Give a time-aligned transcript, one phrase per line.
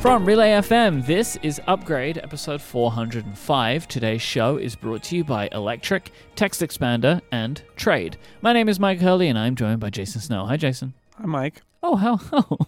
[0.00, 3.88] From Relay FM, this is Upgrade, episode 405.
[3.88, 8.16] Today's show is brought to you by Electric, TextExpander, and Trade.
[8.40, 10.46] My name is Myke Hurley, and I'm joined by Jason Snell.
[10.46, 10.94] Hi, Jason.
[11.16, 11.56] Hi, Myke.
[11.82, 12.20] Oh, how?
[12.32, 12.58] Oh.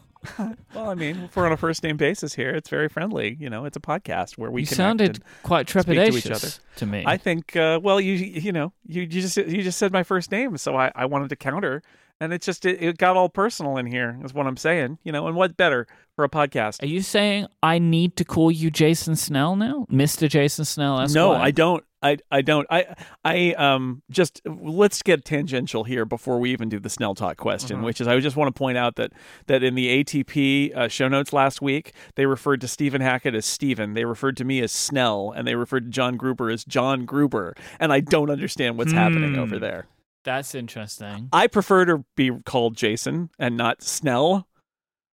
[0.74, 3.38] Well, I mean, if we're on a first name basis here, it's very friendly.
[3.40, 6.48] You know, it's a podcast where we you sounded quite speak to trepidatious each other.
[6.76, 7.04] to me.
[7.06, 10.30] I think, uh, well, you you know, you, you just you just said my first
[10.30, 11.82] name, so I, I wanted to counter,
[12.20, 14.18] and it just it, it got all personal in here.
[14.24, 14.98] Is what I'm saying.
[15.04, 16.82] You know, and what better for a podcast?
[16.82, 19.86] Are you saying I need to call you Jason Snell now?
[19.90, 20.28] Mr.
[20.28, 21.22] Jason Snell Esquire?
[21.24, 21.84] No, I don't.
[22.02, 22.66] I I don't.
[22.70, 22.94] I
[23.26, 27.76] I um just let's get tangential here before we even do the Snell talk question,
[27.76, 27.84] Mm-hmm.
[27.84, 29.12] which is I just want to point out that
[29.48, 33.44] that in the ATP uh, show notes last week they referred to Stephen Hackett as
[33.44, 37.04] Stephen, they referred to me as Snell, and they referred to John Gruber as John
[37.04, 39.60] Gruber, and I don't understand what's happening over Hmm.
[39.60, 39.86] there.
[40.24, 41.28] That's interesting.
[41.32, 44.46] I prefer to be called Jason and not Snell.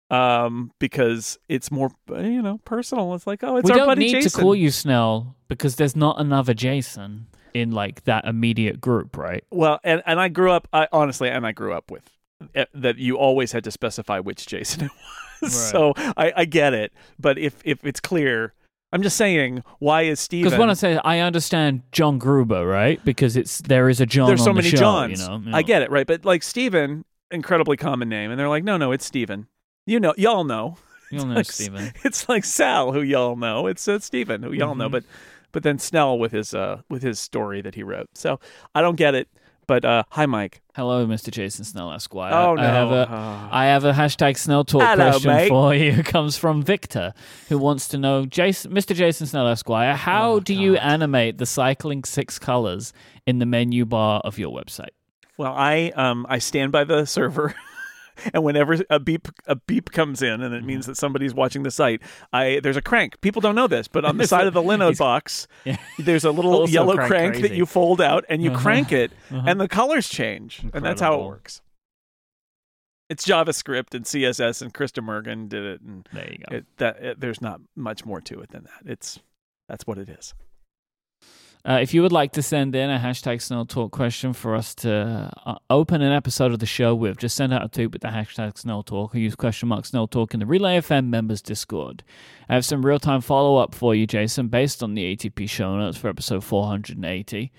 [0.09, 3.13] Um, because it's more, uh, you know, personal.
[3.13, 6.17] It's like, oh, it's we our don't need to call you Snell because there's not
[6.17, 9.43] another Jason in like that immediate group, right?
[9.51, 12.09] Well, and and I grew up I, honestly, and I grew up with
[12.55, 14.91] uh, that you always had to specify which Jason it
[15.41, 15.51] was.
[15.51, 15.51] Right.
[15.51, 18.53] So I, I get it, but if if it's clear,
[18.91, 20.45] I'm just saying, why is Steven?
[20.45, 23.03] Because when I say I understand John Gruber, right?
[23.03, 24.27] Because it's there is a John.
[24.27, 25.21] there's so on the many show, Johns.
[25.21, 25.57] You know?
[25.57, 26.07] I get it, right?
[26.07, 29.47] But like Steven, incredibly common name, and they're like, no, no, it's Steven.
[29.85, 30.77] You know, y'all know.
[31.09, 31.93] You all know like, Steven.
[32.03, 33.67] It's like Sal, who y'all know.
[33.67, 34.89] It's uh, Steven, who y'all know.
[34.89, 34.91] Mhm.
[34.91, 35.03] But
[35.53, 38.09] but then Snell with his uh with his story that he wrote.
[38.13, 38.41] So
[38.75, 39.29] I don't get it.
[39.67, 40.55] But uh, hi, Myke.
[40.75, 41.29] Hello, Mr.
[41.29, 42.33] Jason Snell Esquire.
[42.33, 42.61] Oh no.
[42.61, 43.49] I have a Oh.
[43.51, 45.49] I have a hashtag Snell Talk Hello, question mate.
[45.49, 45.91] for you.
[45.99, 47.13] It comes from Victor,
[47.49, 48.95] who wants to know, Jason, Mr.
[48.95, 52.93] Jason Snell Esquire, how Oh, do you animate the cycling six colors
[53.25, 54.89] in the menu bar of your website?
[55.37, 57.53] Well, I um I stand by the server,
[58.33, 60.91] and whenever a beep a beep comes in, and it means Mm-hmm.
[60.91, 62.01] that somebody's watching the site,
[62.33, 63.19] I there's a crank.
[63.21, 65.77] People don't know this, but on the side of the Linode box, Yeah.
[65.99, 68.59] there's a little yellow crank crank, that you fold out, and you Uh-huh.
[68.61, 69.43] crank it, Uh-huh.
[69.47, 71.61] and the colors change, and that's how it works.
[73.09, 76.55] It's JavaScript and CSS, and Krista Mergen did it, and there you go.
[76.57, 78.91] it, that it, there's not much more to it than that.
[78.91, 79.19] It's
[79.69, 80.33] that's what it is.
[81.67, 84.73] Uh, if you would like to send in a hashtag Snell Talk question for us
[84.75, 88.01] to uh, open an episode of the show with, just send out a tweet with
[88.01, 91.41] the hashtag Snell Talk or use question mark Snell Talk in the Relay FM members
[91.41, 92.05] Discord.
[92.47, 95.77] I have some real time follow up for you, Jason, based on the ATP show
[95.77, 97.51] notes for episode 480.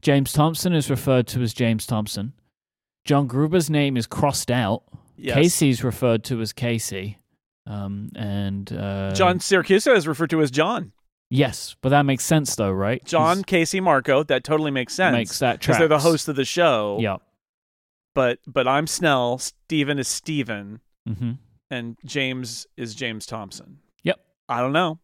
[0.00, 2.32] James Thompson is referred to as James Thompson.
[3.04, 4.84] John Gruber's name is crossed out.
[5.18, 5.34] Yes.
[5.34, 7.18] Casey's referred to as Casey.
[7.66, 10.92] Um, and uh, John Siracusa is referred to as John.
[11.30, 13.04] Yes, but that makes sense though, right?
[13.04, 14.24] John Casey Marco.
[14.24, 15.14] That totally makes sense.
[15.14, 16.04] makes that because they're the tracks.
[16.04, 16.98] host of the show.
[17.00, 17.18] Yeah.
[18.14, 19.38] But but I'm Snell.
[19.38, 21.32] Steven is Steven, hmm
[21.70, 23.78] and James is James Thompson.
[24.02, 24.18] Yep.
[24.48, 24.98] I don't know.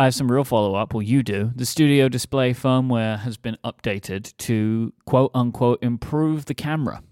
[0.00, 0.94] I have some real follow up.
[0.94, 1.52] Well, you do.
[1.54, 7.02] The studio display firmware has been updated to quote unquote improve the camera.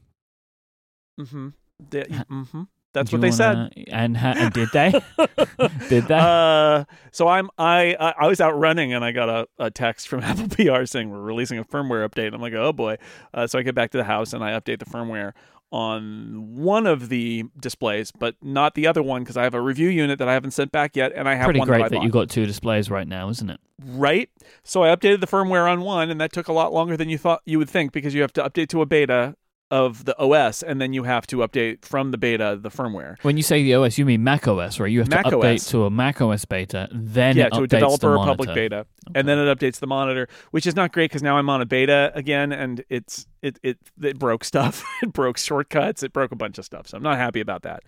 [1.20, 1.48] Mm-hmm.
[1.92, 2.62] Mm-hmm.
[2.92, 3.54] That's what they said.
[3.56, 4.90] wanna- And, ha- and did they?
[5.88, 6.14] Did they?
[6.18, 10.20] Uh, so I'm I I was out running and I got a, a text from
[10.24, 12.26] Apple PR saying we're releasing a firmware update.
[12.26, 12.96] And I'm like, oh boy.
[13.34, 15.32] Uh, so I get back to the house and I update the firmware
[15.70, 19.90] on one of the displays, but not the other one because I have a review
[19.90, 22.08] unit that I haven't sent back yet, and I have Pretty great that, that you
[22.08, 23.60] got two displays right now, isn't it?
[23.84, 24.30] right?
[24.64, 27.18] So I updated the firmware on one, and that took a lot longer than you
[27.18, 29.36] thought you would think because you have to update to a beta
[29.70, 33.16] of the OS, and then you have to update from the beta the firmware.
[33.22, 34.90] When you say the OS, you mean Mac OS, right?
[34.90, 35.66] You have Mac to update OS.
[35.66, 39.20] to a Mac OS beta, then yeah, it to a developer or public beta, Okay.
[39.20, 41.66] and then it updates the monitor, which is not great because now I'm on a
[41.66, 44.82] beta again, and it's it it it broke stuff.
[45.02, 46.02] it broke shortcuts.
[46.02, 46.88] It broke a bunch of stuff.
[46.88, 47.82] So I'm not happy about that.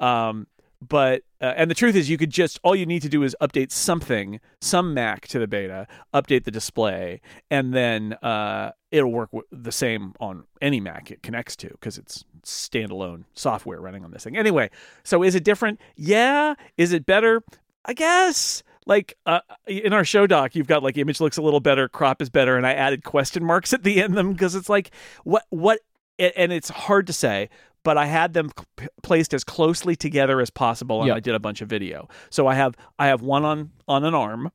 [0.00, 0.46] Um,
[0.88, 3.36] but uh, and the truth is, you could just all you need to do is
[3.40, 7.20] update something, some Mac to the beta, update the display,
[7.50, 11.98] and then uh, it'll work w- the same on any Mac it connects to because
[11.98, 14.36] it's standalone software running on this thing.
[14.36, 14.70] Anyway,
[15.04, 15.80] so is it different?
[15.96, 16.54] Yeah.
[16.76, 17.42] Is it better?
[17.84, 18.62] I guess.
[18.84, 22.20] Like uh, in our show doc, you've got like image looks a little better, crop
[22.20, 24.90] is better, and I added question marks at the end of them because it's like
[25.22, 25.78] what what,
[26.18, 27.48] and it's hard to say.
[27.84, 31.14] But I had them p- placed as closely together as possible, and Yeah.
[31.14, 32.08] I did a bunch of video.
[32.30, 34.50] So I have I have one on on an arm,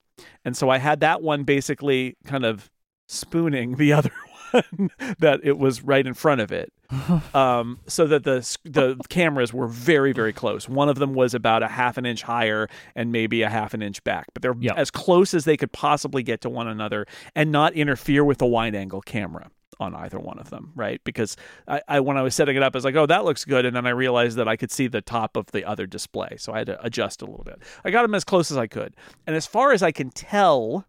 [0.46, 2.70] and so I had that one basically kind of
[3.08, 4.12] spooning the other
[4.52, 4.90] one
[5.20, 6.72] that it was right in front of it
[7.36, 10.70] um, so that the the cameras were very very close.
[10.70, 13.82] One of them was about a half an inch higher and maybe a half an
[13.82, 14.78] inch back, but they're Yep.
[14.78, 18.46] as close as they could possibly get to one another and not interfere with the
[18.46, 21.02] wide angle camera on either one of them, right?
[21.04, 21.36] Because
[21.68, 23.66] I, I when I was setting it up, I was like, oh, that looks good,
[23.66, 26.54] and then I realized that I could see the top of the other display, so
[26.54, 27.62] I had to adjust a little bit.
[27.84, 28.96] I got them as close as I could,
[29.26, 30.86] and as far as I can tell,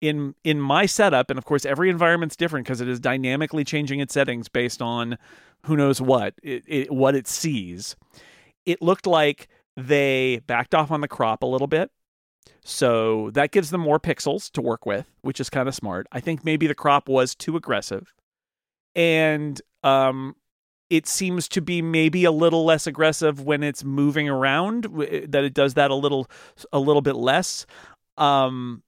[0.00, 4.00] in in my setup, and of course every environment's different because it is dynamically changing
[4.00, 5.18] its settings based on
[5.64, 7.96] who knows what it, it, what it sees.
[8.64, 11.90] It looked like they backed off on the crop a little bit.
[12.64, 16.06] So that gives them more pixels to work with, which is kind of smart.
[16.10, 18.12] I think maybe the crop was too aggressive.
[18.94, 20.34] And um,
[20.90, 25.54] it seems to be maybe a little less aggressive when it's moving around, that it
[25.54, 26.28] does that a little
[26.72, 27.66] a little bit less.
[28.16, 28.82] Um,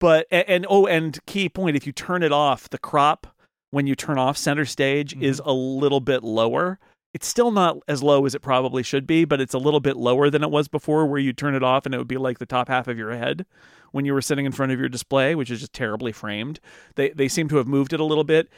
[0.00, 3.26] but and, and oh, and key point: if you turn it off, the crop
[3.70, 5.24] when you turn off center stage mm-hmm.
[5.24, 6.78] is a little bit lower.
[7.14, 9.96] It's still not as low as it probably should be, but it's a little bit
[9.96, 12.38] lower than it was before, where you turn it off and it would be like
[12.38, 13.46] the top half of your head
[13.92, 16.60] when you were sitting in front of your display, which is just terribly framed.
[16.96, 18.48] They they seem to have moved it a little bit.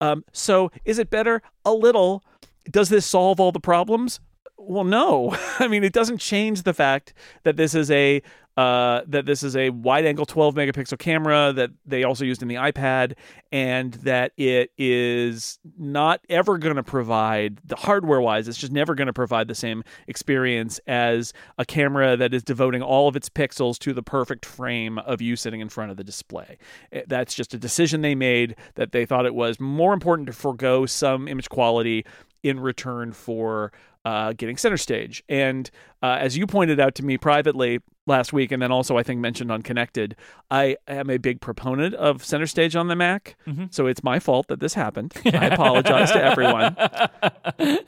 [0.00, 1.42] Um, so is it better?
[1.64, 2.24] A little.
[2.70, 4.20] Does this solve all the problems?
[4.56, 5.36] Well, no.
[5.58, 7.14] I mean, it doesn't change the fact
[7.44, 8.22] that this is a
[8.60, 12.48] uh, that this is a wide angle 12 megapixel camera that they also used in
[12.48, 13.14] the iPad,
[13.50, 18.94] and that it is not ever going to provide the hardware wise, it's just never
[18.94, 23.30] going to provide the same experience as a camera that is devoting all of its
[23.30, 26.58] pixels to the perfect frame of you sitting in front of the display.
[26.92, 30.34] Eh, that's just a decision they made that they thought it was more important to
[30.34, 32.04] forego some image quality
[32.42, 33.72] in return for
[34.04, 35.22] uh, getting center stage.
[35.28, 35.70] And
[36.02, 37.80] uh, as you pointed out to me privately
[38.10, 40.16] last week, and then also I think mentioned on Connected,
[40.50, 43.36] I am a big proponent of center stage on the Mac.
[43.46, 43.66] Mm-hmm.
[43.70, 45.14] So it's my fault that this happened.
[45.26, 46.74] I apologize to everyone.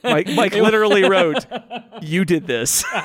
[0.05, 1.47] Myke, Myke literally wrote,
[2.03, 3.03] "You did this." um,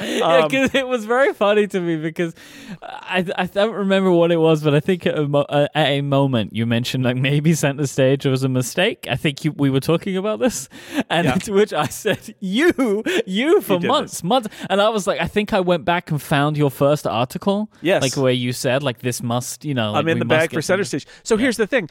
[0.00, 2.34] yeah, it was very funny to me because
[2.82, 5.88] I I don't remember what it was, but I think at a, mo- uh, at
[5.88, 9.06] a moment you mentioned like maybe center stage was a mistake.
[9.10, 10.68] I think you, we were talking about this,
[11.10, 11.34] and yeah.
[11.34, 14.66] to which I said, "You, you for you months, months." months.
[14.70, 17.70] And I was like, I think I went back and found your first article.
[17.82, 18.02] Yes.
[18.02, 19.92] Like where you said, like, this must, you know.
[19.92, 21.06] Like, I'm in the bag for center stage.
[21.22, 21.42] So yeah.
[21.42, 21.88] here's the thing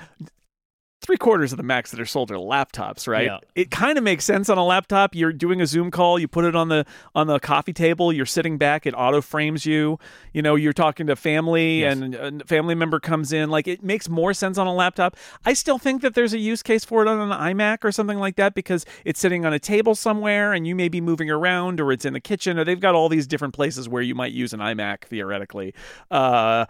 [1.07, 3.27] three quarters of the Macs that are sold are laptops, right?
[3.27, 3.37] Yeah.
[3.55, 5.15] It kind of makes sense on a laptop.
[5.15, 8.25] You're doing a Zoom call, you put it on the on the coffee table, you're
[8.25, 9.99] sitting back, it auto frames you.
[10.33, 11.97] You know, you're talking to family, yes.
[11.97, 13.49] and a family member comes in.
[13.49, 15.15] Like it makes more sense on a laptop.
[15.45, 18.19] I still think that there's a use case for it on an iMac or something
[18.19, 21.79] like that because it's sitting on a table somewhere, and you may be moving around,
[21.79, 24.33] or it's in the kitchen, or they've got all these different places where you might
[24.33, 25.73] use an iMac theoretically.
[26.11, 26.65] Uh,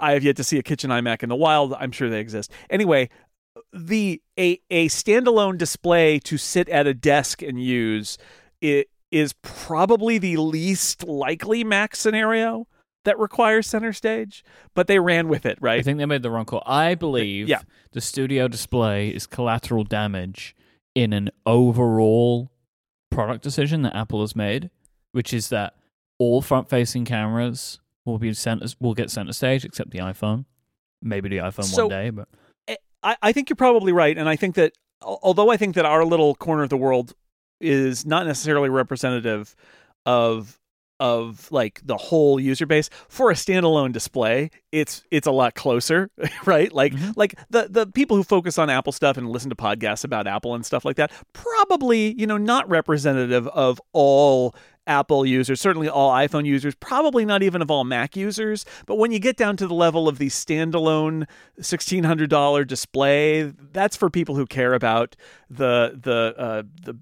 [0.00, 1.74] I have yet to see a kitchen iMac in the wild.
[1.74, 2.50] I'm sure they exist.
[2.68, 3.08] Anyway,
[3.72, 8.18] the a a standalone display to sit at a desk and use
[8.60, 12.66] it is probably the least likely Mac scenario
[13.04, 15.80] that requires center stage, but they ran with it, right?
[15.80, 16.62] I think they made the wrong call.
[16.66, 17.60] I believe yeah.
[17.92, 20.54] the studio display is collateral damage
[20.94, 22.50] in an overall
[23.10, 24.70] product decision that Apple has made,
[25.12, 25.74] which is that
[26.18, 30.44] all front-facing cameras will be center will get center stage except the iPhone.
[31.02, 32.28] Maybe the iPhone so, one day, but
[33.02, 36.04] I, I think you're probably right, and I think that although I think that our
[36.04, 37.14] little corner of the world
[37.60, 39.54] is not necessarily representative
[40.06, 40.58] of
[40.98, 46.10] of like the whole user base for a standalone display it's it's a lot closer
[46.44, 47.12] right like mm-hmm.
[47.16, 50.54] like the the people who focus on apple stuff and listen to podcasts about apple
[50.54, 54.54] and stuff like that probably you know not representative of all
[54.90, 58.66] Apple users, certainly all iPhone users, probably not even of all Mac users.
[58.86, 61.28] But when you get down to the level of the standalone
[61.60, 65.14] $1,600 display, that's for people who care about
[65.48, 66.98] the the uh, the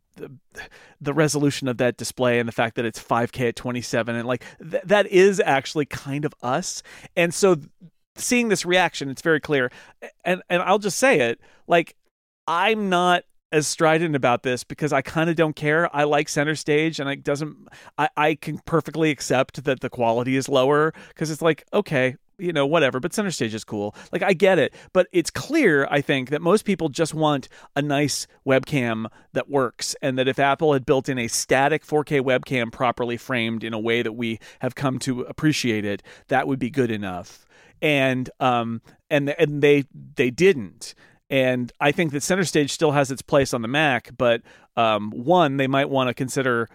[1.01, 4.45] the, resolution of that display and the fact that it's 5K at 27 and like
[4.59, 6.83] th- that is actually kind of us.
[7.17, 7.57] And so
[8.17, 9.71] seeing this reaction, it's very clear.
[10.25, 11.97] And and I'll just say it, like
[12.47, 15.95] I'm not as strident about this because I kind of don't care.
[15.95, 17.57] I like center stage and it doesn't
[17.97, 22.53] I, I can perfectly accept that the quality is lower because it's like, okay, you
[22.53, 23.95] know, whatever, but center stage is cool.
[24.13, 27.83] Like I get it, but it's clear, I think, that most people just want a
[27.83, 32.71] nice webcam that works and that if Apple had built in a static 4K webcam
[32.71, 36.71] properly framed in a way that we have come to appreciate it, that would be
[36.71, 37.45] good enough.
[37.81, 40.95] And um and and they they didn't.
[41.31, 44.43] And I think that Center Stage still has its place on the Mac, but
[44.77, 46.69] um, one, they might want to consider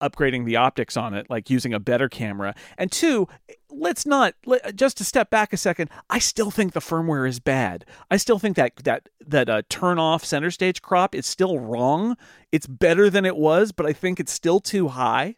[0.00, 2.54] upgrading the optics on it, like using a better camera.
[2.76, 3.28] And two,
[3.70, 5.90] let's not let, just to step back a second.
[6.10, 7.84] I still think the firmware is bad.
[8.10, 12.16] I still think that that that uh, turn off center stage crop is still wrong.
[12.52, 15.36] It's better than it was, but I think it's still too high.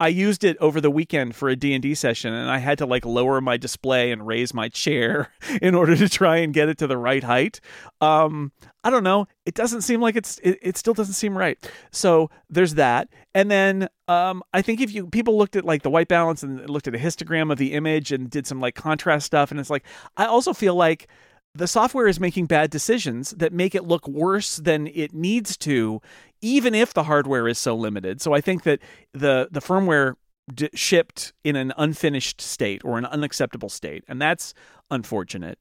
[0.00, 3.04] I used it over the weekend for a D&D session and I had to like
[3.04, 6.86] lower my display and raise my chair in order to try and get it to
[6.86, 7.60] the right height.
[8.00, 8.52] Um,
[8.84, 9.26] I don't know.
[9.44, 11.58] It doesn't seem like it's it, it still doesn't seem right.
[11.90, 13.08] So there's that.
[13.34, 16.68] And then um, I think if you people looked at like the white balance and
[16.70, 19.70] looked at a histogram of the image and did some like contrast stuff and it's
[19.70, 19.84] like
[20.16, 21.08] I also feel like
[21.54, 26.00] the software is making bad decisions that make it look worse than it needs to
[26.40, 28.20] even if the hardware is so limited.
[28.20, 28.80] So I think that
[29.12, 30.14] the the firmware
[30.52, 34.54] d- shipped in an unfinished state or an unacceptable state, and that's
[34.90, 35.58] unfortunate.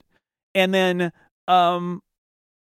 [0.53, 1.12] And then
[1.48, 2.01] um,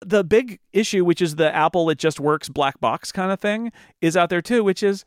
[0.02, 3.72] the big issue, which is the Apple it just works black box kind of thing,
[4.02, 5.06] is out there too, which is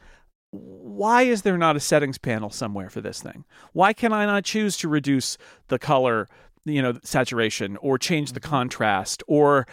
[0.52, 3.45] why is there not a settings panel somewhere for this thing?
[3.73, 5.38] Why can I not choose to reduce
[5.69, 6.28] the color,
[6.64, 9.67] you know, saturation or change the contrast or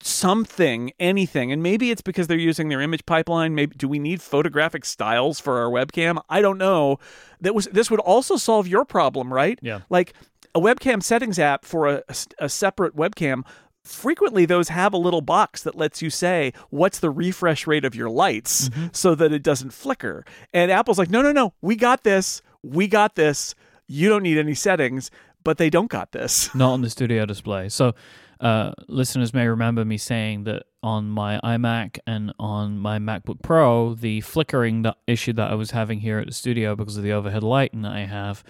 [0.00, 1.50] something, anything.
[1.50, 3.54] And maybe it's because they're using their image pipeline.
[3.54, 6.22] Maybe do we need photographic styles for our webcam?
[6.28, 6.98] I don't know.
[7.40, 9.58] That was this would also solve your problem, right?
[9.62, 9.80] Yeah.
[9.90, 10.14] Like
[10.54, 12.02] a webcam settings app for a,
[12.38, 13.44] a separate webcam
[13.88, 17.94] frequently those have a little box that lets you say what's the refresh rate of
[17.94, 18.88] your lights mm-hmm.
[18.92, 20.24] so that it doesn't flicker.
[20.52, 22.42] And Apple's like, no, no, no, we got this.
[22.62, 23.54] We got this.
[23.86, 25.10] You don't need any settings,
[25.44, 26.54] but they don't got this.
[26.54, 27.68] Not on the studio display.
[27.68, 27.94] So
[28.40, 33.94] uh, listeners may remember me saying that on my iMac and on my MacBook Pro,
[33.94, 37.12] the flickering that issue that I was having here at the studio because of the
[37.12, 38.44] overhead lighting that I have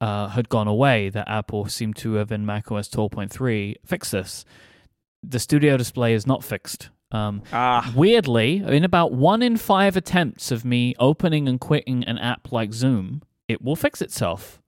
[0.00, 1.10] uh, had gone away.
[1.10, 4.44] That Apple seemed to have in macOS 12.3 fixed this.
[5.22, 6.90] The studio display is not fixed.
[7.12, 7.92] Um, ah.
[7.94, 12.72] Weirdly, in about one in five attempts of me opening and quitting an app like
[12.72, 14.60] Zoom, it will fix itself,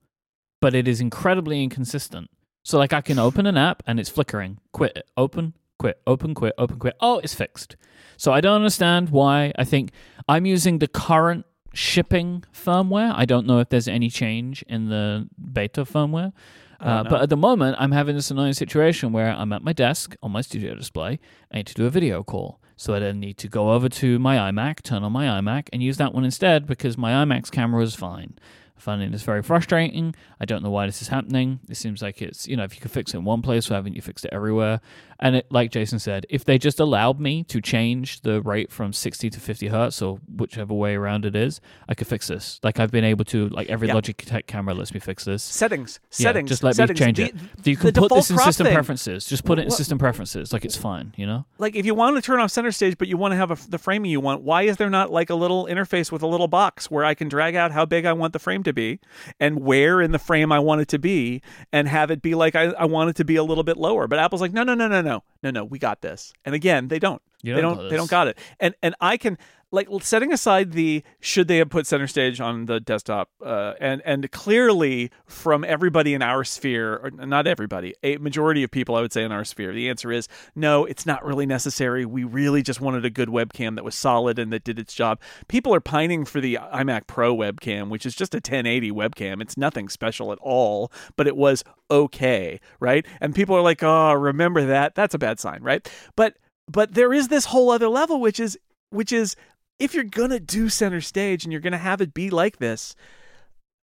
[0.59, 2.29] but it is incredibly inconsistent.
[2.63, 4.59] So like I can open an app and it's flickering.
[4.73, 5.09] Quit it.
[5.15, 6.95] Open, quit, open, quit, open, quit.
[6.99, 7.75] Oh, it's fixed.
[8.17, 9.53] So I don't understand why.
[9.57, 9.91] I think
[10.27, 13.13] I'm using the current shipping firmware.
[13.15, 16.33] I don't know if there's any change in the beta firmware.
[16.79, 20.15] Uh, but at the moment, I'm having this annoying situation where I'm at my desk
[20.21, 21.19] on my studio display.
[21.51, 22.59] I need to do a video call.
[22.75, 25.81] So I then need to go over to my iMac, turn on my iMac, and
[25.81, 28.37] use that one instead because my iMac's camera is fine
[28.77, 30.15] finding this very frustrating.
[30.39, 31.59] I don't know why this is happening.
[31.69, 33.75] It seems like it's, you know, if you could fix it in one place, why
[33.75, 34.81] haven't you fixed it everywhere?
[35.19, 38.93] And it, like Jason said, if they just allowed me to change the rate from
[38.93, 41.59] 60 to 50 hertz or whichever way around it is,
[41.89, 42.59] I could fix this.
[42.63, 43.95] Like I've been able to, like every yeah.
[43.95, 45.43] Logitech camera lets me fix this.
[45.43, 46.99] Settings, yeah, settings, just let settings.
[46.99, 47.67] me change the, it.
[47.67, 48.73] You can put this in system thing.
[48.73, 49.25] preferences.
[49.25, 49.77] Just put it in what?
[49.77, 50.53] system preferences.
[50.53, 51.45] Like it's fine, you know?
[51.57, 53.57] Like if you want to turn off center stage, but you want to have a,
[53.69, 56.47] the framing you want, why is there not like a little interface with a little
[56.47, 58.99] box where I can drag out how big I want the frame to be
[59.39, 62.55] and where in the frame I want it to be and have it be like
[62.55, 64.07] I, I want it to be a little bit lower?
[64.07, 66.33] But Apple's like, no, no, no, no, no, no, no, no, we got this.
[66.45, 67.21] And again, they don't.
[67.41, 67.89] You they don't.
[67.89, 68.37] They don't got it.
[68.59, 69.37] And and I can
[69.71, 74.01] like setting aside the should they have put center stage on the desktop uh, and
[74.05, 79.01] and clearly from everybody in our sphere or not everybody a majority of people i
[79.01, 82.05] would say in our sphere the answer is no it's not really necessary.
[82.05, 85.19] We really just wanted a good webcam that was solid and that did its job.
[85.47, 89.41] People are pining for the imac pro webcam which is just a 1080 webcam.
[89.41, 93.05] It's nothing special at all but it was okay right?
[93.21, 94.95] And people are like oh remember that?
[94.95, 95.89] That's a bad sign right?
[96.15, 96.37] But
[96.69, 98.57] but there is this whole other level which is
[98.89, 99.35] which is
[99.79, 102.95] if you're gonna do center stage and you're gonna have it be like this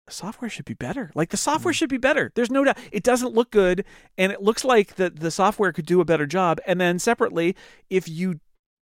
[0.07, 1.11] the software should be better.
[1.15, 1.77] Like the software mm.
[1.77, 2.33] should be better.
[2.35, 2.79] There's no doubt.
[2.91, 3.85] It doesn't look good
[4.19, 6.59] and it looks like the, the software could do a better job.
[6.67, 7.57] And then separately
[7.89, 8.41] if you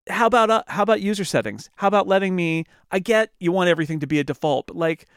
[0.09, 1.69] how about uh, how about user settings?
[1.75, 5.07] How about letting me i get you want everything to be a default but like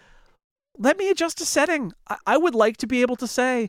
[0.78, 1.92] let me adjust a setting.
[2.08, 3.68] I, I would like to be able to say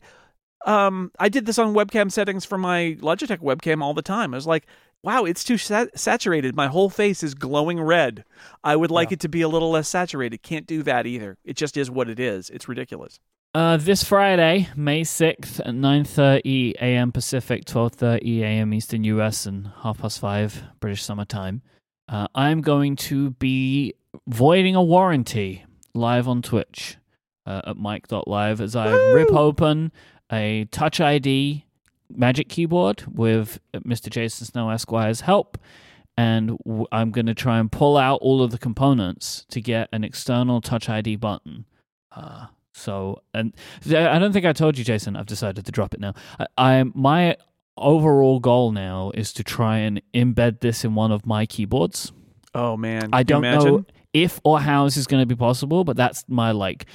[0.66, 4.34] um, I did this on webcam settings for my Logitech webcam all the time.
[4.34, 4.68] I was like,
[5.04, 6.56] wow, it's too sat- saturated.
[6.56, 8.24] My whole face is glowing red.
[8.64, 9.16] I would like yeah.
[9.16, 10.44] it to be a little less saturated.
[10.44, 11.38] Can't do that either.
[11.44, 12.50] It just is what it is.
[12.50, 13.20] It's ridiculous.
[13.54, 17.12] Uh, this Friday, May 6th at 9.30 a.m.
[17.12, 18.74] Pacific, 12.30 a.m.
[18.74, 21.62] Eastern US, and half past five British Summer Time,
[22.08, 23.94] uh, I'm going to be
[24.28, 26.98] voiding a warranty live on Twitch
[27.46, 29.16] uh, at myke.live as I Woo!
[29.16, 29.92] rip open
[30.32, 31.66] a Touch ID
[32.16, 34.10] Magic Keyboard with Mr.
[34.10, 35.58] Jason Snell Esquire's help.
[36.18, 39.88] And w- I'm going to try and pull out all of the components to get
[39.94, 41.66] an external Touch ID button.
[42.12, 43.56] Uh, so, and
[43.88, 45.16] I don't think I told you, Jason.
[45.16, 46.14] I've decided to drop it now.
[46.40, 47.38] I, I my
[47.78, 52.12] overall goal now is to try and embed this in one of my keyboards.
[52.54, 55.96] Oh man, I don't know if or how this is going to be possible, but
[55.96, 56.86] that's my like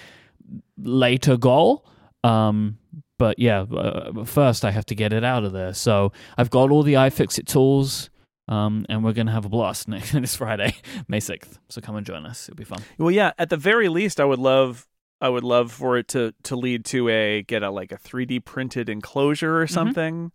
[0.78, 1.86] later goal.
[2.24, 2.78] Um,
[3.18, 5.74] but yeah, uh, first I have to get it out of there.
[5.74, 8.10] So I've got all the iFixit tools.
[8.48, 10.76] Um, and we're going to have a blast next this Friday,
[11.08, 11.58] May 6th.
[11.68, 12.48] So come and join us.
[12.48, 12.78] It'll be fun.
[12.96, 13.32] Well, yeah.
[13.38, 14.86] At the very least, I would love
[15.20, 18.44] I would love for it to to lead to a get a like a 3D
[18.44, 20.30] printed enclosure or something.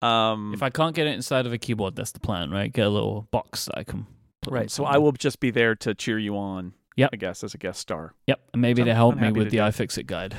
[0.00, 2.72] Um, If I can't get it inside of a keyboard, that's the plan, right?
[2.72, 4.06] Get a little box that I can
[4.40, 4.70] put right.
[4.70, 4.84] So.
[4.84, 6.74] I will just be there to cheer you on.
[6.96, 7.10] Yep.
[7.12, 8.14] I guess as a guest star.
[8.26, 8.40] Yep.
[8.52, 10.36] And maybe So to help me with the do iFixit guide.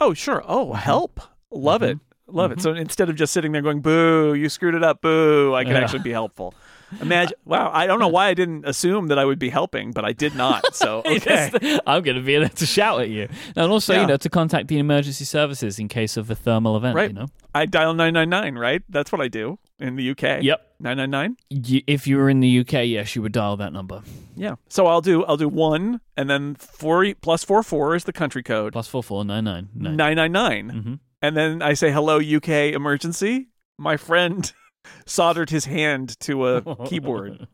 [0.00, 0.42] Oh, sure.
[0.46, 0.74] Oh, mm-hmm.
[0.76, 1.20] help.
[1.50, 1.96] Love it.
[1.96, 2.36] Mm-hmm.
[2.36, 2.58] Love it.
[2.58, 2.62] Mm-hmm.
[2.62, 5.74] So instead of just sitting there going, boo, you screwed it up, boo, I can
[5.74, 5.80] Yeah.
[5.80, 6.54] actually be helpful.
[7.00, 10.04] Imagine, wow, I don't know why I didn't assume that I would be helping, but
[10.04, 10.74] I did not.
[10.74, 11.50] So, okay.
[11.86, 13.28] I'm going to be there to shout at you.
[13.56, 14.00] And also, Yeah.
[14.02, 17.10] you know, to contact the emergency services in case of a thermal event, Right.
[17.10, 17.26] you know?
[17.54, 18.82] I dial 999, right?
[18.88, 20.42] That's what I do in the UK.
[20.42, 20.66] Yep.
[20.80, 21.36] 999?
[21.86, 24.02] If you were in the UK, yes, you would dial that number.
[24.36, 24.54] Yeah.
[24.68, 28.72] So I'll do I'll do 1 and then 4 plus 44 is the country code.
[28.72, 29.96] Plus four four nine nine nine.
[29.96, 30.70] 999.
[30.70, 30.94] Mm-hmm.
[31.22, 33.48] And then I say hello UK emergency.
[33.78, 34.50] My friend
[35.06, 37.46] soldered his hand to a keyboard.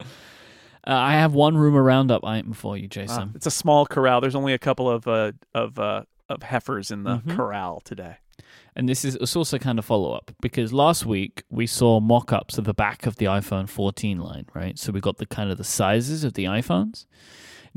[0.00, 0.04] Uh,
[0.86, 3.32] I have one rumor roundup item for you, Ah, Jason.
[3.34, 4.20] it's a small corral.
[4.20, 7.36] There's only a couple of uh, of uh, of heifers in the Mhm.
[7.36, 8.16] corral today.
[8.76, 12.32] And this is it's also kind of follow up because last week we saw mock
[12.32, 14.78] ups of the back of the iPhone 14 line, right?
[14.78, 17.06] So we got the kind of the sizes of the iPhones.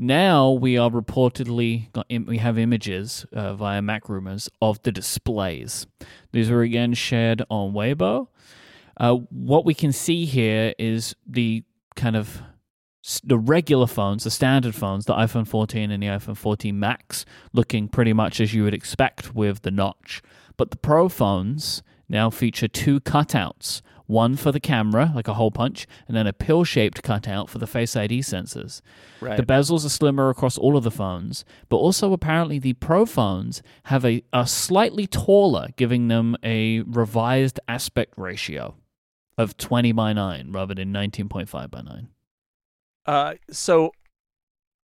[0.02, 1.86] Now we are reportedly
[2.26, 5.86] we have images uh, via MacRumors of the displays.
[6.32, 8.26] These were again shared on Weibo.
[8.96, 11.62] Uh, what we can see here is the
[11.94, 12.42] kind of
[13.22, 17.86] the regular phones, the standard phones, the iPhone 14 and the iPhone 14 Max, looking
[17.86, 20.20] pretty much as you would expect with the notch.
[20.56, 23.82] But the Pro phones now feature two cutouts
[24.12, 27.58] one for the camera, like a hole punch, and then a pill shaped cutout for
[27.58, 28.80] the Face ID sensors.
[29.20, 29.36] Right.
[29.36, 33.62] The bezels are slimmer across all of the phones, but also apparently the Pro phones
[33.84, 38.76] have a, a slightly taller, giving them a revised aspect ratio
[39.38, 42.08] of 20 by 9 rather than 19.5 by 9.
[43.06, 43.90] Uh, so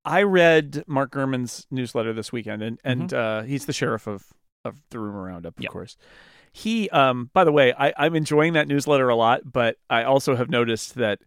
[0.05, 4.23] I read Mark Gurman's newsletter this weekend, and and uh, he's the sheriff of
[4.63, 5.71] of the rumor roundup, of Yep.
[5.71, 5.97] course.
[6.57, 10.35] He, um, by the way, I, I'm enjoying that newsletter a lot, but I also
[10.37, 11.19] have noticed that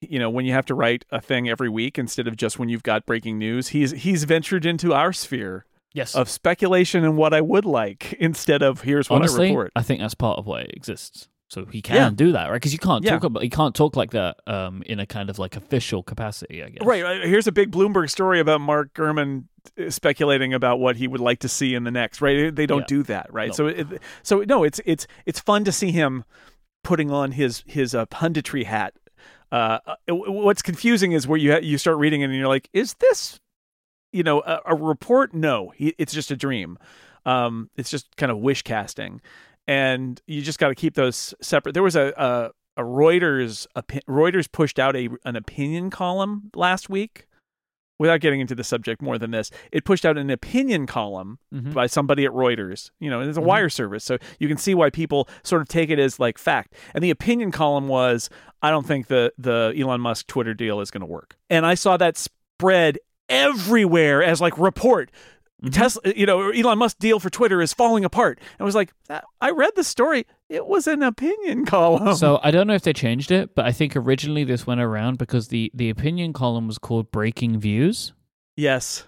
[0.00, 2.68] you know when you have to write a thing every week instead of just when
[2.68, 6.14] you've got breaking news, he's he's ventured into our sphere Yes.
[6.14, 9.72] of speculation and what I would like instead of here's what I Honestly, report.
[9.74, 11.26] I think that's part of why it exists.
[11.48, 12.10] So he can Yeah.
[12.14, 12.54] do that, right?
[12.56, 13.12] Because you can't Yeah.
[13.12, 16.62] talk about he can't talk like that um, in a kind of like official capacity,
[16.62, 16.84] I guess.
[16.86, 17.22] Right, right.
[17.24, 19.46] Here's a big Bloomberg story about Mark Gurman uh,
[19.88, 22.20] speculating about what he would like to see in the next.
[22.20, 22.86] Right, they don't Yeah.
[22.88, 23.32] do that.
[23.32, 23.48] Right.
[23.48, 23.52] No.
[23.54, 23.86] So, it,
[24.22, 26.24] so no, it's it's it's fun to see him
[26.84, 28.94] putting on his his uh, punditry hat.
[29.52, 32.68] Uh, uh, what's confusing is where you ha- you start reading it and you're like,
[32.72, 33.38] is this,
[34.12, 35.32] you know, a, a report?
[35.34, 36.78] No, he, it's just a dream.
[37.24, 39.20] Um, it's just kind of wish casting,
[39.66, 41.72] and you just got to keep those separate.
[41.74, 42.50] There was a, a
[42.80, 43.66] a Reuters
[44.08, 47.26] Reuters pushed out a an opinion column last week.
[47.98, 51.72] Without getting into the subject more than this, it pushed out an opinion column Mhm.
[51.72, 52.90] by somebody at Reuters.
[53.00, 53.44] You know, it's a Mhm.
[53.44, 56.74] wire service, so you can see why people sort of take it as like fact.
[56.94, 58.28] And the opinion column was,
[58.62, 61.36] I don't think the the Elon Musk Twitter deal is going to work.
[61.48, 65.10] And I saw that spread everywhere as like report.
[65.62, 65.72] Mhm.
[65.72, 68.38] Tesla, you know, Elon Musk deal for Twitter is falling apart.
[68.38, 68.92] And I was like,
[69.40, 70.26] I read the story.
[70.48, 72.14] It was an opinion column.
[72.14, 75.18] So I don't know if they changed it, but I think originally this went around
[75.18, 78.12] because the the opinion column was called breaking views,
[78.56, 79.06] yes,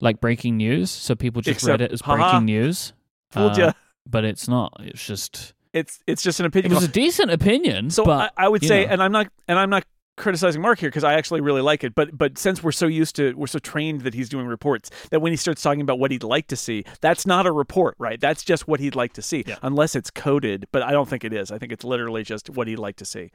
[0.00, 0.90] like breaking news.
[0.90, 2.92] So people just Except, read it as haha, breaking news.
[3.30, 3.72] fooled Uh, ya.
[4.08, 4.72] But it's not.
[4.80, 6.72] It's just It's it's just an opinion.
[6.72, 7.90] it was a decent opinion.
[7.90, 8.92] so but I, I would say, know.
[8.92, 9.84] and I'm not, and I'm not
[10.20, 11.94] criticizing Mark here because I actually really like it.
[11.94, 15.20] But but since we're so used to, we're so trained that he's doing reports that
[15.20, 18.20] when he starts talking about what he'd like to see, that's not a report, right?
[18.20, 19.56] That's just what he'd like to see, Yeah.
[19.62, 20.66] unless it's coded.
[20.72, 21.50] But I don't think it is.
[21.50, 23.30] I think it's literally just what he'd like to see.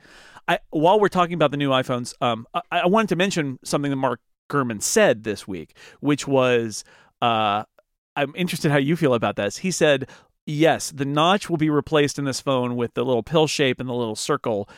[0.48, 3.89] I while we're talking about the new iPhones, um, I, I wanted to mention something
[3.89, 6.84] that Mark Gurman said this week, which was,
[7.21, 7.63] uh,
[8.15, 9.58] I'm interested how you feel about this.
[9.58, 10.08] He said.
[10.48, 13.89] Yes, the notch will be replaced in this phone with the little pill shape and
[13.89, 14.69] the little circle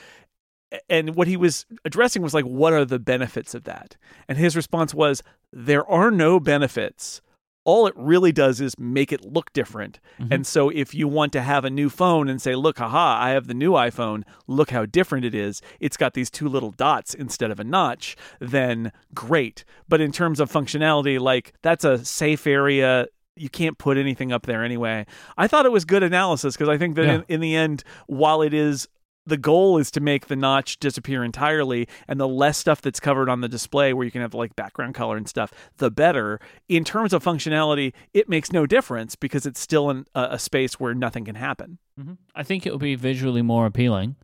[0.90, 3.96] and what he was addressing was like what are the benefits of that?
[4.28, 7.22] And his response was there are no benefits.
[7.64, 10.00] All it really does is make it look different.
[10.20, 10.28] Mhm.
[10.34, 13.30] and so if you want to have a new phone and say look haha i
[13.32, 14.24] have the new iphone.
[14.48, 15.62] Look how different it is.
[15.80, 19.64] It's got these two little dots instead of a notch then great.
[19.90, 23.08] But in terms of functionality like that's a safe area.
[23.40, 25.06] You can't put anything up there anyway.
[25.38, 27.14] I thought it was good analysis because i think that Yeah.
[27.16, 28.88] in, in the end while it is
[29.28, 33.30] the goal is to make the notch disappear entirely and the less stuff that's covered
[33.30, 36.84] on the display where you can have like background color and stuff the better in
[36.84, 40.94] terms of functionality it makes no difference because it's still in a, a space where
[40.96, 42.18] nothing can happen Mhm.
[42.36, 44.16] I think it will be visually more appealing.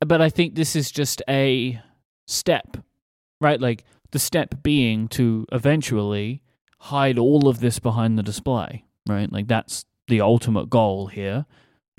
[0.00, 1.80] but I think this is just a
[2.26, 2.76] step,
[3.40, 3.60] right?
[3.60, 6.42] Like the step being to eventually
[6.78, 9.30] hide all of this behind the display, right?
[9.32, 11.46] Like that's the ultimate goal here.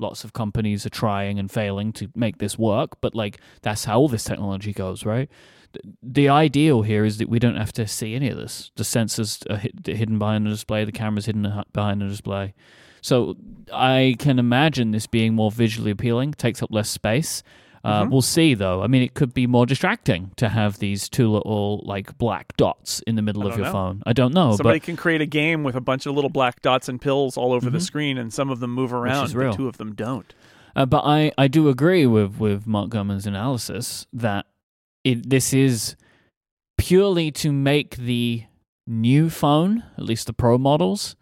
[0.00, 4.00] Lots of companies are trying and failing to make this work, but like that's how
[4.00, 5.30] all this technology goes, right?
[6.02, 8.70] The ideal here is that we don't have to see any of this.
[8.76, 12.54] The sensors are hidden behind the display, the camera's hidden behind the display.
[13.02, 13.36] So
[13.72, 17.42] I can imagine this being more visually appealing, takes up less space,
[17.84, 18.12] uh, mm-hmm.
[18.12, 18.82] We'll see, though.
[18.82, 23.00] I mean, it could be more distracting to have these two little like black dots
[23.00, 23.72] in the middle of your know.
[23.72, 24.02] phone.
[24.06, 24.56] I don't know.
[24.56, 24.86] Somebody but...
[24.86, 27.66] can create a game with a bunch of little black dots and pills all over
[27.66, 27.74] mm-hmm.
[27.74, 30.34] the screen, and some of them move around, but two of them don't.
[30.74, 34.46] Uh, but I, I do agree with with Mark Gurman's analysis that
[35.04, 35.94] it this is
[36.78, 38.44] purely to make the
[38.86, 41.16] new phone, at least the Pro models,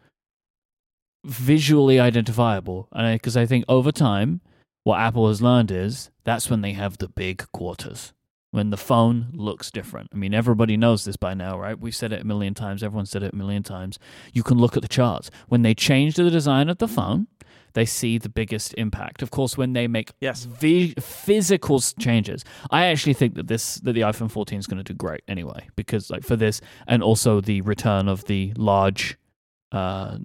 [1.25, 2.89] visually identifiable.
[2.93, 4.43] Because I, I think over time
[4.85, 8.13] what Apple has learned is that's when they have the big quarters.
[8.51, 10.11] When the phone looks different.
[10.13, 11.79] I mean, everybody knows this by now, right?
[11.79, 12.83] We've said it a million times.
[12.83, 13.99] Everyone's said it a million times.
[14.35, 15.31] You can look at the charts.
[15.49, 17.29] When they change the design of the phone,
[17.73, 19.23] they see the biggest impact.
[19.23, 20.47] Of course, when they make yes.
[21.01, 24.95] physical changes, I actually think that this that the iPhone 14 is going to do
[24.95, 29.17] great anyway because like for this and also the return of the large
[29.73, 30.19] uh,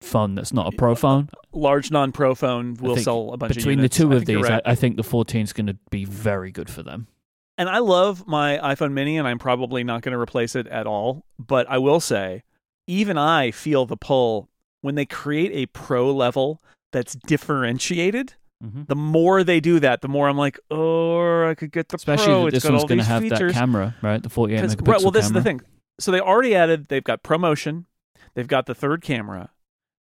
[0.00, 1.28] phone that's not a pro phone.
[1.52, 4.42] Large non-pro phone will sell a bunch between the two of these.
[4.42, 4.62] Right.
[4.64, 7.08] I, I, think the 14 is going to be very good for them.
[7.56, 10.86] And I love my iPhone Mini, and I'm probably not going to replace it at
[10.86, 11.24] all.
[11.38, 12.44] But I will say,
[12.86, 14.48] even I feel the pull
[14.80, 18.34] when they create a pro level that's differentiated.
[18.64, 18.84] Mm-hmm.
[18.86, 22.26] The more they do that, the more I'm like, oh, I could get the Especially
[22.26, 22.46] pro.
[22.46, 23.54] Especially this one's going to have features.
[23.54, 24.22] that camera, right?
[24.22, 25.38] The 48 megapixel right, Well, this camera.
[25.38, 25.60] is the thing.
[26.00, 26.86] So they already added.
[26.88, 27.84] They've got ProMotion.
[28.34, 29.50] They've got the third camera.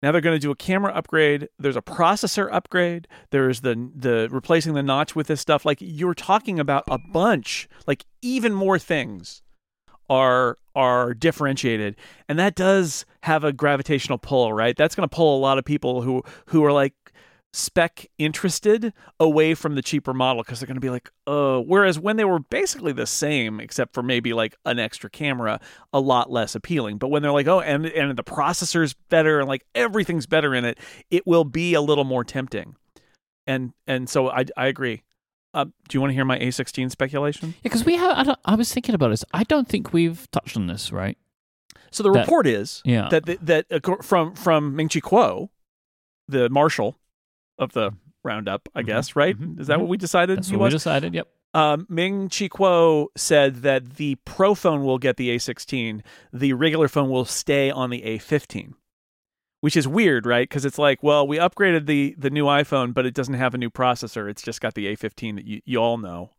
[0.03, 1.49] Now they're going to do a camera upgrade.
[1.57, 3.07] There's a processor upgrade.
[3.31, 5.65] There's the the replacing the notch with this stuff.
[5.65, 9.41] Like you're talking about a bunch, like even more things
[10.09, 11.95] are are differentiated,
[12.29, 14.77] and that does have a gravitational pull, right?
[14.77, 16.93] That's going to pull a lot of people who who are like,
[17.53, 21.99] spec interested away from the cheaper model because they're going to be like, oh, whereas
[21.99, 25.59] when they were basically the same, except for maybe like an extra camera,
[25.91, 26.97] a lot less appealing.
[26.97, 30.65] But when they're like, oh, and, and the processor's better and like everything's better in
[30.65, 30.77] it,
[31.09, 32.75] it will be a little more tempting.
[33.45, 35.03] And, and so I, I agree.
[35.53, 37.49] Uh, do you want to hear my A16 speculation?
[37.49, 38.27] Yeah, because we have.
[38.27, 39.23] I, I, was thinking about this.
[39.33, 41.17] I don't think we've touched on this, right?
[41.89, 43.07] So the that, report is yeah.
[43.09, 45.49] that the, that uh, from from Ming Chi Kuo,
[46.27, 46.97] the marshal
[47.57, 47.91] of the
[48.23, 48.87] roundup, I mm-hmm.
[48.87, 49.39] guess, right?
[49.39, 49.61] Mm-hmm.
[49.61, 49.81] Is that mm-hmm.
[49.81, 50.37] what we decided?
[50.37, 50.73] That's what was?
[50.73, 51.13] we decided.
[51.13, 51.27] Yep.
[51.53, 56.87] Um, Ming Chi Kuo said that the Pro phone will get the A16, the regular
[56.87, 58.73] phone will stay on the A15,
[59.61, 60.47] which is weird, right?
[60.47, 63.57] Because it's like, well, we upgraded the the new iPhone, but it doesn't have a
[63.57, 64.29] new processor.
[64.29, 66.31] It's just got the A15 that you, you all know.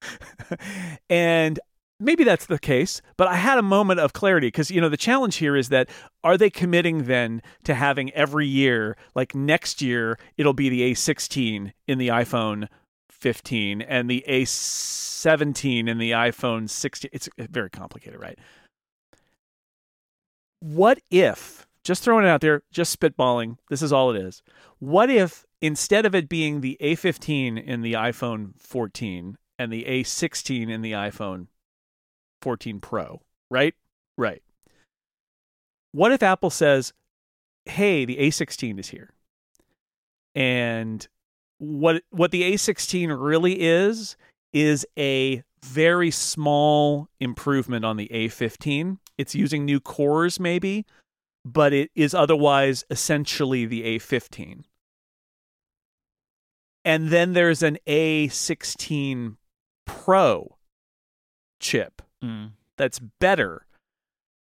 [1.10, 1.60] and
[2.02, 4.96] maybe that's the case, but I had a moment of clarity because, you know, the
[4.96, 5.88] challenge here is that
[6.24, 11.72] are they committing then to having every year, like next year, it'll be the A16
[11.86, 12.68] in the iPhone
[13.10, 17.10] 15 and the A17 in the iPhone 16?
[17.12, 18.38] It's uh, very complicated, right?
[20.60, 24.42] What if, just throwing it out there, just spitballing, this is all it is.
[24.78, 30.68] What if instead of it being the A15 in the iPhone 14 and the A16
[30.68, 31.46] in the iPhone
[32.42, 33.74] 14 Pro, right?
[34.18, 34.42] Right.
[35.92, 36.92] What if Apple says,
[37.64, 39.10] "Hey, the A16 is here."
[40.34, 41.06] And
[41.58, 44.16] what what the A16 really is
[44.52, 48.98] is a very small improvement on the A15.
[49.16, 50.84] It's using new cores maybe,
[51.44, 54.64] but it is otherwise essentially the A15.
[56.84, 59.36] And then there's an A16
[59.86, 60.56] Pro
[61.60, 62.50] chip mm.
[62.76, 63.66] that's better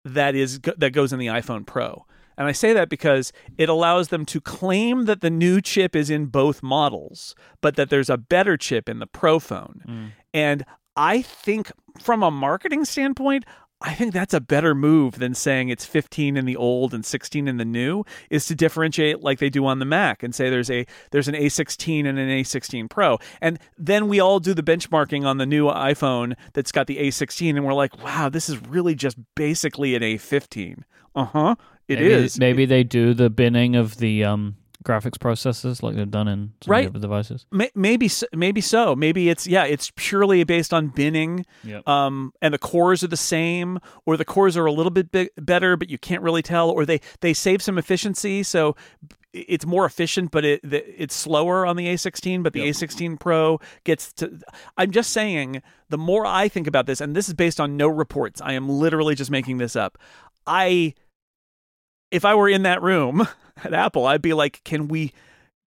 [0.05, 2.07] that is that goes in the iPhone Pro.
[2.37, 6.11] And I say that because it allows them to claim that the new chip is
[6.11, 9.83] in both models, but that there's a better chip in the Pro phone.
[9.87, 10.13] Mm.
[10.33, 10.65] And
[10.97, 13.45] I think from a marketing standpoint,
[13.87, 17.47] I think that's a better move than saying it's 15 in the old and 16
[17.47, 20.71] in the new is to differentiate like they do on the Mac and say there's
[20.71, 23.19] a there's an A16 and an A16 Pro.
[23.43, 27.51] And then we all do the benchmarking on the new iPhone that's got the A16
[27.51, 31.55] and we're like, "Wow, this is really just basically an A15." Uh-huh.
[31.87, 32.39] It maybe, is.
[32.39, 36.71] maybe they do the binning of the um graphics processors like they've done in some
[36.71, 36.89] right.
[36.89, 37.47] other devices?
[37.51, 38.95] Maybe, maybe so.
[38.95, 41.45] Maybe it's yeah, it's purely based on binning.
[41.65, 41.89] Yep.
[41.89, 45.77] Um, and the cores are the same, or the cores are a little bit better,
[45.77, 48.43] but you can't really tell, or they they save some efficiency.
[48.43, 48.77] So
[49.35, 52.43] it's more efficient, but it the, it's slower on the A16.
[52.43, 52.75] But the Yep.
[52.75, 54.39] A16 Pro gets to.
[54.77, 57.89] I'm just saying, the more I think about this, and this is based on no
[57.89, 58.41] reports.
[58.41, 59.99] I am literally just making this up.
[60.47, 60.95] I,
[62.11, 63.27] if I were in that room
[63.65, 65.13] at Apple, I'd be like, can we?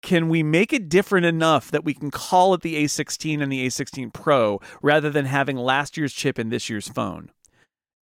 [0.04, 3.66] Can we make it different enough that we can call it the A16 and the
[3.66, 7.32] A16 Pro rather than having last year's chip in this year's phone?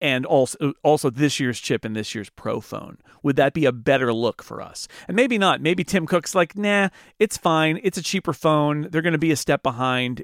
[0.04, 2.98] and also uh, also this year's chip and this year's Pro phone.
[3.22, 4.88] Would that be a better look for us?
[5.08, 5.62] And maybe not.
[5.62, 6.90] Maybe Tim Cook's like, nah,
[7.20, 7.80] it's fine.
[7.84, 8.88] It's a cheaper phone.
[8.90, 10.24] They're going to be a step behind.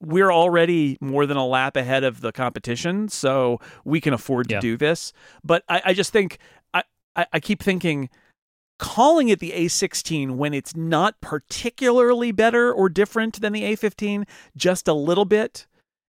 [0.00, 4.56] We're already more than a lap ahead of the competition, so we can afford to
[4.56, 4.60] Yeah.
[4.60, 5.14] do this.
[5.42, 6.36] But I, I just think
[7.16, 8.08] I, I, keep thinking.
[8.78, 14.24] Calling it the A16 when it's not particularly better or different than the A15,
[14.54, 15.66] just a little bit,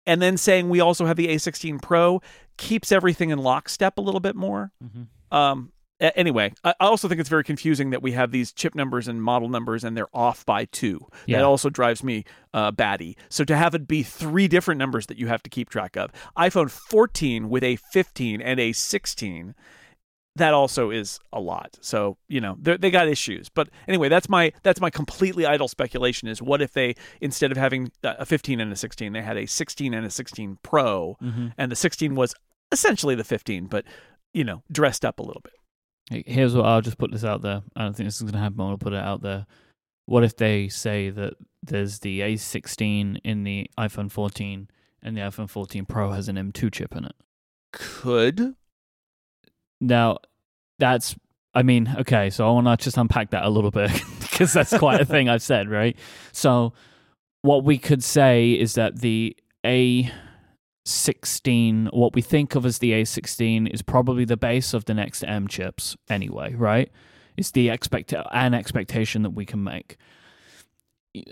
[0.07, 2.23] and then saying we also have the A16 Pro
[2.57, 4.71] keeps everything in lockstep a little bit more.
[4.81, 5.09] Mhm.
[5.37, 9.09] Um, anyway, I I also think it's very confusing that we have these chip numbers
[9.09, 11.07] and model numbers and they're off by two.
[11.27, 11.39] Yeah.
[11.39, 13.17] That also drives me uh, batty.
[13.29, 16.11] So to have it be three different numbers that you have to keep track of
[16.37, 19.55] iPhone 14 with a 15 and a 16
[20.37, 21.77] that also is a lot.
[21.81, 23.49] So you know they they got issues.
[23.49, 26.29] But anyway, that's my that's my completely idle speculation.
[26.29, 29.37] Is what if they instead of having uh, a 15 and a 16, they had
[29.37, 31.53] a 16 and a 16 Pro, Mhm.
[31.59, 32.35] and the 16 was
[32.71, 33.85] essentially the 15, but
[34.33, 36.25] you know dressed up a little bit.
[36.27, 37.63] Here's what I'll just put this out there.
[37.77, 38.57] I don't think this is going to happen.
[38.57, 39.47] but I'll put it out there.
[40.07, 44.69] What if they say that there's the A16 in the iPhone 14
[45.03, 47.15] and the iPhone 14 Pro has an M2 chip in it?
[47.73, 48.57] Could
[49.83, 50.19] Now,
[50.79, 51.15] that's,
[51.55, 53.91] I mean, okay, so I want to just unpack that a little bit
[54.21, 55.99] because that's quite a thing I've said, right?
[56.31, 56.73] So,
[57.43, 63.75] what we could say is that the A16, what we think of as the A16,
[63.75, 66.89] is probably the base of the next M chips anyway, right?
[67.37, 69.97] It's the expect an expectation that we can make.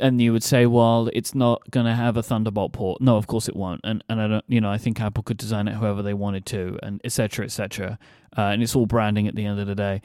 [0.01, 3.01] And you would say, well, it's not going to have a Thunderbolt port.
[3.01, 3.81] No, of course it won't.
[3.85, 6.45] And and I don't, you know, I think Apple could design it however they wanted
[6.47, 7.99] to, and et cetera, et cetera.
[8.37, 10.03] Uh, and it's all branding at the end of the day.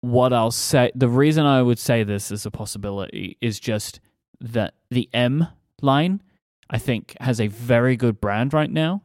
[0.00, 4.00] What I'll say, the reason I would say this as a possibility is just
[4.40, 5.48] that the M
[5.82, 6.22] line,
[6.70, 9.02] I think, has a very good brand right now.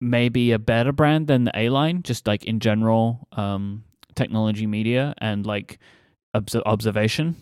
[0.00, 5.14] Maybe a better brand than the A line, just like in general, um, technology media
[5.18, 5.78] and like
[6.34, 7.36] obs- observation.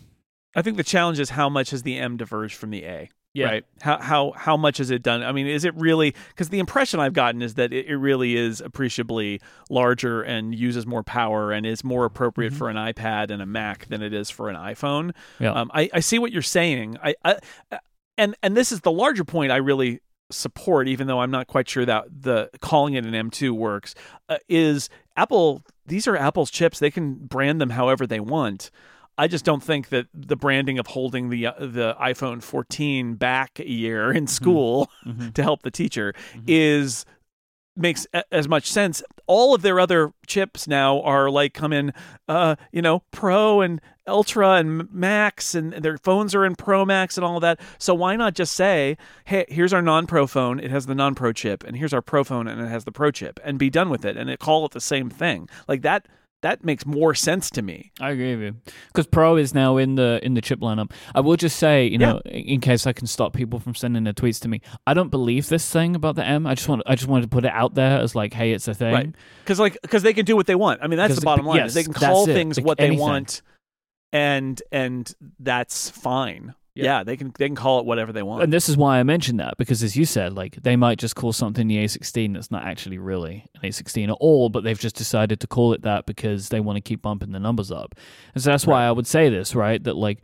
[0.55, 3.09] I think the challenge is how much has the M diverged from the A.
[3.35, 3.45] Yeah.
[3.47, 3.65] Right.
[3.81, 5.21] How how how much has it done?
[5.21, 6.15] I mean, is it really?
[6.29, 10.87] Because the impression I've gotten is that it, it really is appreciably larger and uses
[10.87, 12.57] more power and is more appropriate Mhm.
[12.57, 15.11] for an iPad and a Mac than it is for an iPhone.
[15.39, 15.51] Yeah.
[15.51, 16.97] Um, I I see what you're saying.
[17.03, 17.37] I, I
[18.17, 19.99] and and this is the larger point I really
[20.31, 23.93] support, even though I'm not quite sure that the calling it an M2 works.
[24.29, 25.61] Uh, is Apple?
[25.85, 26.79] These are Apple's chips.
[26.79, 28.71] They can brand them however they want.
[29.17, 33.59] I just don't think that the branding of holding the uh, the iPhone 14 back
[33.59, 35.33] a year in school Mhm.
[35.33, 36.43] to help the teacher Mhm.
[36.47, 37.05] is
[37.77, 39.03] makes a- as much sense.
[39.27, 41.91] All of their other chips now are like come in,
[42.29, 47.17] uh, you know, Pro and Ultra and Max, and their phones are in Pro Max
[47.17, 47.59] and all of that.
[47.77, 51.63] So why not just say, hey, here's our non-Pro phone, it has the non-Pro chip,
[51.65, 54.05] and here's our Pro phone, and it has the Pro chip, and be done with
[54.05, 55.49] it, and it call it the same thing.
[55.67, 56.05] Like that.
[56.45, 57.91] That makes more sense to me.
[57.99, 58.55] I agree with you
[58.89, 60.91] because Pro is now in the in the chip lineup.
[61.15, 64.13] I will just say, you know, in case I can stop people from sending their
[64.13, 66.45] tweets to me, I don't believe this thing about the M.
[66.45, 68.67] I just want I just wanted to put it out there as like, hey, it's
[68.67, 68.93] a thing.
[68.93, 69.15] Right.
[69.43, 70.83] because like because they can do what they want.
[70.83, 71.57] I mean, that's the bottom line.
[71.57, 73.41] yes, they can call things Like what they want,
[74.13, 76.53] and and that's fine.
[76.75, 76.83] Yeah.
[76.83, 77.03] Yeah.
[77.03, 78.43] they can they can call it whatever they want.
[78.43, 81.15] And this is why I mentioned that because, as you said, like they might just
[81.15, 84.95] call something the A16 that's not actually really an A16 at all, but they've just
[84.95, 87.95] decided to call it that because they want to keep bumping the numbers up.
[88.33, 89.83] And so that's why I would say this, right?
[89.83, 90.21] That like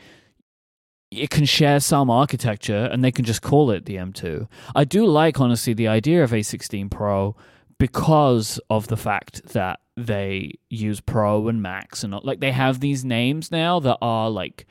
[1.09, 4.47] it can share some architecture and they can just call it the M2.
[4.75, 7.35] I do like, honestly, the idea of A16 Pro
[7.77, 13.03] because of the fact that they use Pro and Max and like they have these
[13.03, 14.65] names now that are like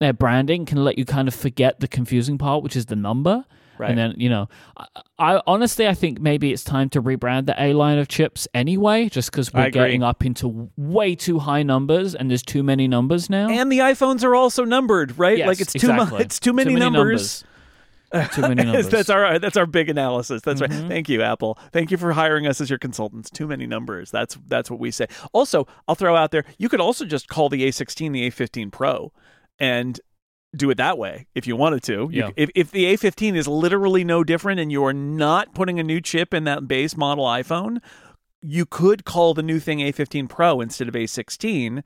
[0.00, 3.44] their branding can let you kind of forget the confusing part, which is the number.
[3.78, 3.90] right.
[3.90, 4.86] And then, you know, I,
[5.18, 9.08] I honestly, I think maybe it's time to rebrand the A line of chips anyway,
[9.10, 13.28] just because we're getting up into way too high numbers and there's too many numbers
[13.30, 13.48] now.
[13.50, 15.38] and the iPhones are also numbered, right?
[15.38, 15.96] Yes, like it's too much.
[16.08, 16.24] exactly.
[16.24, 17.44] It's too many, numbers.
[18.32, 18.88] Too many numbers.
[18.88, 20.42] that's our that's our big analysis.
[20.42, 20.68] That's right.
[20.68, 20.88] Mhm.
[20.88, 21.56] Thank you, Apple.
[21.72, 23.30] Thank you for hiring us as your consultants.
[23.30, 24.10] Too many numbers.
[24.10, 25.06] That's that's what we say.
[25.32, 26.44] Also, I'll throw out there.
[26.58, 29.12] You could also just call the A16 the A15 Pro,
[29.60, 30.00] and
[30.56, 32.08] do it that way if you wanted to.
[32.10, 32.30] You- Yeah.
[32.36, 36.00] if if the A15 is literally no different and you are not putting a new
[36.00, 37.78] chip in that base model iPhone,
[38.42, 41.82] you could call the new thing A15 Pro instead of A16.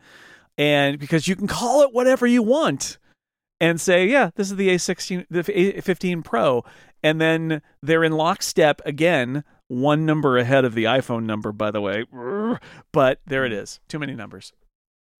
[0.56, 2.96] and because you can call it whatever you want
[3.60, 6.64] and say, yeah, this is the A16, the A15 Pro,
[7.02, 11.80] and then they're in lockstep again, one number ahead of the iPhone number, by the
[11.80, 12.04] way.
[12.92, 14.52] But there it is, too many numbers.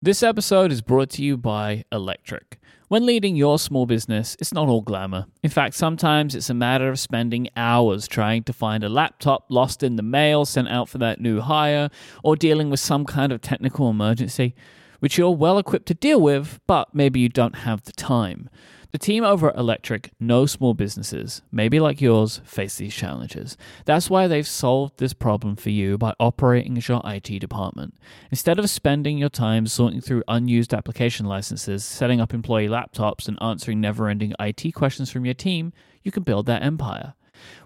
[0.03, 2.59] This episode is brought to you by Electric.
[2.89, 5.27] When leading your small business, it's not all glamour.
[5.43, 9.83] In fact, sometimes it's a matter of spending hours trying to find a laptop lost
[9.83, 11.89] in the mail sent out for that new hire,
[12.23, 14.55] or dealing with some kind of technical emergency,
[14.99, 18.51] which you're well equipped to deal with, but maybe you don't have the time.
[18.95, 23.57] The team over at Electric know small businesses, maybe like yours, face these challenges.
[23.87, 27.95] That's why they've solved this problem for you by operating as your IT department.
[28.31, 33.37] Instead of spending your time sorting through unused application licenses, setting up employee laptops, and
[33.43, 35.73] answering never ending IT questions from your team,
[36.05, 37.15] you can build that empire.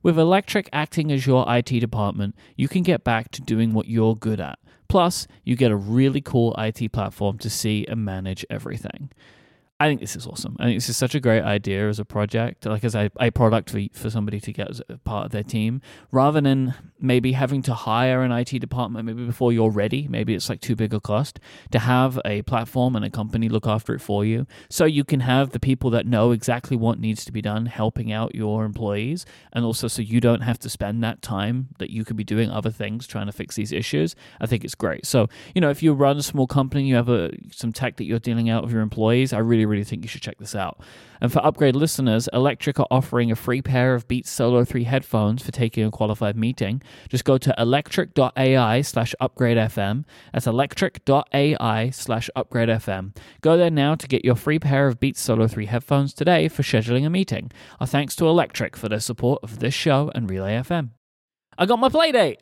[0.03, 4.17] With Electric acting as your IT department, you can get back to doing what you're
[4.17, 4.59] good at.
[4.89, 9.11] Plus, you get a really cool IT platform to see and manage everything.
[9.81, 10.57] I think this is awesome.
[10.59, 13.31] I think this is such a great idea as a project, like as a, a
[13.31, 17.31] product for, for somebody to get as a part of their team, rather than maybe
[17.31, 20.09] having to hire an IT department maybe before you're ready.
[20.09, 21.39] Maybe it's like too big a cost
[21.71, 24.49] to have a platform and a company look after it for you.
[24.69, 28.11] So you can have the people that know exactly what needs to be done helping
[28.11, 29.27] out your employees.
[29.53, 32.51] And also so you don't have to spend that time that you could be doing
[32.51, 34.17] other things trying to fix these issues.
[34.41, 35.07] I think it's great.
[35.07, 38.05] So, you know, if you run a small company, you have a, some tech that
[38.05, 40.81] you're dealing out with your employees, I really really think you should check this out.
[41.21, 45.43] And for upgrade listeners, Electric are offering a free pair of Beats Solo 3 headphones
[45.43, 46.83] for taking a qualified meeting.
[47.09, 50.05] Just go to electric.ai slash upgradefm.
[50.33, 53.17] That's electric.ai slash upgradefm.
[53.41, 56.63] Go there now to get your free pair of Beats Solo 3 headphones today for
[56.63, 57.51] scheduling a meeting.
[57.81, 60.91] Our thanks to Electric for their support of this show and Relay FM.
[61.57, 62.37] I got my playdate.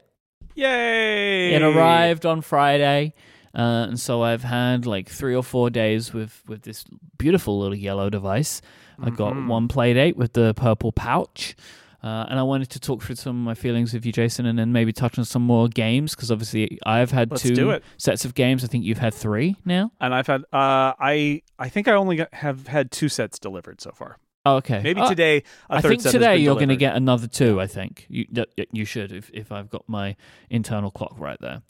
[0.55, 1.55] Yay!
[1.55, 3.12] It arrived on Friday.
[3.57, 6.85] Uh, and so I've had like three or four days with, with this
[7.16, 8.61] beautiful little yellow device.
[9.03, 9.47] I got Mhm.
[9.49, 11.57] one Playdate with the purple pouch.
[12.05, 14.59] Uh, and I wanted to talk through some of my feelings with you, Jason, and
[14.59, 18.35] then maybe touch on some more games because obviously I've had Let's two sets of
[18.35, 18.62] games.
[18.62, 19.90] I think you've had three now.
[20.01, 23.81] And I've had, uh, I, I think I only got, have had two sets delivered
[23.81, 24.19] so far.
[24.45, 24.81] Oh, okay.
[24.85, 27.61] Maybe Uh, today a I think today you're going to get another two.
[27.61, 28.27] I think you
[28.71, 30.14] you should if if I've got my
[30.49, 31.62] internal clock right there.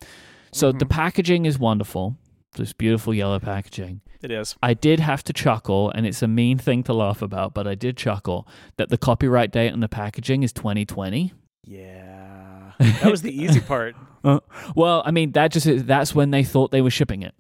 [0.57, 0.91] So the Mhm.
[0.91, 2.17] packaging is wonderful.
[2.55, 4.01] This beautiful yellow packaging.
[4.23, 4.57] It is.
[4.63, 7.75] I did have to chuckle, and it's a mean thing to laugh about, but I
[7.75, 11.33] did chuckle that the copyright date on the packaging is 2020.
[11.65, 12.73] Yeah.
[12.79, 13.95] That was the easy part.
[14.25, 14.41] Uh,
[14.75, 17.33] well, I mean, that just that's when they thought they were shipping it,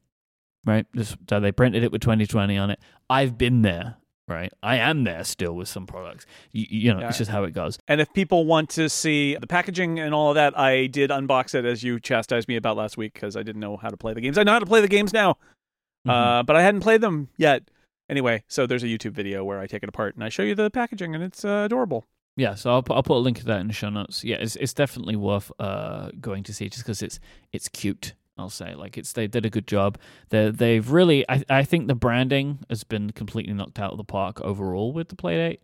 [0.64, 0.86] right?
[0.94, 2.78] Just, so they printed it with 2020 on it.
[3.10, 3.96] I've been there,
[4.28, 4.52] right?
[4.62, 6.26] I am there still with some products.
[6.52, 7.08] You, you know, Yeah.
[7.08, 7.78] it's just how it goes.
[7.88, 11.54] And if people want to see the packaging and all of that, I did unbox
[11.54, 14.14] it as you chastised me about last week because I didn't know how to play
[14.14, 14.38] the games.
[14.38, 15.36] I know how to play the games now,
[16.06, 16.10] Mhm.
[16.10, 17.68] uh, but I hadn't played them yet.
[18.08, 20.54] Anyway, so there's a YouTube video where I take it apart and I show you
[20.54, 22.06] the packaging, and it's uh, adorable.
[22.36, 24.22] Yeah, so I'll put, I'll put a link to that in the show notes.
[24.22, 27.18] Yeah, it's it's definitely worth uh going to see just because it's
[27.52, 28.12] it's cute.
[28.38, 29.98] I'll say like it's they did a good job.
[30.28, 34.04] They they've really I I think the branding has been completely knocked out of the
[34.04, 35.58] park overall with the Playdate.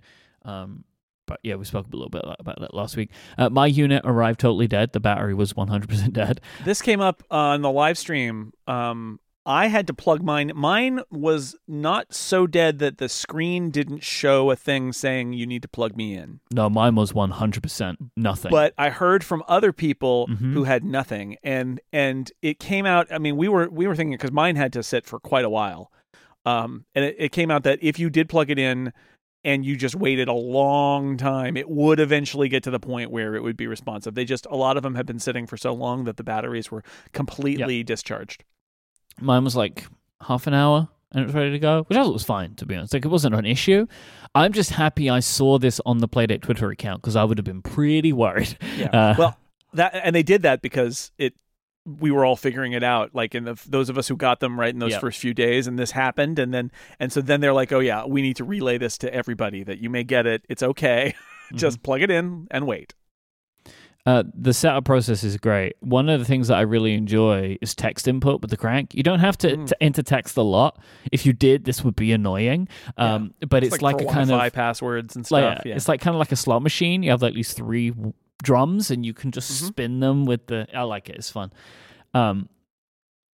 [0.44, 0.84] Um,
[1.26, 3.10] but yeah, we spoke a little bit about that last week.
[3.38, 4.92] Uh, my unit arrived totally dead.
[4.92, 6.40] The battery was 100% dead.
[6.64, 8.52] This came up on the live stream.
[8.66, 10.52] Um, I had to plug mine.
[10.54, 15.62] Mine was not so dead that the screen didn't show a thing saying you need
[15.62, 16.40] to plug me in.
[16.52, 18.50] No, mine was 100% nothing.
[18.50, 20.52] But I heard from other people Mhm.
[20.52, 23.08] who had nothing, and and it came out.
[23.12, 25.50] I mean, we were we were thinking because mine had to sit for quite a
[25.50, 25.90] while,
[26.46, 28.92] um, and it, it came out that if you did plug it in
[29.44, 33.34] and you just waited a long time, it would eventually get to the point where
[33.34, 34.14] it would be responsive.
[34.14, 36.70] They just a lot of them have been sitting for so long that the batteries
[36.70, 38.44] were completely discharged.
[39.20, 39.86] Mine was like
[40.20, 42.66] half an hour and it was ready to go, which I thought was fine, to
[42.66, 42.94] be honest.
[42.94, 43.86] Like, it wasn't an issue.
[44.34, 47.44] I'm just happy I saw this on the Playdate Twitter account because I would have
[47.44, 48.56] been pretty worried.
[48.78, 48.86] Yeah.
[48.86, 49.38] Uh, well,
[49.74, 51.34] that and they did that because it
[51.84, 54.58] we were all figuring it out like in the those of us who got them
[54.60, 55.00] right in those Yep.
[55.00, 56.70] first few days and this happened and then
[57.00, 59.78] and so then they're like oh yeah we need to relay this to everybody that
[59.78, 61.14] you may get it it's okay
[61.54, 62.94] just plug it in and wait
[64.04, 65.76] Uh, the setup process is great.
[65.80, 68.94] One of the things that I really enjoy is text input with the crank.
[68.96, 69.66] You don't have to, Mm.
[69.68, 70.80] to enter text a lot.
[71.12, 72.66] If you did, this would be annoying.
[72.96, 76.00] Um, But it's, like, for a kind of passwords and like stuff yeah it's like
[76.00, 77.04] kind of like a slot machine.
[77.04, 78.12] You have like these three w-
[78.42, 79.66] drums, and you can just Mhm.
[79.68, 80.66] spin them with the.
[80.74, 81.14] I like it.
[81.14, 81.52] It's fun.
[82.12, 82.48] Um,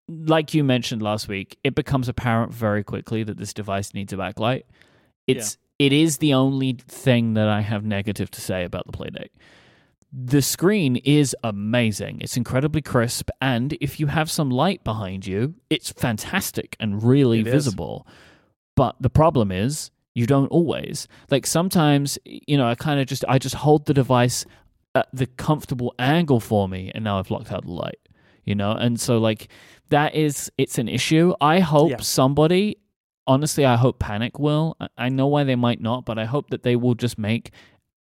[0.09, 4.17] like you mentioned last week, it becomes apparent very quickly that this device needs a
[4.17, 4.63] backlight.
[5.27, 9.29] It's it is the only thing that I have negative to say about the Playdate.
[10.17, 12.21] The screen is amazing.
[12.21, 17.41] It's incredibly crisp, and if you have some light behind you, it's fantastic and really
[17.41, 17.53] It is.
[17.53, 18.07] visible.
[18.77, 21.09] But the problem is you don't always.
[21.31, 24.45] Like sometimes, you know, I kind of just I just hold the device
[24.95, 27.99] at the comfortable angle for me, and now I've blocked out the light.
[28.45, 29.49] You know, and so like
[29.89, 31.35] that is it's an issue.
[31.41, 31.97] I hope Yeah.
[32.01, 32.77] somebody,
[33.27, 34.77] honestly, I hope Panic will.
[34.99, 37.51] I know why they might not, but I hope that they will just make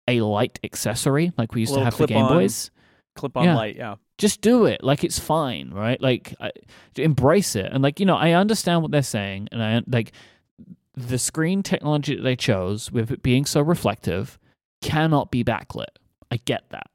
[0.08, 2.38] a light accessory like we used to have for Game clip-on.
[2.38, 2.72] Boys.
[3.16, 3.56] Clip on Yeah.
[3.56, 3.96] light, yeah.
[4.18, 4.84] just do it.
[4.84, 6.00] Like it's fine right?
[6.02, 6.52] Like I,
[6.98, 7.72] embrace it.
[7.72, 10.12] And like you know i understand what they're saying and i like
[10.96, 14.40] the screen technology that they chose with it being so reflective
[14.82, 15.86] cannot be backlit.
[16.32, 16.90] I get that.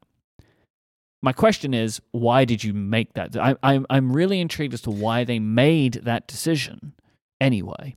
[1.23, 4.91] My question is why did you make that I, I'm, I'm really intrigued as to
[4.91, 6.95] why they made that decision
[7.41, 7.97] anyway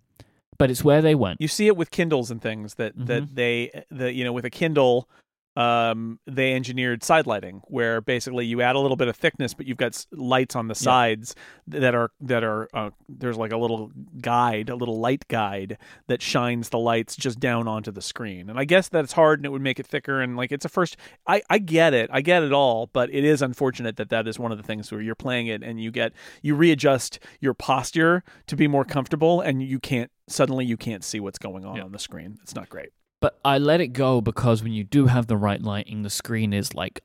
[0.64, 3.06] but it's where they went You see it with Kindles and things that Mm-hmm.
[3.12, 5.10] that they the you know with a Kindle
[5.56, 9.68] um they engineered side lighting where basically you add a little bit of thickness but
[9.68, 11.36] you've got lights on the sides
[11.68, 15.78] that are that are uh, there's like a little guide a little light guide
[16.08, 18.50] that shines the lights just down onto the screen.
[18.50, 20.70] And i guess that's hard and it would make it thicker and like it's a
[20.70, 20.98] first
[21.28, 22.10] i i get it.
[22.12, 24.92] I get it all but it is unfortunate that that is one of the things
[24.92, 29.40] where you're playing it and you get you readjust your posture to be more comfortable
[29.42, 31.84] and you can't suddenly you can't see what's going on Yeah.
[31.84, 32.38] on the screen.
[32.42, 32.90] It's not great
[33.24, 36.52] But I let it go because when you do have the right lighting, the screen
[36.52, 37.00] is like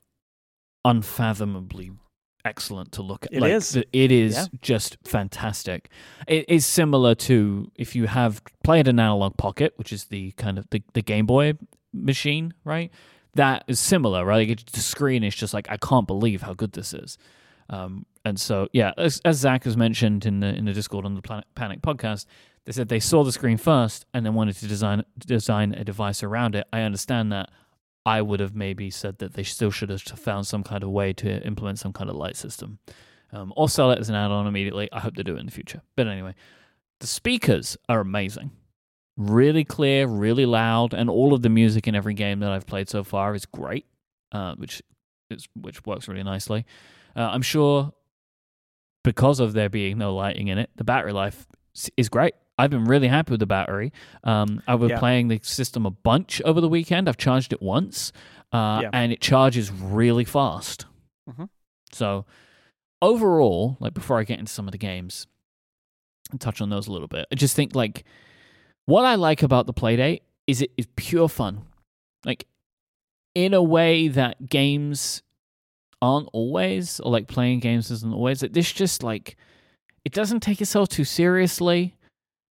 [0.85, 1.93] unfathomably
[2.45, 3.33] excellent to look at.
[3.33, 3.77] It like, is.
[3.77, 4.47] It is Yeah.
[4.61, 5.91] just fantastic.
[6.27, 10.59] It is similar to if you have played an Analogue Pocket, which is the kind
[10.59, 11.55] of the, the Game Boy
[11.93, 12.91] machine, right?
[13.35, 14.49] That is similar, right?
[14.49, 17.17] Like, the screen is just like I can't believe how good this is.
[17.71, 21.15] Um, and so, yeah, as, as Zach has mentioned in the in the Discord on
[21.15, 22.27] the Planet Panic podcast,
[22.69, 26.23] they said they saw the screen first and then wanted to design design a device
[26.23, 26.67] around it.
[26.71, 27.51] I understand that.
[28.05, 31.15] I would have maybe said that they still should have found some kind of way
[31.15, 32.79] to implement some kind of light system,
[33.33, 34.91] um, or sell it as an add-on immediately.
[34.93, 35.81] I hope they do it in the future.
[35.97, 36.35] But anyway,
[37.01, 38.51] the speakers are amazing,
[39.17, 42.91] really clear, really loud, and all of the music in every game that I've played
[42.91, 43.87] so far is great,
[44.33, 44.83] uh, which
[45.31, 46.67] is which works really nicely.
[47.17, 47.93] Uh, I'm sure
[49.05, 51.47] because of there being no lighting in it, the battery life
[51.97, 52.35] is great.
[52.59, 53.93] I've been really happy with the battery.
[54.25, 54.99] Um, I was Yeah.
[54.99, 57.09] playing the system a bunch over the weekend.
[57.09, 58.13] I've charged it once,
[58.53, 58.91] uh, Yeah.
[58.93, 60.87] and it charges really fast.
[61.31, 61.49] Mhm.
[61.93, 62.27] So
[63.01, 65.27] overall, like before I get into some of the games,
[66.31, 67.27] and touch on those a little bit.
[67.33, 68.05] I just think like
[68.85, 71.63] what I like about the Playdate is it is pure fun.
[72.25, 72.47] Like
[73.35, 75.23] in a way that games
[76.03, 78.43] aren't always, or like playing games isn't always.
[78.43, 79.37] Like this just like
[80.05, 81.95] it doesn't take itself too seriously.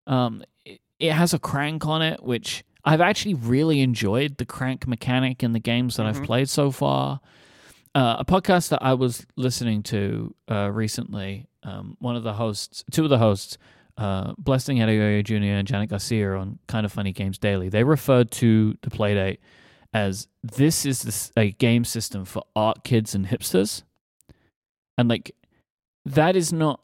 [0.07, 4.87] Um, it, it has a crank on it, which I've actually really enjoyed the crank
[4.87, 6.27] mechanic in the games that I've Mhm.
[6.27, 7.21] played so far.
[7.95, 12.85] Uh, a podcast that I was listening to uh, recently, um, one of the hosts,
[12.91, 13.59] two of the hosts,
[13.97, 15.35] uh, Blessing Adeoye Jr.
[15.57, 19.39] and Janet Garcia on Kind of Funny Games Daily, they referred to the Playdate
[19.95, 23.83] as this is this, a game system for art kids and hipsters.
[24.99, 25.35] And like,
[26.05, 26.81] that is not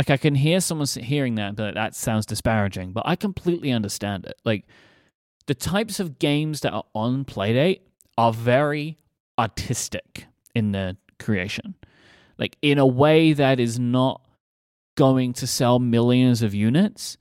[0.00, 2.92] like I can hear someone hearing that, but that sounds disparaging.
[2.92, 4.40] But I completely understand it.
[4.46, 4.64] Like
[5.46, 7.80] the types of games that are on Playdate
[8.16, 8.96] are very
[9.38, 10.24] artistic
[10.54, 11.74] in their creation,
[12.38, 14.22] like in a way that is not
[14.96, 17.18] going to sell millions of units,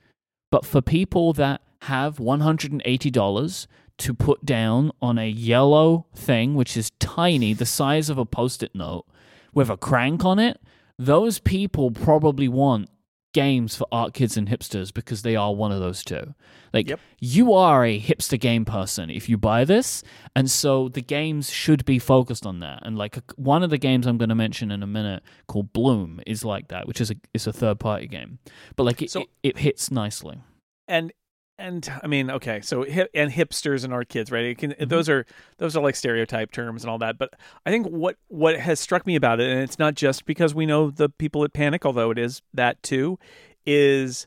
[0.50, 3.68] but for people that have one hundred and eighty dollars
[3.98, 8.74] to put down on a yellow thing, which is tiny, the size of a post-it
[8.74, 9.06] note,
[9.54, 10.62] with a crank on it
[11.00, 12.90] those people probably want
[13.34, 16.34] games for art kids and hipsters because they are one of those two.
[16.74, 17.00] Like Yep.
[17.20, 20.04] you are a hipster game person if you buy this,
[20.36, 22.80] and so the games should be focused on that.
[22.84, 26.20] And like one of the games I'm going to mention in a minute called Bloom
[26.28, 28.40] is like that, which is a it's a third party game,
[28.76, 30.40] but like it, So- it, it hits nicely.
[30.88, 31.12] and
[31.60, 34.58] and I mean, okay, so hip, and hipsters and art kids, right?
[34.58, 34.90] Can, Mhm.
[34.90, 35.26] Those are
[35.58, 37.18] those are like stereotype terms and all that.
[37.18, 37.34] But
[37.66, 40.66] I think what what has struck me about it, and it's not just because we
[40.66, 43.20] know the people at Panic, although it is that too,
[43.66, 44.26] is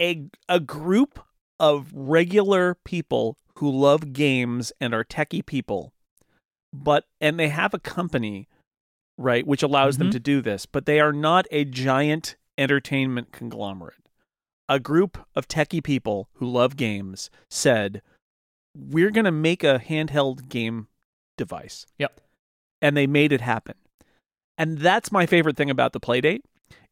[0.00, 1.20] a a group
[1.58, 5.92] of regular people who love games and are techie people,
[6.72, 8.48] but and they have a company,
[9.18, 10.12] right, which allows them Mhm.
[10.12, 13.94] to do this, but they are not a giant entertainment conglomerate
[14.70, 18.00] a group of techie people who love games said,
[18.74, 20.86] "We're going to make a handheld game
[21.36, 22.20] device." Yep.
[22.80, 23.74] And they made it happen.
[24.56, 26.42] And that's my favorite thing about the Playdate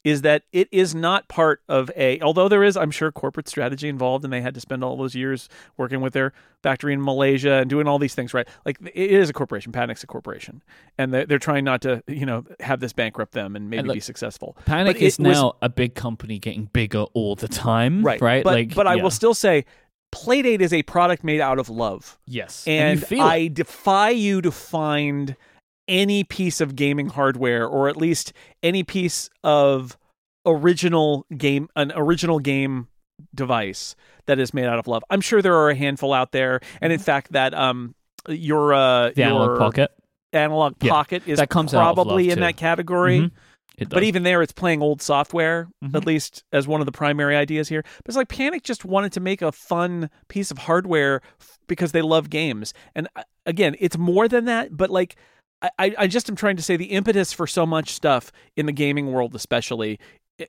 [0.09, 3.89] is that it is not part of a although there is I'm sure corporate strategy
[3.89, 6.33] involved and they had to spend all those years working with their
[6.63, 10.03] factory in Malaysia and doing all these things right like it is a corporation Panic's
[10.03, 10.63] a corporation
[10.99, 13.89] and they're, they're trying not to you know have this bankrupt them and maybe And
[13.89, 17.35] look, be successful Panic But is it was- now a big company getting bigger all
[17.37, 18.03] the time.
[18.05, 18.45] right Right.
[18.45, 19.03] but, like, but I yeah.
[19.03, 19.65] will still say
[20.11, 22.65] Playdate is a product made out of love Yes.
[22.67, 25.37] and feel I defy you to find
[25.89, 28.33] any piece of gaming hardware or at least
[28.63, 29.97] any piece of
[30.47, 32.89] original game an original game
[33.35, 35.03] device that is made out of love.
[35.11, 37.95] I'm sure there are a handful out there and in fact that um
[38.29, 38.79] your uh
[39.11, 39.15] Mm-hmm.
[39.15, 39.91] the your Analogue Pocket.
[40.33, 42.41] analog Yeah, pocket is that comes probably in too.
[42.43, 43.21] that category.
[43.21, 43.31] Mhm.
[43.91, 45.95] But even there, it's playing old software, Mhm.
[45.95, 47.83] at least as one of the primary ideas here.
[47.85, 51.93] But it's like Panic just wanted to make a fun piece of hardware f- because
[51.93, 52.75] they love games.
[52.97, 55.15] And uh, again, it's more than that, but like,
[55.63, 58.73] I, I just am trying to say the impetus for so much stuff in the
[58.73, 59.99] gaming world, especially,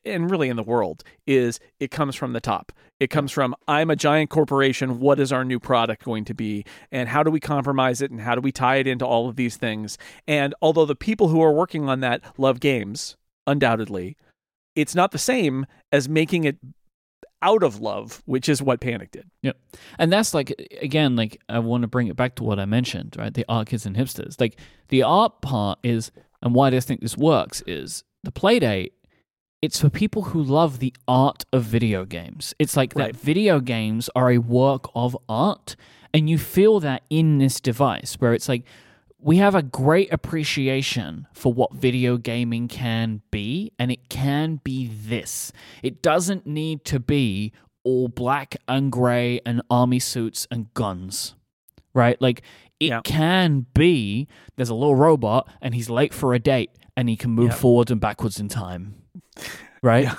[0.06, 2.72] and really in the world, is it comes from the top.
[3.00, 5.00] It comes from I'm a giant corporation.
[5.00, 6.66] What is our new product going to be?
[6.92, 8.12] And how do we compromise it?
[8.12, 9.98] And how do we tie it into all of these things?
[10.28, 14.16] And although the people who are working on that love games, undoubtedly,
[14.76, 16.58] it's not the same as making it
[17.42, 19.30] out of love, which is what Panic did.
[19.44, 19.58] Yep.
[19.98, 23.16] And that's like again, like I want to bring it back to what I mentioned,
[23.18, 23.34] right?
[23.34, 24.40] The art kids and hipsters.
[24.40, 24.60] Like
[24.90, 26.12] the art part is,
[26.42, 28.92] and why I think this works is the playdate.
[29.62, 32.54] It's for people who love the art of video games.
[32.60, 33.12] It's like Right.
[33.14, 35.76] that video games are a work of art,
[36.14, 38.64] and you feel that in this device, where it's like
[39.22, 44.88] we have a great appreciation for what video gaming can be, and it can be
[44.88, 45.52] this.
[45.84, 47.52] It doesn't need to be
[47.84, 51.36] all black and gray and army suits and guns,
[51.94, 52.22] right?
[52.22, 52.42] Like
[52.80, 53.02] it Yeah.
[53.04, 57.32] can be there's a little robot and he's late for a date and he can
[57.32, 57.56] move Yeah.
[57.56, 58.96] forwards and backwards in time,
[59.82, 60.04] right?
[60.06, 60.16] Yeah.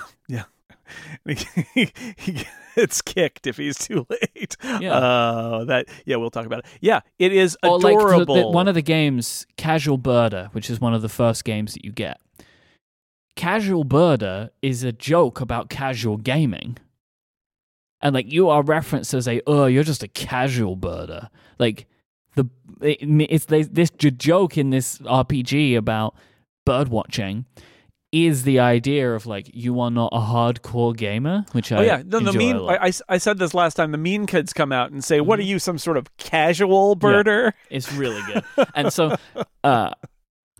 [1.75, 2.45] he
[2.75, 4.55] gets kicked if he's too late.
[4.79, 4.93] Yeah.
[4.93, 6.65] Uh, that yeah, we'll talk about it.
[6.79, 8.35] Yeah, it is Or like the- adorable.
[8.35, 11.85] the- one of the games, Casual Birder, which is one of the first games that
[11.85, 12.19] you get.
[13.35, 16.77] Casual Birder is a joke about casual gaming.
[18.01, 21.29] And like you are referenced as a, oh, you're just a casual birder.
[21.59, 21.85] Like
[22.35, 22.49] the
[22.81, 22.97] it,
[23.29, 26.15] it's they, this j- joke in this RPG about
[26.65, 27.45] bird watching
[28.11, 32.03] is the idea of like you are not a hardcore gamer, which I Oh yeah,
[32.05, 32.57] no, the mean.
[32.57, 33.91] I, I, I said this last time.
[33.91, 35.27] The mean kids come out and say, Mm-hmm.
[35.27, 38.43] "What are you, some sort of casual birder?" It's really good.
[38.75, 39.15] and so,
[39.63, 39.91] uh,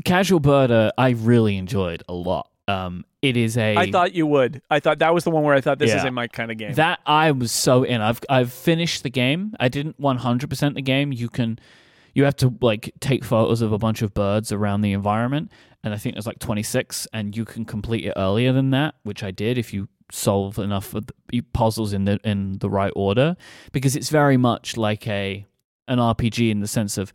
[0.06, 2.49] Casual Birder, I really enjoyed a lot.
[2.68, 4.62] Um, it is a I thought you would.
[4.70, 6.08] I thought that was the one where I thought this is Yeah.
[6.08, 6.74] in my kind of game.
[6.76, 8.02] that I was so in.
[8.02, 9.54] I've I've finished the game.
[9.60, 11.12] I didn't 100% the game.
[11.12, 11.60] You can
[12.16, 15.52] you have to like take photos of a bunch of birds around the environment
[15.84, 19.23] and I think there's like 26 and you can complete it earlier than that, which
[19.23, 23.36] I did if you solve enough of the puzzles in the in the right order.
[23.71, 25.45] Because it's very much like a
[25.88, 27.11] an RPG in the sense of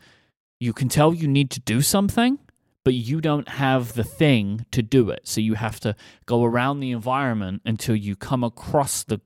[0.59, 2.39] you can tell you need to do something
[2.87, 5.19] but you don't have the thing to do it.
[5.25, 9.21] So you have to go around the environment until you come across the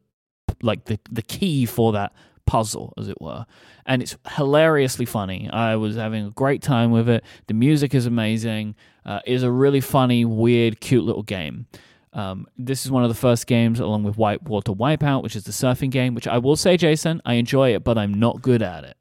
[0.62, 2.14] like the the key for that
[2.51, 3.47] puzzle as it were.
[3.87, 5.49] And it's hilariously funny.
[5.53, 7.23] I was having a great time with it.
[7.47, 8.75] The music is amazing.
[9.07, 11.67] Uh, it's a really funny weird cute little game.
[12.13, 15.53] Um, this is one of the first games along with whitewater wipeout which is the
[15.53, 18.83] surfing game which i will say jason i enjoy it but i'm not good at
[18.83, 18.97] it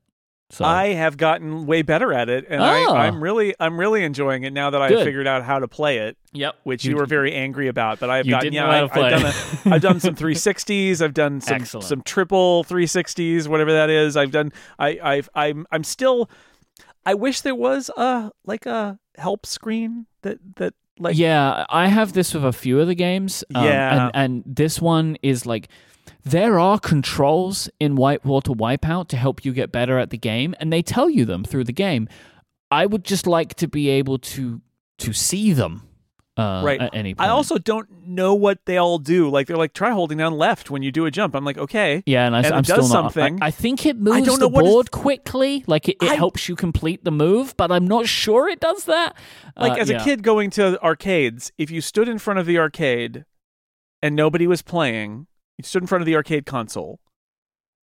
[0.51, 2.65] so I have gotten way better at it, and Oh.
[2.65, 5.99] I, I'm really, I'm really enjoying it now that I've figured out how to play
[5.99, 7.99] it, yep which You you, were very angry about.
[7.99, 9.33] But I've gotten, yeah, I, I've, done, a,
[9.75, 11.85] I've done some 360s, I've done some, Excellent.
[11.85, 14.17] some triple 360s, whatever that is.
[14.17, 16.29] I've done, I, I've, I'm, I'm still.
[17.05, 22.13] I wish there was a like a help screen that that like yeah, I have
[22.13, 23.43] this with a few of the games.
[23.55, 24.09] um, Yeah.
[24.13, 25.69] and, and this one is like
[26.23, 30.71] there are controls in Whitewater Wipeout to help you get better at the game, and
[30.71, 32.07] they tell you them through the game.
[32.71, 34.61] I would just like to be able to
[34.99, 35.83] to see them
[36.37, 36.79] uh, Right.
[36.81, 37.27] at any point.
[37.27, 39.29] I also don't know what they all do.
[39.29, 41.35] Like they're like try holding down left when you do a jump.
[41.35, 42.03] I'm like okay.
[42.05, 43.13] yeah, and, I, and it am does still not.
[43.13, 43.41] something.
[43.41, 46.47] I, I think it moves the what is- board quickly, like it, it I- helps
[46.49, 49.15] you complete the move, but I'm not sure it does that.
[49.57, 50.01] Like Uh, as yeah.
[50.01, 53.25] a kid going to arcades, if you stood in front of the arcade
[54.01, 55.27] and nobody was playing,
[55.59, 57.01] you stood in front of the arcade console.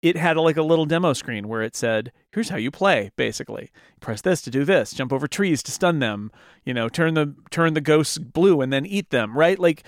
[0.03, 3.71] It had like a little demo screen where it said, "Here's how you play." Basically,
[4.01, 6.33] press this to do this, jump over trees to stun them.
[6.65, 9.39] You know, turn the turn the ghosts blue and then eat them.
[9.39, 9.57] Right?
[9.57, 9.85] Like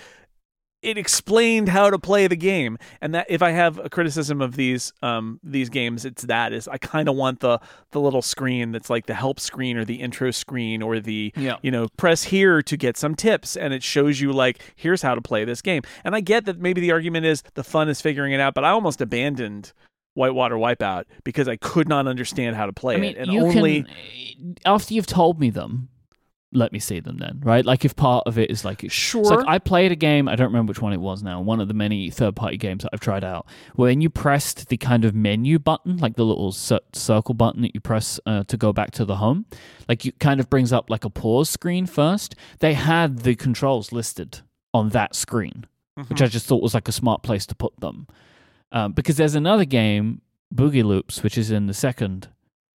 [0.83, 4.55] it explained how to play the game and that if i have a criticism of
[4.55, 7.59] these um these games it's that is i kind of want the
[7.91, 11.57] the little screen that's like the help screen or the intro screen or the Yeah.
[11.61, 15.15] you know press here to get some tips and it shows you like here's how
[15.15, 18.01] to play this game and i get that maybe the argument is the fun is
[18.01, 19.73] figuring it out but i almost abandoned
[20.15, 23.83] whitewater wipeout because i could not understand how to play I mean, it and only
[23.83, 25.87] can after you've told me them.
[26.55, 27.65] Let me see them then, right?
[27.65, 30.35] Like if part of it is like it's sure like I played a game, I
[30.35, 32.91] don't remember which one it was now, one of the many third party games that
[32.93, 36.79] I've tried out, when you pressed the kind of menu button, like the little cir-
[36.93, 39.45] circle button that you press uh, to go back to the home,
[39.89, 42.35] like it kind of brings up like a pause screen first.
[42.59, 44.41] They had the controls listed
[44.73, 45.65] on that screen,
[46.07, 48.07] which I just thought was like a smart place to put them.
[48.71, 50.21] Um, because there's another game,
[50.53, 52.29] Boogie Loops, which is in the second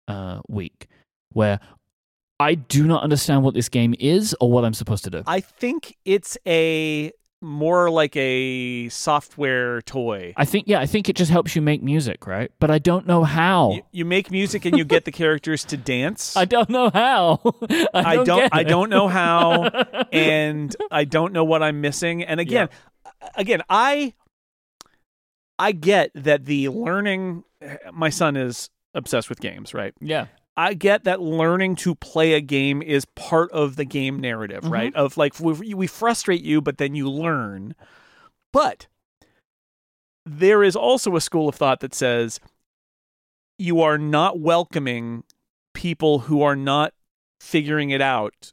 [0.09, 0.89] uh, week,
[1.33, 1.59] where
[2.39, 5.23] I do not understand what this game is or what I'm supposed to do.
[5.27, 7.13] I think it's a
[7.43, 10.35] more like a software toy.
[10.37, 12.51] I think yeah, I think it just helps you make music, right?
[12.59, 13.73] But I don't know how.
[13.73, 16.37] You, you make music and you get the characters to dance.
[16.37, 17.41] I don't know how.
[17.71, 18.27] I I don't.
[18.27, 19.65] don't I don't know how
[20.13, 22.23] and I don't know what I'm missing.
[22.23, 22.69] And again,
[23.35, 24.15] again, I
[25.59, 27.45] I get that the learning
[27.93, 29.95] my son is obsessed with games, right?
[30.01, 30.27] yeah.
[30.57, 34.71] I get that learning to play a game is part of the game narrative, Mhm.
[34.71, 34.95] right?
[34.95, 37.75] Of like we, we frustrate you, but then you learn.
[38.53, 38.87] But
[40.25, 42.41] there is also a school of thought that says
[43.59, 45.25] you are not welcoming
[45.75, 46.93] people who are not
[47.41, 48.53] figuring it out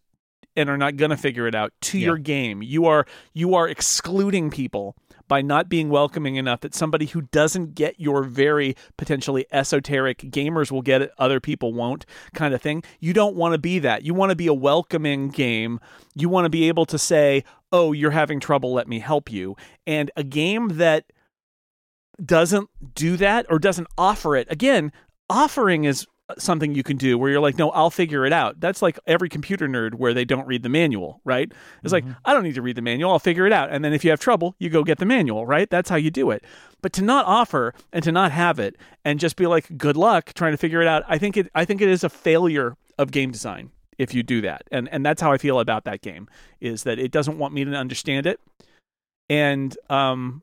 [0.55, 2.05] and are not going to figure it out to Yeah.
[2.07, 2.61] your game.
[2.61, 4.95] You are you are excluding people
[5.27, 10.71] by not being welcoming enough that somebody who doesn't get your very potentially esoteric gamers
[10.71, 12.83] will get it, other people won't kind of thing.
[12.99, 14.03] You don't want to be that.
[14.03, 15.79] You want to be a welcoming game.
[16.15, 19.55] You want to be able to say, "Oh, you're having trouble, let me help you."
[19.87, 21.05] And a game that
[22.23, 24.47] doesn't do that or doesn't offer it.
[24.51, 24.91] Again,
[25.29, 26.05] offering is
[26.37, 28.59] something you can do where you're like, no, I'll figure it out.
[28.59, 31.51] That's like every computer nerd where they don't read the manual, right?
[31.83, 33.11] It's like, I don't need to read the manual.
[33.11, 33.71] I'll figure it out.
[33.71, 35.69] And then if you have trouble, you go get the manual, right?
[35.69, 36.43] That's how you do it.
[36.81, 38.75] But to not offer and to not have it
[39.05, 41.65] and just be like, good luck trying to figure it out, I think it I
[41.65, 44.63] think it is a failure of game design if you do that.
[44.71, 46.27] And and that's how I feel about that game
[46.59, 48.39] is that it doesn't want me to understand it.
[49.29, 50.41] And um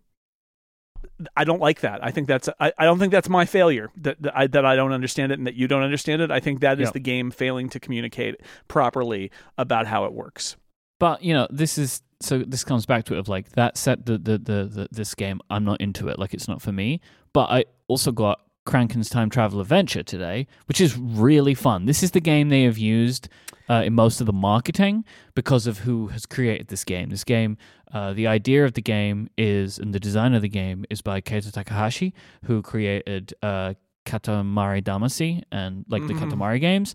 [1.37, 2.05] I don't like that.
[2.05, 4.77] I think that's I, I don't think that's my failure that that I, that I
[4.77, 6.31] don't understand it and that you don't understand it.
[6.31, 8.37] I think that is the game failing to communicate
[8.69, 10.57] properly about how it works.
[10.99, 12.39] But you know, this is so.
[12.39, 15.41] This comes back to it of like that set the the the, the this game.
[15.51, 16.19] I'm not into it.
[16.19, 17.01] Like it's not for me.
[17.33, 21.87] But I also got Crankin's Time Travel Adventure today, which is really fun.
[21.87, 23.29] This is the game they have used
[23.69, 25.05] uh, in most of the marketing
[25.35, 27.09] because of who has created this game.
[27.11, 27.57] This game,
[27.93, 31.21] uh, the idea of the game is, and the design of the game is by
[31.21, 32.13] Keita Takahashi,
[32.45, 33.75] who created uh,
[34.07, 36.31] Katamari Damacy and like the Mhm.
[36.31, 36.95] Katamari games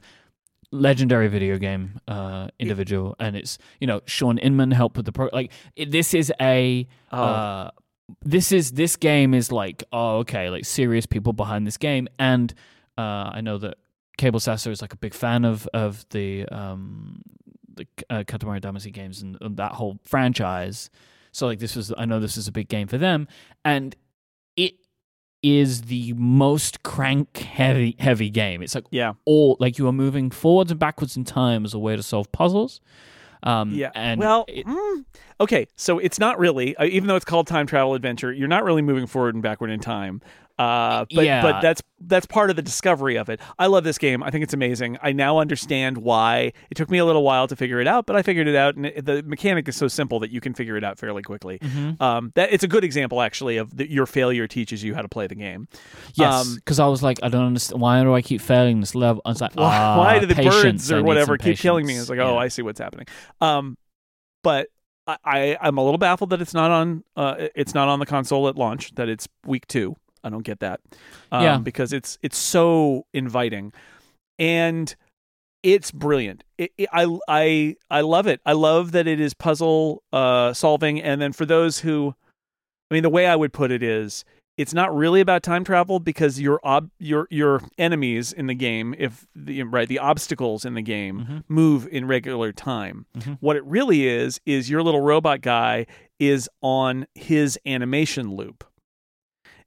[0.72, 5.30] legendary video game uh individual and it's you know Shaun Inman helped with the pro
[5.32, 7.70] like it, this is a Oh.
[8.24, 12.54] This is this game is like oh okay like serious people behind this game and
[12.98, 13.78] uh i know that
[14.18, 17.22] Cabel Sasser is like a big fan of of the um
[17.76, 20.90] the uh, katamari damacy games and, and that whole franchise
[21.32, 23.28] so like this was i know this is a big game for them
[23.66, 23.96] and
[24.56, 24.76] it
[25.44, 29.14] is the most crank heavy heavy game it's like Yeah.
[29.26, 32.32] all like you are moving forwards and backwards in time as a way to solve
[32.32, 32.80] puzzles.
[33.46, 33.92] Um, Yeah.
[33.96, 35.06] and well, it- mm,
[35.40, 35.68] okay.
[35.76, 38.82] So it's not really, uh, even though it's called time travel adventure, you're not really
[38.82, 40.22] moving forward and backward in time.
[40.58, 41.42] Uh, but Yeah.
[41.42, 43.42] but that's that's part of the discovery of it.
[43.60, 44.22] I love this game.
[44.24, 44.98] I think it's amazing.
[45.02, 48.16] I now understand why it took me a little while to figure it out, but
[48.16, 50.78] I figured it out, and it, the mechanic is so simple that you can figure
[50.78, 51.60] it out fairly quickly.
[51.60, 52.00] Mhm.
[52.02, 55.10] Um, that it's a good example actually of the, your failure teaches you how to
[55.10, 55.68] play the game.
[56.14, 57.82] yes, um, because I was like, I don't understand.
[57.82, 59.22] Why do I keep failing this level?
[59.26, 61.96] I was like, why, ah, why do the patience, birds or whatever keep killing me?
[61.98, 62.40] It's like, oh, Yeah.
[62.40, 63.08] I see what's happening.
[63.42, 63.78] Um,
[64.44, 64.68] but
[65.08, 68.06] I, I I'm a little baffled that it's not on uh it's not on the
[68.06, 68.94] console at launch.
[68.96, 69.96] That it's week two.
[70.26, 70.82] I don't get that.
[71.32, 71.58] Um, Yeah.
[71.60, 73.72] because it's it's so inviting,
[74.40, 74.94] and
[75.64, 76.44] it's brilliant.
[76.58, 78.42] It, it- I I I love it.
[78.46, 82.16] I love that it is puzzle uh solving, and then for those who,
[82.92, 84.26] I mean, the way I would put it is
[84.58, 88.96] it's not really about time travel because your ob your your enemies in the game,
[88.98, 91.44] if the right the obstacles in the game Mhm.
[91.50, 93.06] move in regular time.
[93.18, 93.38] Mhm.
[93.42, 95.88] What it really is is your little robot guy
[96.20, 98.64] is on his animation loop,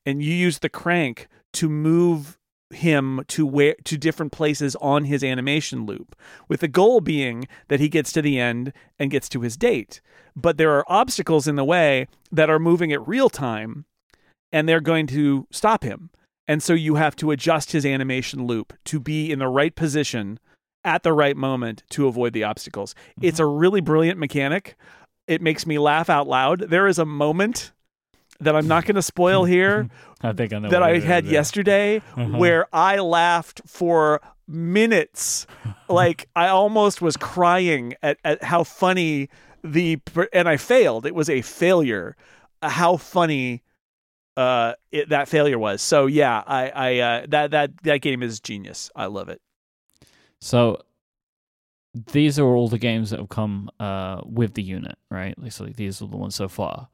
[0.08, 2.38] and you use the crank to move
[2.70, 6.16] him to where to different places on his animation loop
[6.48, 10.00] with the goal being that he gets to the end and gets to his date.
[10.34, 13.84] But there are obstacles in the way that are moving at real time
[14.50, 16.08] and they're going to stop him.
[16.46, 20.38] And so you have to adjust his animation loop to be in the right position
[20.84, 22.94] at the right moment to avoid the obstacles.
[22.94, 23.26] Mm-hmm.
[23.26, 24.74] it's a really brilliant mechanic.
[25.26, 26.60] It makes me laugh out loud.
[26.60, 27.72] There is a moment
[28.40, 29.88] that I'm not going to spoil here.
[30.22, 32.38] I think I know that I had yesterday, uh-huh.
[32.38, 35.46] where I laughed for minutes.
[35.88, 39.28] like I almost was crying at, at how funny
[39.62, 40.00] the
[40.32, 41.06] and I failed.
[41.06, 42.16] It was a failure.
[42.62, 43.62] How funny
[44.36, 45.82] uh it, that failure was.
[45.82, 48.90] So yeah, I I uh, that that that game is genius.
[48.96, 49.40] I love it.
[50.40, 50.80] So
[52.12, 55.36] these are all the games that have come uh with the unit, right?
[55.50, 56.88] So these are the ones so far.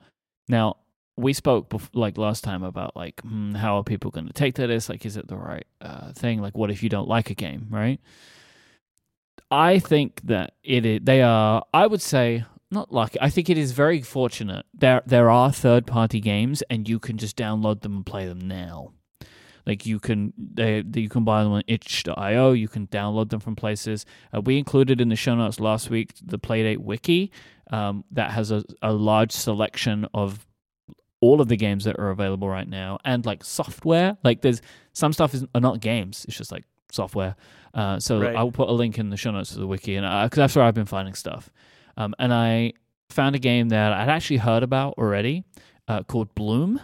[0.48, 0.76] Now,
[1.16, 4.54] we spoke bef- like last time about like hmm, how are people going to take
[4.54, 4.88] to this?
[4.88, 6.40] Like is it the right uh, thing?
[6.40, 8.00] Like what if you don't like a game right?
[9.50, 13.56] I think that it is, they are i would say not lucky i think it
[13.58, 17.96] is very fortunate there there are third party games and you can just download them
[17.96, 18.92] and play them now.
[19.66, 23.56] Like you can they, you can buy them on itch.io you can download them from
[23.56, 24.04] places.
[24.34, 27.30] Uh, we included in the show notes last week the playdate wiki
[27.70, 30.46] um, that has a, a large selection of
[31.24, 34.18] all of the games that are available right now and like software.
[34.22, 34.60] Like there's
[34.92, 37.34] some stuff is are not games; it's just like software.
[37.72, 38.36] Uh, so right.
[38.36, 40.54] I will put a link in the show notes to the wiki, and because that's
[40.54, 41.50] where I've been finding stuff.
[41.96, 42.74] Um, and I
[43.08, 45.44] found a game that I'd actually heard about already
[45.88, 46.78] uh, called Bloom,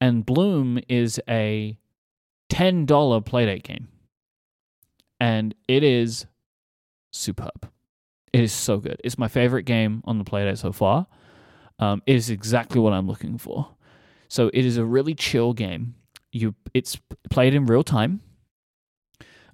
[0.00, 1.78] and Bloom is a
[2.48, 3.88] ten dollar playdate game,
[5.20, 6.24] and it is
[7.12, 7.70] superb.
[8.32, 9.00] It is so good.
[9.04, 11.06] It's my favorite game on the playdate so far
[11.78, 13.68] um, is exactly what I'm looking for.
[14.28, 15.94] So it is a really chill game.
[16.32, 16.98] You it's
[17.30, 18.20] played in real time.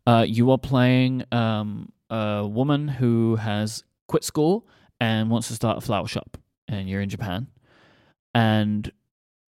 [0.07, 4.67] Uh, you are playing um, a woman who has quit school
[4.99, 7.49] and wants to start a flower shop, and you're in Japan,
[8.35, 8.91] and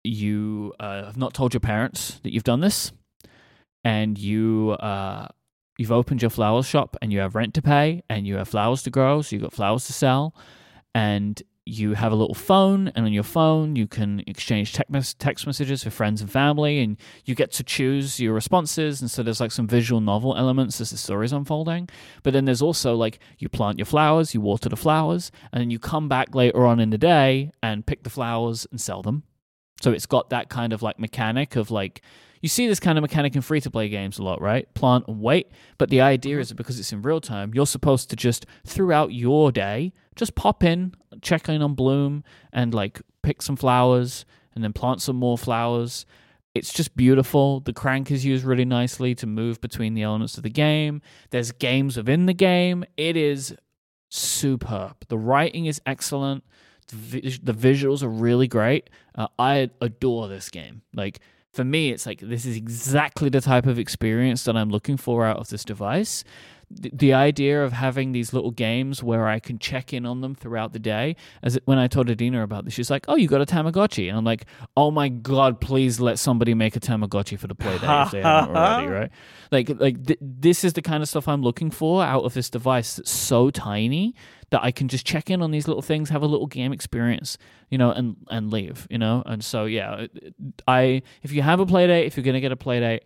[0.03, 2.91] you uh, have not told your parents that you've done this,
[3.83, 5.27] and you uh,
[5.77, 8.83] you've opened your flower shop, and you have rent to pay, and you have flowers
[8.83, 10.35] to grow, so you've got flowers to sell,
[10.93, 15.83] and you have a little phone, and on your phone, you can exchange text messages
[15.83, 18.99] for friends and family, and you get to choose your responses.
[19.01, 21.87] And so there's like some visual novel elements as the story's unfolding.
[22.23, 25.69] But then there's also like you plant your flowers, you water the flowers, and then
[25.69, 29.23] you come back later on in the day and pick the flowers and sell them.
[29.81, 32.01] So it's got that kind of like mechanic of like
[32.41, 34.71] you see this kind of mechanic in free to play games a lot, right?
[34.73, 35.51] Plant and wait.
[35.77, 36.41] But the idea mm-hmm.
[36.41, 40.35] is that because it's in real time, you're supposed to just throughout your day, just
[40.35, 44.25] pop in, check in on Bloom, and like pick some flowers
[44.55, 46.05] and then plant some more flowers.
[46.53, 47.61] It's just beautiful.
[47.61, 51.01] The crank is used really nicely to move between the elements of the game.
[51.29, 52.83] There's games within the game.
[52.97, 53.55] It is
[54.09, 54.95] superb.
[55.07, 56.43] The writing is excellent.
[56.91, 58.89] The, visuals are really great.
[59.15, 60.81] Uh, I adore this game.
[60.93, 61.19] Like
[61.53, 65.25] for me, it's like this is exactly the type of experience that I'm looking for
[65.25, 66.23] out of this device
[66.79, 70.73] the idea of having these little games where I can check in on them throughout
[70.73, 71.15] the day.
[71.43, 74.17] As when I told Adina about this, she's like, "Oh, you got a Tamagotchi," and
[74.17, 74.45] I'm like,
[74.77, 78.55] "Oh my god, please let somebody make a Tamagotchi for the Playdate if they haven't
[78.55, 79.09] already." Right?
[79.51, 82.49] Like, like th- this is the kind of stuff I'm looking for out of this
[82.49, 84.15] device that's so tiny
[84.51, 87.37] that I can just check in on these little things, have a little game experience,
[87.69, 89.23] you know, and and leave, you know.
[89.25, 90.07] And so yeah,
[90.67, 93.01] I if you have a play Playdate, if you're gonna get a play Playdate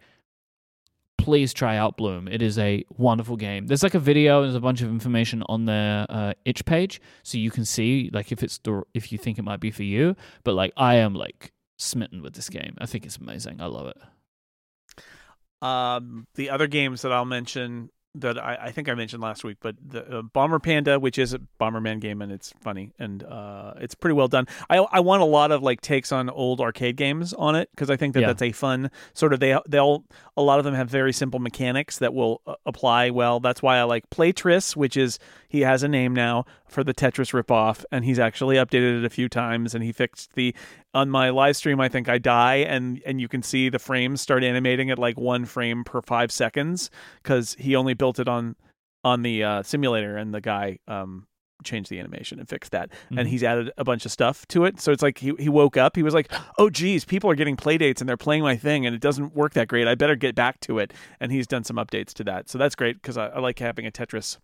[1.26, 2.28] please try out Bloom.
[2.28, 3.66] It is a wonderful game.
[3.66, 4.44] There's like a video.
[4.44, 8.32] There's a bunch of information on their uh, itch page, so you can see like
[8.32, 10.16] if it's the, if you think it might be for you.
[10.44, 12.76] But like I am like smitten with this game.
[12.78, 13.60] I think it's amazing.
[13.60, 13.98] I love it.
[15.66, 17.90] Um, the other games that I'll mention
[18.22, 21.34] that I, I, think I mentioned last week, but the uh, Bomber Panda, which is
[21.34, 24.48] a Bomberman game, and it's funny and uh, it's pretty well done.
[24.70, 27.90] I I want a lot of like takes on old arcade games on it because
[27.90, 28.28] I think that yeah.
[28.28, 30.04] that's a fun sort of they they'll
[30.38, 33.40] a lot of them have very simple mechanics that will uh, apply well.
[33.40, 35.20] That's why I like Playtris, which is
[35.56, 39.10] he has a name now for the Tetris ripoff, and he's actually updated it a
[39.10, 40.54] few times, and he fixed the
[40.94, 44.22] on my live stream i think i die and and you can see the frames
[44.22, 46.90] start animating at like one frame per five seconds
[47.22, 48.56] because he only built it on
[49.04, 51.28] on the uh, simulator and the guy um
[51.64, 52.90] changed the animation and fixed that.
[52.90, 53.20] Mm-hmm.
[53.20, 54.80] and he's added a bunch of stuff to it.
[54.80, 57.58] So it's like he, he woke up he was like oh geez people are getting
[57.58, 59.88] play dates and they're playing my thing and it doesn't work that great.
[59.88, 60.94] I better get back to it.
[61.20, 62.50] And he's done some updates to that.
[62.50, 64.38] So that's great because I, I, like having a tetris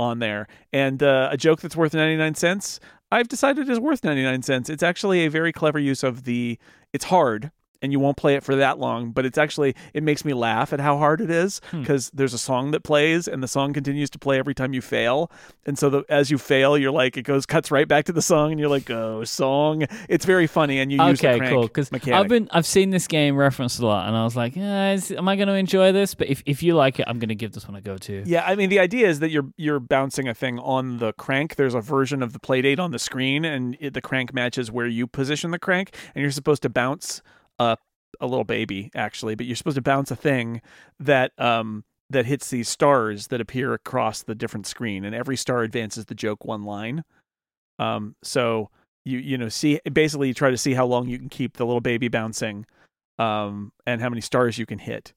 [0.00, 2.80] on there and uh, a joke that's worth 99 cents
[3.12, 4.70] I've decided is worth 99 cents.
[4.70, 6.58] It's actually a very clever use of the
[6.92, 7.50] it's hard
[7.82, 10.72] and you won't play it for that long, but it's actually it makes me laugh
[10.72, 11.80] at how hard it is Hmm.
[11.80, 14.80] because there's a song that plays and the song continues to play every time you
[14.82, 15.30] fail,
[15.66, 18.22] and so the, as you fail, you're like it goes cuts right back to the
[18.22, 19.84] song, and you're like, oh, song.
[20.08, 21.62] It's very funny, and you use the okay, cool.
[21.62, 21.90] Because.
[21.92, 25.10] I've been I've seen this game referenced a lot, and I was like, eh, is,
[25.12, 26.14] am I going to enjoy this?
[26.14, 28.22] But if if you like it, I'm going to give this one a go too.
[28.26, 31.56] Yeah, I mean the idea is that you're you're bouncing a thing on the crank.
[31.56, 34.86] There's a version of the playdate on the screen, and it, the crank matches where
[34.86, 37.22] you position the crank, and you're supposed to bounce
[37.60, 37.76] a
[38.20, 40.60] a little baby actually, but you're supposed to bounce a thing
[40.98, 45.62] that um that hits these stars that appear across the different screen, and every star
[45.62, 47.04] advances the joke one line.
[47.78, 48.70] Um, so
[49.04, 51.64] you you know see basically you try to see how long you can keep the
[51.64, 52.66] little baby bouncing,
[53.18, 55.12] um, and how many stars you can hit.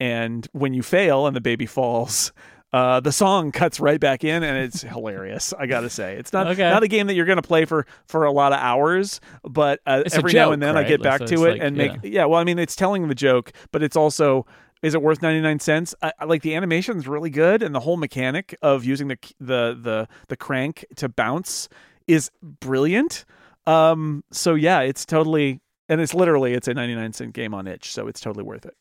[0.00, 2.32] And when you fail and the baby falls,
[2.72, 5.52] uh, the song cuts right back in, and it's hilarious.
[5.58, 6.68] I gotta say, it's not Okay.
[6.68, 10.02] not a game that you're gonna play for for a lot of hours, but uh,
[10.12, 12.24] every now and then I get back So to it like, and make yeah.
[12.26, 14.46] Well, I mean, it's telling the joke, but it's also
[14.80, 17.96] is it worth 99 cents I, I like the animation's really good and the whole
[17.96, 21.68] mechanic of using the the the the crank to bounce
[22.06, 23.24] is brilliant
[23.66, 27.90] um so yeah it's totally and it's literally it's a 99 cent game on itch
[27.92, 28.76] so it's totally worth it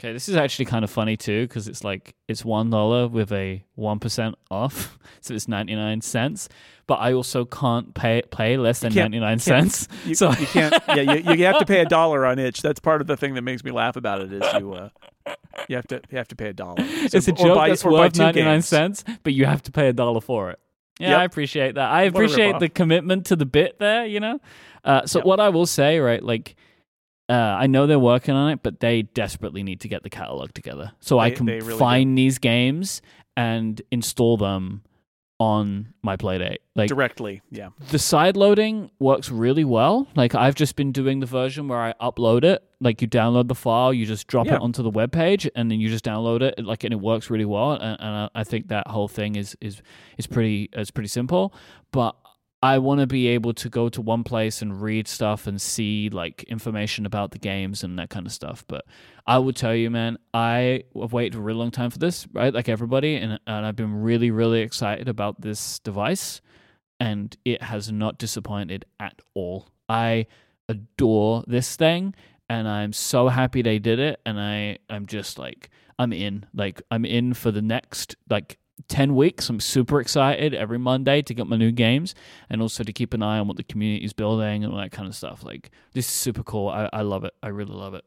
[0.00, 3.32] Okay, this is actually kind of funny too because it's like it's one dollar with
[3.32, 6.48] a one percent off, so it's ninety nine cents.
[6.86, 9.88] But I also can't pay pay less than ninety nine cents.
[10.04, 12.78] you, So you can't yeah you, you have to pay a dollar on itch that's
[12.78, 14.88] part of the thing that makes me laugh about it is you uh
[15.68, 16.76] you have to you have to pay a dollar
[17.08, 19.88] So- it's a joke buy- that's worth ninety nine cents, but you have to pay
[19.88, 20.60] a dollar for it.
[21.00, 21.18] Yeah, Yep.
[21.18, 21.90] I appreciate that.
[21.90, 24.06] I appreciate the commitment to the bit there.
[24.06, 24.38] You know,
[24.84, 25.26] uh, so Yep.
[25.26, 26.54] what I will say, right, like.
[27.28, 30.52] Uh, I know they're working on it, but they desperately need to get the catalog
[30.54, 31.78] together so I can they really do.
[31.78, 33.02] find these games
[33.36, 34.82] and install them
[35.40, 36.56] on my Playdate.
[36.74, 40.08] Like directly yeah the side loading works really well.
[40.16, 42.64] Like I've just been doing the version where I upload it.
[42.80, 44.56] Like you download the file, you just drop Yeah.
[44.56, 46.64] it onto the web page, and then you just download it.
[46.64, 47.72] Like and it works really well.
[47.72, 49.80] And, and I, I think that whole thing is is
[50.16, 51.54] is pretty is pretty simple.
[51.92, 52.16] But
[52.60, 56.08] I want to be able to go to one place and read stuff and see
[56.10, 58.64] like information about the games and that kind of stuff.
[58.66, 58.84] But
[59.26, 62.52] I will tell you, man, I have waited a really long time for this, right?
[62.52, 66.40] Like everybody, and and I've been really really excited about this device
[67.00, 69.68] and it has not disappointed at all.
[69.88, 70.26] I
[70.68, 72.14] adore this thing
[72.48, 76.46] and I'm so happy they did it and I I'm just like I'm in.
[76.54, 79.48] Like I'm in for the next like 10 weeks.
[79.48, 82.14] I'm super excited every Monday to get my new games
[82.48, 84.92] and also to keep an eye on what the community is building and all that
[84.92, 85.42] kind of stuff.
[85.42, 86.68] Like this is super cool.
[86.68, 87.34] I, I love it.
[87.42, 88.04] I really love it.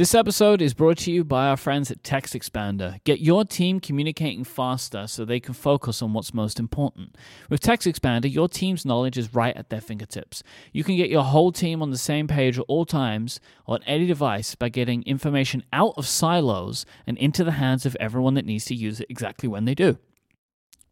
[0.00, 3.04] This episode is brought to you by our friends at TextExpander.
[3.04, 7.18] Get your team communicating faster so they can focus on what's most important.
[7.50, 10.42] With TextExpander, your team's knowledge is right at their fingertips.
[10.72, 14.06] You can get your whole team on the same page at all times on any
[14.06, 18.64] device by getting information out of silos and into the hands of everyone that needs
[18.64, 19.98] to use it exactly when they do.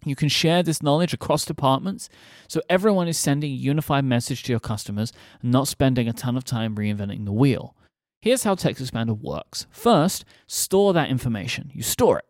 [0.05, 2.11] You can share this knowledge across departments
[2.47, 6.37] so everyone is sending a unified message to your customers and not spending a ton
[6.37, 7.75] of time reinventing the wheel.
[8.21, 9.67] Here's how TextExpander works.
[9.71, 11.71] First, store that information.
[11.73, 12.25] You store it.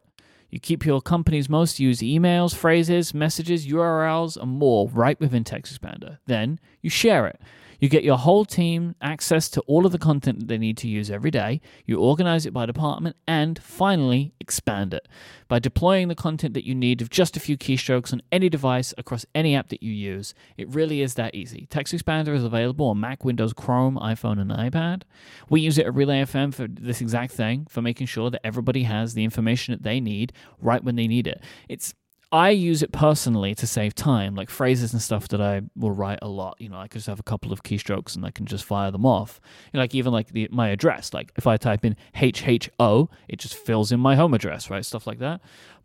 [0.50, 6.18] You keep your company's most used emails, phrases, messages, URLs, and more right within TextExpander.
[6.26, 7.40] Then you share it.
[7.78, 10.88] You get your whole team access to all of the content that they need to
[10.88, 11.60] use every day.
[11.86, 15.06] You organize it by department and finally expand it
[15.46, 18.92] by deploying the content that you need with just a few keystrokes on any device
[18.98, 20.34] across any app that you use.
[20.56, 21.68] It really is that easy.
[21.70, 25.02] TextExpander is available on Mac, Windows, Chrome, iPhone, and iPad.
[25.48, 28.82] We use it at Relay FM for this exact thing, for making sure that everybody
[28.84, 31.42] has the information that they need right when they need it.
[31.68, 31.94] It's
[32.30, 36.18] I use it personally to save time, like phrases and stuff that I will write
[36.20, 36.56] a lot.
[36.58, 38.90] You know, I could just have a couple of keystrokes and I can just fire
[38.90, 39.40] them off.
[39.72, 43.38] You know, like even like the, my address, like if I type in HHO, it
[43.38, 44.84] just fills in my home address, right?
[44.84, 45.40] Stuff like that.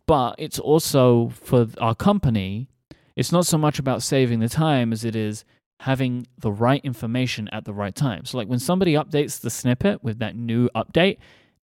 [0.06, 2.68] But it's also for our company,
[3.16, 5.46] it's not so much about saving the time as it is
[5.80, 8.26] having the right information at the right time.
[8.26, 11.18] So, like when somebody updates the snippet with that new update,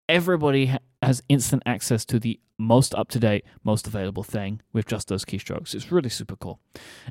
[0.08, 5.08] everybody has instant access to the most up to date, most available thing with just
[5.08, 5.74] those keystrokes.
[5.74, 6.58] It's really super cool.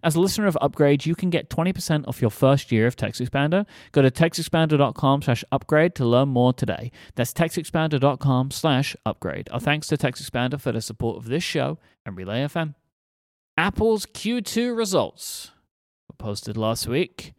[0.04, 3.66] As a listener of Upgrade, you can get 20% off your first year of TextExpander.
[3.94, 6.92] Go to textexpander.com slash upgrade to learn more today.
[7.16, 9.48] That's textexpander.com slash upgrade.
[9.52, 12.76] Our thanks to TextExpander for the support of this show and Relay FM.
[13.58, 15.52] Apple's Q2 results
[16.10, 17.34] were posted last week.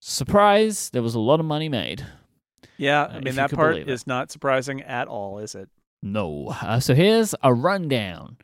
[0.00, 2.04] Surprise, there was a lot of money made.
[2.76, 5.68] Yeah Uh, i mean that part is not surprising at all is it
[6.02, 6.48] No.
[6.60, 8.36] Uh, so here's a rundown.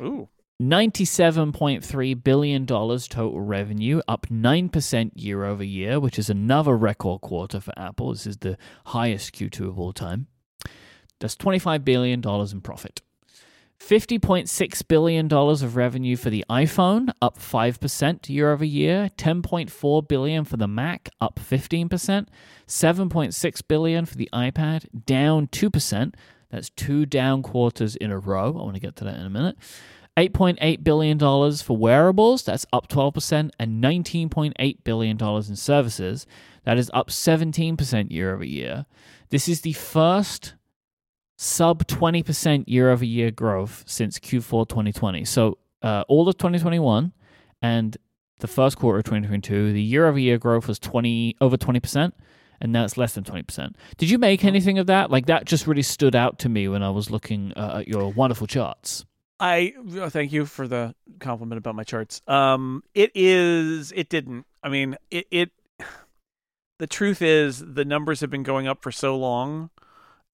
[0.00, 0.28] ooh
[0.62, 7.72] $97.3 billion total revenue, up 9% year over year, which is another record quarter for
[7.78, 8.12] Apple.
[8.12, 10.26] This is the highest Q2 of all time.
[11.18, 13.00] That's $25 billion in profit.
[13.80, 19.10] $50.6 billion of revenue for the iPhone, up 5% year over year.
[19.16, 22.26] 10.4 billion for the Mac, up 15%.
[22.68, 26.14] 7.6 billion for the iPad, down 2%.
[26.50, 28.48] That's two down quarters in a row.
[28.48, 29.56] I want to get to that in a minute.
[30.16, 36.26] $8.8 billion for wearables, that's up 12%, and $19.8 billion in services,
[36.64, 38.86] that is up 17% year over year.
[39.30, 40.54] This is the first
[41.40, 45.24] sub 20% year over year growth since Q4 2020.
[45.24, 47.14] So, uh, all of 2021
[47.62, 47.96] and
[48.40, 52.12] the first quarter of 2022, the year over year growth was 20 over 20%,
[52.60, 53.74] and now it's less than 20%.
[53.96, 55.10] Did you make anything of that?
[55.10, 58.12] Like, that just really stood out to me when I was looking uh, at your
[58.12, 59.06] wonderful charts.
[59.38, 62.20] I oh, thank you for the compliment about my charts.
[62.26, 63.92] Um, it is.
[63.92, 64.44] It didn't.
[64.62, 65.26] I mean, it.
[65.30, 65.50] It.
[66.78, 69.68] The truth is, the numbers have been going up for so long,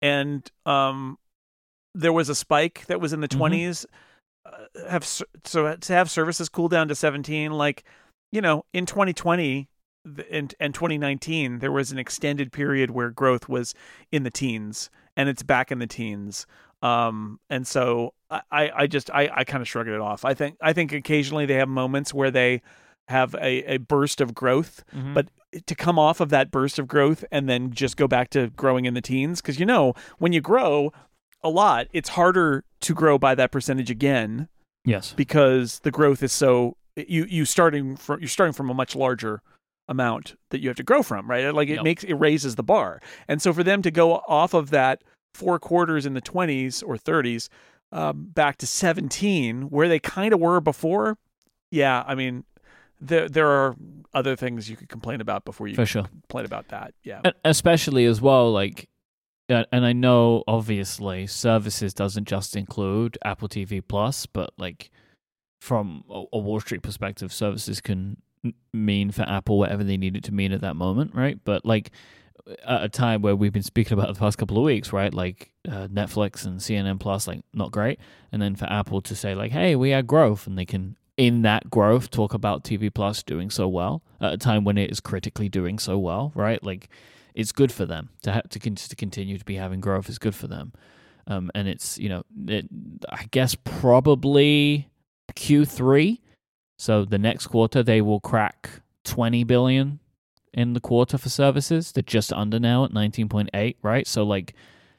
[0.03, 1.19] and um,
[1.95, 3.87] there was a spike that was in the 20s
[4.47, 4.85] Mm-hmm.
[4.85, 5.27] uh, have so
[5.77, 7.53] to have services cool down to seventeen.
[7.53, 7.85] Like,
[8.33, 9.69] you know, in twenty twenty
[10.31, 13.75] and and twenty nineteen, there was an extended period where growth was
[14.13, 16.47] in the teens, and it's back in the teens.
[16.83, 20.25] Um, and so I, I just I, I kind of shrugged it off.
[20.25, 22.63] I think I think occasionally they have moments where they
[23.09, 25.15] have a, a burst of growth, Mhm.
[25.15, 25.29] but
[25.67, 28.85] to come off of that burst of growth and then just go back to growing
[28.85, 30.93] in the teens, because you know when you grow
[31.43, 34.49] a lot, it's harder to grow by that percentage again
[34.85, 35.13] yes.
[35.17, 39.41] because the growth is so you you starting from you're starting from a much larger
[39.89, 41.55] amount that you have to grow from, right?
[41.55, 41.85] Like it Yep.
[41.85, 45.03] makes it raises the bar, and so for them to go off of that
[45.35, 47.49] four quarters in the 20s or 30s
[47.93, 51.19] um, back to 17, where they kind of were before,
[51.71, 52.45] yeah, I mean.
[53.01, 53.77] There, there are
[54.15, 56.05] other things you could complain about before you For sure.
[56.05, 56.95] complain about that.
[57.03, 58.89] Yeah, E- especially as well like
[59.49, 64.91] and i know obviously services doesn't just include apple tv plus but like
[65.61, 68.17] from a, a wall street perspective services can
[68.73, 71.93] mean for apple whatever they need it to mean at that moment right but like
[72.67, 75.53] at a time where we've been speaking about the past couple of weeks right like
[75.69, 78.01] uh, netflix and cnn plus like not great
[78.33, 81.43] and then for apple to say like hey we had growth and they can in
[81.43, 85.01] that growth talk about tv plus doing so well at a time when it is
[85.01, 86.63] critically doing so well right?
[86.63, 86.89] Like
[87.35, 90.19] it's good for them to ha- to, con- to continue to be having growth is
[90.19, 90.73] good for them.
[91.27, 92.67] Um, and it's you know it,
[93.11, 94.89] i guess probably
[95.33, 96.21] q3
[96.79, 99.99] so the next quarter they will crack 20 billion
[100.55, 101.93] in the quarter for services.
[101.93, 104.07] They're just under now at 19.8 right?
[104.07, 104.55] So like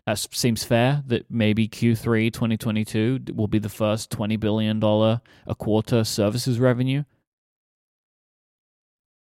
[0.08, 5.54] that seems fair that maybe q3 2022 will be the first 20 billion dollar a
[5.54, 7.04] quarter services revenue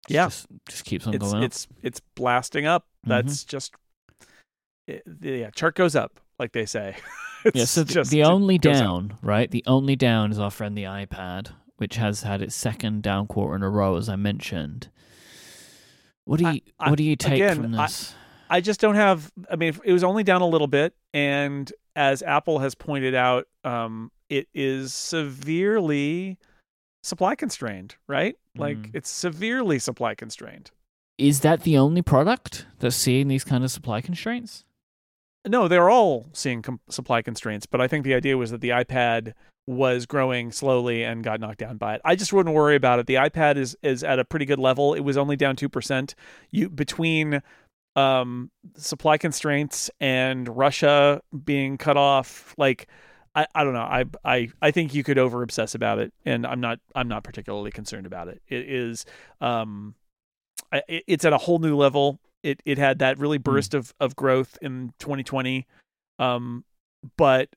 [0.07, 0.25] Yeah.
[0.27, 1.43] just, just keeps on it's going up.
[1.43, 2.85] it's it's blasting up.
[3.05, 3.09] Mhm.
[3.09, 3.73] That's just
[4.87, 5.49] it, yeah.
[5.49, 6.95] Chart goes up, like they say.
[7.45, 8.83] it's Yeah, so the, the only goes up.
[8.83, 9.49] down, right?
[9.49, 13.55] The only down is our friend the iPad, which has had its second down quarter
[13.55, 14.89] in a row, as I mentioned.
[16.25, 18.13] What do you I- What do you take again, from this?
[18.13, 18.15] I
[18.61, 19.31] just don't have.
[19.49, 23.47] I mean, it was only down a little bit, and as Apple has pointed out,
[23.63, 26.37] um, it is severely
[27.03, 27.95] supply constrained.
[28.07, 28.35] Right?
[28.57, 28.91] Like Mm.
[28.93, 30.71] it's severely supply constrained.
[31.17, 34.63] Is that the only product that's seeing these kind of supply constraints?
[35.47, 38.69] No, they're all seeing com- supply constraints, but I think the idea was that the
[38.69, 39.33] iPad
[39.67, 42.01] was growing slowly and got knocked down by it.
[42.03, 43.05] I just wouldn't worry about it.
[43.07, 44.93] The iPad is is at a pretty good level.
[44.93, 46.15] It was only down two percent.
[46.51, 47.41] You between
[47.95, 52.87] um, supply constraints and Russia being cut off, like
[53.35, 53.79] I, I don't know.
[53.81, 57.23] I I I think you could over obsess about it, and I'm not I'm not
[57.23, 58.41] particularly concerned about it.
[58.47, 59.05] It is
[59.41, 59.95] um,
[60.87, 62.19] it- it's at a whole new level.
[62.43, 65.65] It it had that really burst of of growth in 2020,
[66.19, 66.63] um,
[67.17, 67.49] but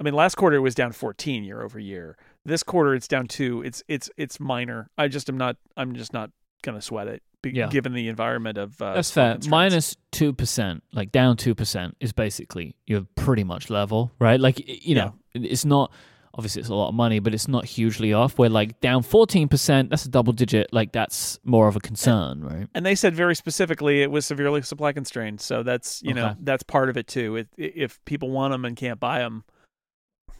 [0.00, 2.16] I mean last quarter it was down 14 year over year.
[2.44, 3.62] This quarter it's down two.
[3.62, 4.88] It's it's it's minor.
[4.96, 5.56] I just am not.
[5.76, 6.30] I'm just not
[6.62, 7.68] gonna sweat it, be, Yeah.
[7.68, 9.38] given the environment of uh, That's fair.
[9.48, 14.38] Minus two percent, like down two percent, is basically you're pretty much level, right?
[14.40, 15.92] Like you know, it's not
[16.32, 18.38] obviously it's a lot of money, but it's not hugely off.
[18.38, 20.72] Where like down fourteen percent, that's a double digit.
[20.72, 22.68] Like that's more of a concern, right?
[22.74, 25.40] and they said very specifically it was severely supply constrained.
[25.40, 27.36] So that's you know that's part of it too.
[27.36, 29.44] It, if people want them and can't buy them,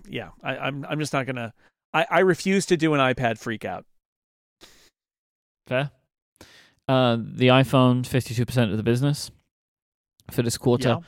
[0.09, 1.53] yeah, I, I'm I'm just not gonna.
[1.93, 3.85] I, I refuse to do an iPad freak out.
[5.67, 5.91] Fair.
[6.91, 9.31] Uh, the iPhone, fifty-two percent of the business
[10.31, 10.89] for this quarter.
[10.89, 10.99] Yeah.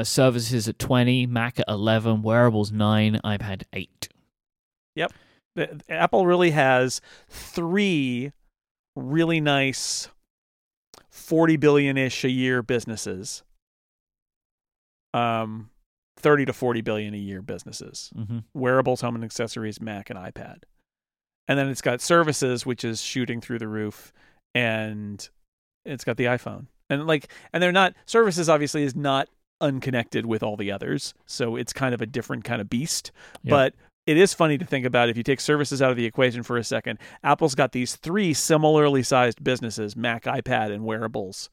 [0.00, 4.08] Uh, services at twenty, Mac at eleven, wearables nine, iPad eight.
[4.96, 5.12] Yep.
[5.56, 8.32] The- Apple really has three
[8.96, 10.08] really nice
[11.10, 13.42] 40 billion ish a year businesses.
[15.12, 15.70] Um
[16.16, 18.10] 30 to 40 billion a year businesses.
[18.14, 20.62] hmm Wearables, home and accessories, Mac and iPad.
[21.48, 24.12] And then it's got services which is shooting through the roof
[24.54, 25.28] and
[25.84, 26.66] it's got the iPhone.
[26.90, 29.28] And like and they're not services obviously is not
[29.60, 31.14] unconnected with all the others.
[31.26, 33.12] So it's kind of a different kind of beast.
[33.42, 33.50] Yeah.
[33.50, 33.74] But
[34.06, 36.58] it is funny to think about if you take services out of the equation for
[36.58, 36.98] a second.
[37.22, 41.48] Apple's got these three similarly sized businesses, Mac, iPad, and wearables.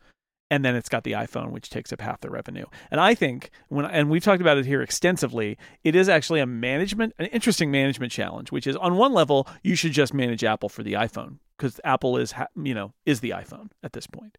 [0.51, 2.65] And then it's got the iPhone, which takes up half the revenue.
[2.91, 6.45] And I think when and we've talked about it here extensively, it is actually a
[6.45, 8.51] management, an interesting management challenge.
[8.51, 12.17] Which is on one level, you should just manage Apple for the iPhone because Apple
[12.17, 14.37] is, you know, is the iPhone at this point.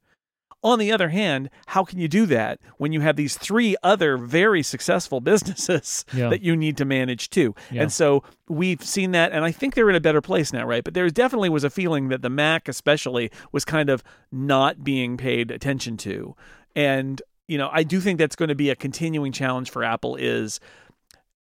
[0.65, 4.17] On the other hand, how can you do that when you have these three other
[4.17, 6.29] very successful businesses Yeah.
[6.29, 7.55] that you need to manage too?
[7.71, 7.83] Yeah.
[7.83, 10.85] And so we've seen that, and I think they're in a better place now, right?
[10.85, 15.17] But there definitely was a feeling that the Mac, especially, was kind of not being
[15.17, 16.37] paid attention to.
[16.77, 20.15] And, you know, I do think that's going to be a continuing challenge for Apple
[20.17, 20.61] is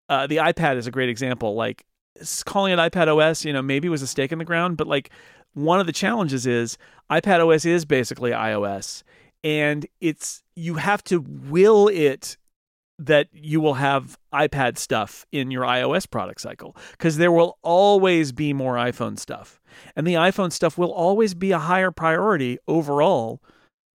[0.08, 1.54] uh, the iPad is a great example.
[1.54, 1.84] Like
[2.44, 5.10] calling it iPad OS, you know, maybe was a stake in the ground, but like
[5.55, 6.76] one of the challenges is
[7.11, 9.02] iPad OS is basically iOS,
[9.42, 12.36] and it's you have to will it
[12.98, 18.30] that you will have iPad stuff in your iOS product cycle because there will always
[18.30, 19.61] be more iPhone stuff,
[19.96, 23.40] and the iPhone stuff will always be a higher priority overall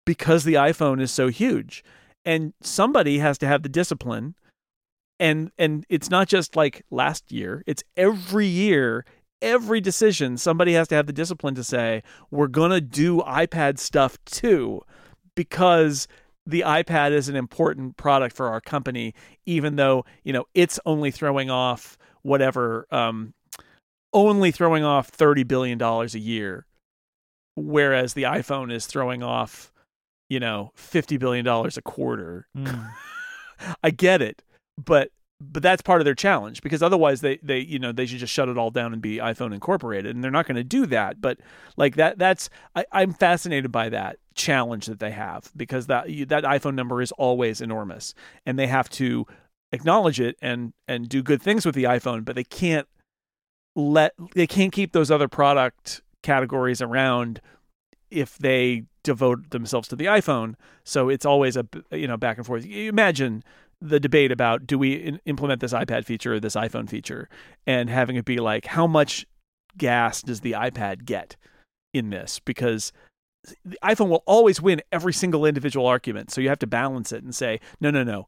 [0.05, 1.83] because the iPhone is so huge,
[2.23, 4.35] and somebody has to have the discipline
[5.19, 9.05] and and it's not just like last year it's every year
[9.41, 13.77] every decision somebody has to have the discipline to say we're going to do iPad
[13.77, 14.81] stuff too
[15.35, 16.07] because
[16.45, 19.13] the iPad is an important product for our company
[19.45, 23.33] even though you know it's only throwing off whatever um
[24.13, 26.65] only throwing off 30 billion dollars a year
[27.55, 29.71] whereas the iPhone is throwing off
[30.29, 32.89] you know 50 billion dollars a quarter Mm.
[33.83, 34.41] I get it,
[34.83, 35.11] but
[35.41, 38.33] but that's part of their challenge because otherwise they they you know they should just
[38.33, 41.21] shut it all down and be iPhone incorporated, and they're not going to do that.
[41.21, 41.39] But
[41.77, 46.25] like that that's I, I'm fascinated by that challenge that they have because that you,
[46.27, 48.13] that iPhone number is always enormous,
[48.45, 49.25] and they have to
[49.71, 52.87] acknowledge it and and do good things with the iPhone, but they can't
[53.75, 57.41] let they can't keep those other product categories around
[58.09, 60.55] if they devote themselves to the iPhone.
[60.83, 62.65] So it's always a you know back and forth.
[62.65, 63.43] You imagine
[63.81, 67.29] the debate about do we in- implement this iPad feature or this iPhone feature,
[67.67, 69.25] and having it be like how much
[69.77, 71.35] gas does the iPad get
[71.93, 72.91] in this because
[73.63, 76.31] the iPhone will always win every single individual argument.
[76.31, 78.27] So you have to balance it and say no no no.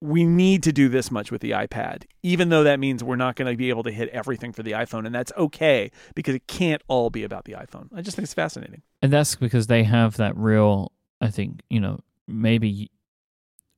[0.00, 3.36] We need to do this much with the iPad, even though that means we're not
[3.36, 5.06] going to be able to hit everything for the iPhone.
[5.06, 7.88] And that's okay because it can't all be about the iPhone.
[7.94, 8.82] I just think it's fascinating.
[9.00, 12.90] And that's because they have that real, I think, you know, maybe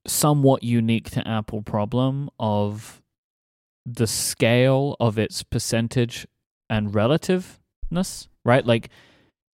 [0.07, 3.03] somewhat unique to Apple problem of
[3.85, 6.27] the scale of its percentage
[6.69, 8.67] and relativeness, right?
[8.67, 8.91] Like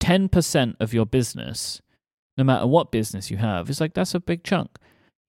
[0.00, 1.80] 10% of your business,
[2.36, 4.70] no matter what business you have, is like that's a big chunk.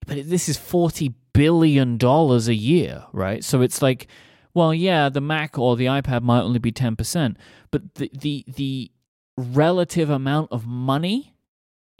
[0.06, 3.44] But this is 40 billion dollars a year, right?
[3.44, 4.08] So it's like
[4.54, 7.36] well, yeah, the Mac or the iPad might only be 10%,
[7.70, 8.90] but the the the
[9.36, 11.33] relative amount of money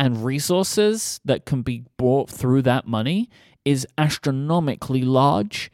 [0.05, 3.30] and resources that can be brought through that money
[3.64, 5.72] is astronomically large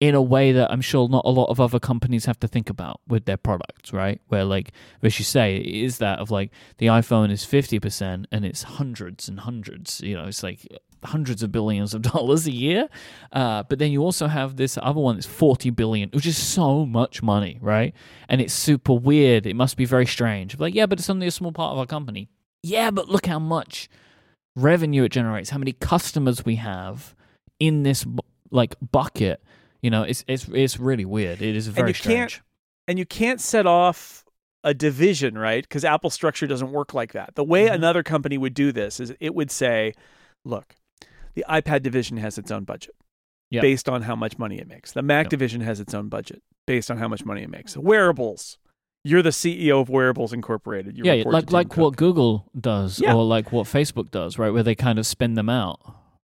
[0.00, 2.68] in a way that I'm sure not a lot of other companies have to think
[2.70, 4.20] about with their products, right?
[4.26, 8.26] Where like as you say, it is that of like the iPhone is fifty percent
[8.32, 10.66] and it's hundreds and hundreds, you know, it's like
[11.04, 12.88] hundreds of billions of dollars a year.
[13.30, 16.84] Uh, but then you also have this other one that's forty billion, which is so
[16.84, 17.94] much money, right?
[18.28, 19.46] And it's super weird.
[19.46, 20.58] It must be very strange.
[20.58, 22.28] Like, yeah, but it's only a small part of our company.
[22.62, 23.88] Yeah, but look how much
[24.56, 27.14] revenue it generates, how many customers we have
[27.60, 28.04] in this
[28.50, 29.42] like bucket.
[29.82, 31.40] You know, it's it's it's really weird.
[31.40, 31.96] It is very can't-
[32.30, 32.42] strange.
[32.88, 34.24] and you can't set off
[34.64, 35.62] a division, right?
[35.62, 37.36] Because Apple structure doesn't work like that.
[37.36, 37.74] The way Mhm.
[37.74, 39.94] another company would do this is it would say,
[40.44, 40.74] look,
[41.34, 42.96] the iPad division has its own budget
[43.52, 43.62] Yep.
[43.62, 44.90] based on how much money it makes.
[44.92, 45.30] The Mac Yep.
[45.30, 47.76] division has its own budget based on how much money it makes.
[47.76, 48.58] Wearables.
[49.04, 50.96] You're the CEO of Wearables Incorporated.
[50.98, 51.78] You yeah, like like Cook.
[51.78, 53.14] what Google does Yeah.
[53.14, 54.50] or like what Facebook does, right?
[54.50, 55.80] Where they kind of spin them out.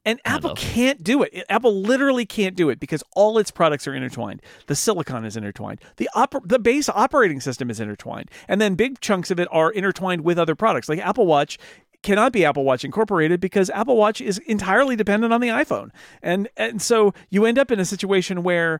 [0.05, 0.57] And kind Apple of.
[0.57, 1.43] can't do it.
[1.49, 4.41] Apple literally can't do it because all its products are intertwined.
[4.67, 5.81] The silicon is intertwined.
[5.97, 8.31] The oper- the base operating system is intertwined.
[8.47, 10.87] And then big chunks of it are intertwined with other products.
[10.87, 11.57] Like Apple Watch
[12.01, 15.89] cannot be Apple Watch Incorporated because Apple Watch is entirely dependent on the iPhone.
[16.23, 18.79] And and so you end up in a situation where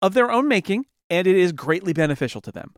[0.00, 2.72] of their own making and it is greatly beneficial to them.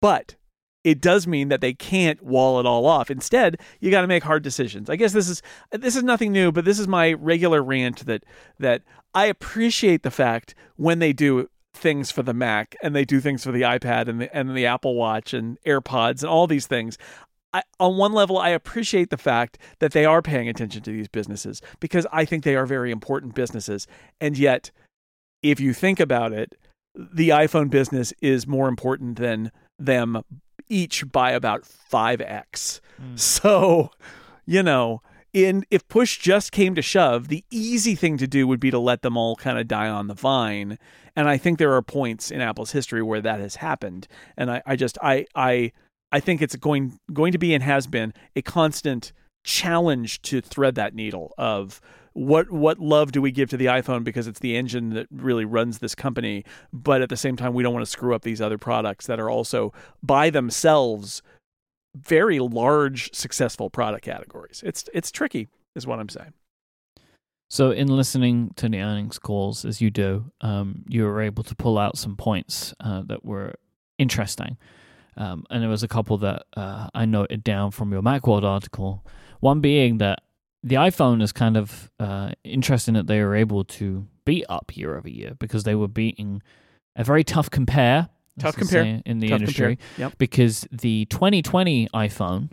[0.00, 0.36] But
[0.84, 3.10] it does mean that they can't wall it all off.
[3.10, 4.88] Instead, you got to make hard decisions.
[4.88, 5.42] I guess this is
[5.72, 8.24] this is nothing new, but this is my regular rant that
[8.58, 8.82] that
[9.14, 13.44] I appreciate the fact when they do things for the Mac and they do things
[13.44, 16.96] for the iPad and the and the Apple Watch and AirPods and all these things.
[17.52, 21.08] I, on one level, I appreciate the fact that they are paying attention to these
[21.08, 23.86] businesses because I think they are very important businesses.
[24.20, 24.70] And yet,
[25.42, 26.56] if you think about it,
[26.94, 30.22] the iPhone business is more important than them
[30.68, 32.80] each by about 5x.
[33.00, 33.18] Mm.
[33.18, 33.90] So,
[34.46, 35.02] you know,
[35.32, 38.78] in if push just came to shove, the easy thing to do would be to
[38.78, 40.78] let them all kind of die on the vine.
[41.14, 44.08] And I think there are points in Apple's history where that has happened.
[44.36, 45.72] And I, I just I I
[46.12, 49.12] I think it's going going to be and has been a constant
[49.44, 51.80] challenge to thread that needle of
[52.18, 55.44] what what love do we give to the iPhone because it's the engine that really
[55.44, 58.40] runs this company, but at the same time we don't want to screw up these
[58.40, 59.72] other products that are also
[60.02, 61.22] by themselves
[61.94, 64.62] very large successful product categories.
[64.66, 66.32] It's it's tricky is what I'm saying.
[67.50, 71.54] So, in listening to the earnings calls as you do, um, you were able to
[71.54, 73.54] pull out some points uh, that were
[73.96, 74.58] interesting.
[75.16, 79.04] Um, and there was a couple that uh, I noted down from your Macworld article.
[79.40, 80.20] One being that
[80.62, 84.96] the iPhone is kind of uh, interesting that they were able to beat up year
[84.96, 86.42] over year because they were beating
[86.96, 88.08] a very tough compare.
[88.38, 89.78] Tough compare in the tough industry.
[89.96, 90.18] Yep.
[90.18, 92.50] Because the 2020 iPhone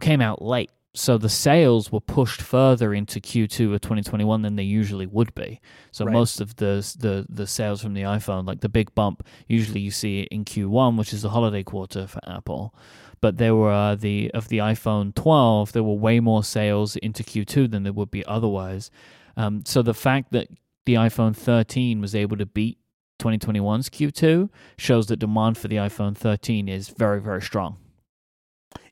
[0.00, 0.70] came out late.
[0.92, 5.60] So the sales were pushed further into Q2 of 2021 than they usually would be.
[5.92, 6.12] So right.
[6.12, 9.92] most of the, the the sales from the iPhone, like the big bump, usually you
[9.92, 12.74] see it in Q1, which is the holiday quarter for Apple
[13.20, 17.22] but there were uh, the of the iPhone 12, there were way more sales into
[17.22, 18.90] Q2 than there would be otherwise.
[19.36, 20.48] Um, so the fact that
[20.86, 22.78] the iPhone 13 was able to beat
[23.20, 24.48] 2021's Q2
[24.78, 27.76] shows that demand for the iPhone 13 is very very strong.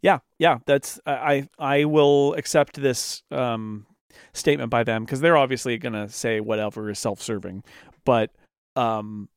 [0.02, 3.86] Yeah, yeah, that's I I will accept this um,
[4.32, 7.64] statement by them because they're obviously going to say whatever is self-serving,
[8.04, 8.30] but
[8.76, 9.28] um,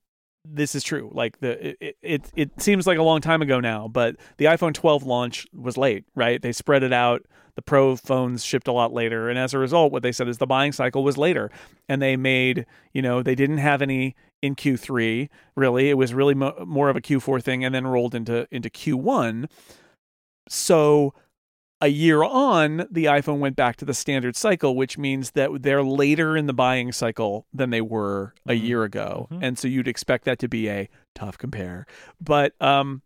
[0.43, 1.09] this is true.
[1.13, 4.73] Like the it, it it seems like a long time ago now, but the iPhone
[4.73, 6.41] 12 launch was late, right?
[6.41, 7.23] They spread it out.
[7.55, 10.37] The Pro phones shipped a lot later, and as a result, what they said is
[10.37, 11.51] the buying cycle was later,
[11.89, 15.89] and they made you know they didn't have any in Q3 really.
[15.89, 19.49] It was really mo- more of a Q4 thing, and then rolled into into Q1.
[20.49, 21.13] So
[21.81, 25.83] a year on, the iPhone went back to the standard cycle, which means that they're
[25.83, 28.65] later in the buying cycle than they were a mm-hmm.
[28.65, 29.27] year ago.
[29.31, 29.43] Mm-hmm.
[29.43, 31.87] And so you'd expect that to be a tough compare.
[32.21, 33.01] But um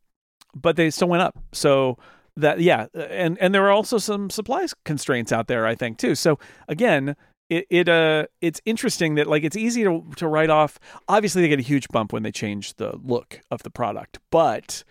[0.54, 1.38] but they still went up.
[1.54, 1.98] So
[2.38, 6.16] that yeah, and and there are also some supply constraints out there, I think, too.
[6.16, 6.38] So
[6.68, 7.16] again,
[7.50, 10.80] it, it uh it's interesting that like it's easy to to write off.
[11.08, 14.84] Obviously, they get a huge bump when they change the look of the product, but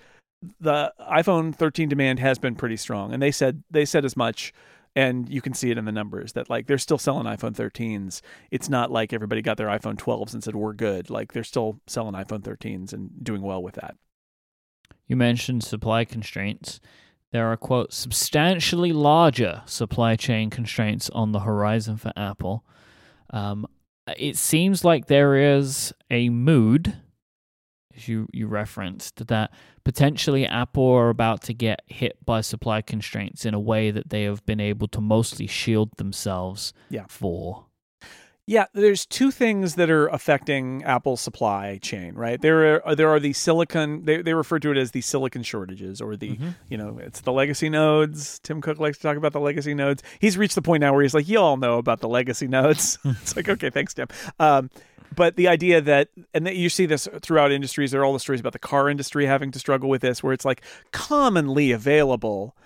[0.60, 4.52] the iPhone 13 demand has been pretty strong, and they said they said as much.
[4.96, 8.20] And you can see it in the numbers that like they're still selling iPhone 13s.
[8.52, 11.10] It's not like everybody got their iPhone 12s and said we're good.
[11.10, 13.96] Like they're still selling iPhone 13s and doing well with that.
[15.08, 16.78] You mentioned supply constraints.
[17.32, 22.64] There are quote substantially larger supply chain constraints on the horizon for Apple.
[23.30, 23.66] Um,
[24.16, 26.96] it seems like there is a mood
[27.96, 29.52] as you, you referenced, that
[29.84, 34.24] potentially Apple are about to get hit by supply constraints in a way that they
[34.24, 37.04] have been able to mostly shield themselves yeah.
[37.08, 37.66] for.
[38.46, 42.38] Yeah, there's two things that are affecting Apple's supply chain, right?
[42.38, 46.02] There are there are the silicon they they refer to it as the silicon shortages
[46.02, 46.50] or the mm-hmm.
[46.68, 48.38] you know, it's the legacy nodes.
[48.40, 50.02] Tim Cook likes to talk about the legacy nodes.
[50.18, 52.98] He's reached the point now where he's like, You all know about the legacy nodes.
[53.04, 54.08] it's like, okay, thanks, Tim.
[54.38, 54.68] Um,
[55.14, 58.20] but the idea that and that you see this throughout industries there are all the
[58.20, 60.62] stories about the car industry having to struggle with this where it's like
[60.92, 62.56] commonly available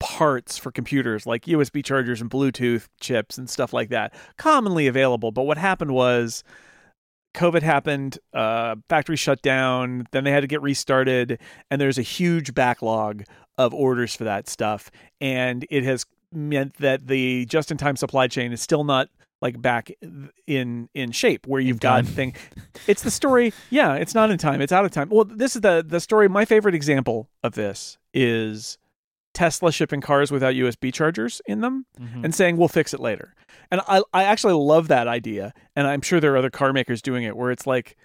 [0.00, 5.30] parts for computers like USB chargers and Bluetooth chips and stuff like that commonly available
[5.30, 6.42] but what happened was
[7.34, 11.40] COVID happened, uh, factory shut down, then they had to get restarted,
[11.70, 13.24] and there's a huge backlog
[13.58, 14.90] of orders for that stuff.
[15.20, 19.08] And it has meant that the just in time supply chain is still not
[19.42, 19.90] like back
[20.46, 22.34] in in shape where you've got thing
[22.86, 25.08] it's the story yeah it's not in time it's out of time.
[25.10, 28.78] Well this is the the story my favorite example of this is
[29.34, 32.24] tesla shipping cars without usb chargers in them mm-hmm.
[32.24, 33.34] and saying we'll fix it later.
[33.70, 37.02] And i i actually love that idea and i'm sure there are other car makers
[37.02, 37.96] doing it where it's like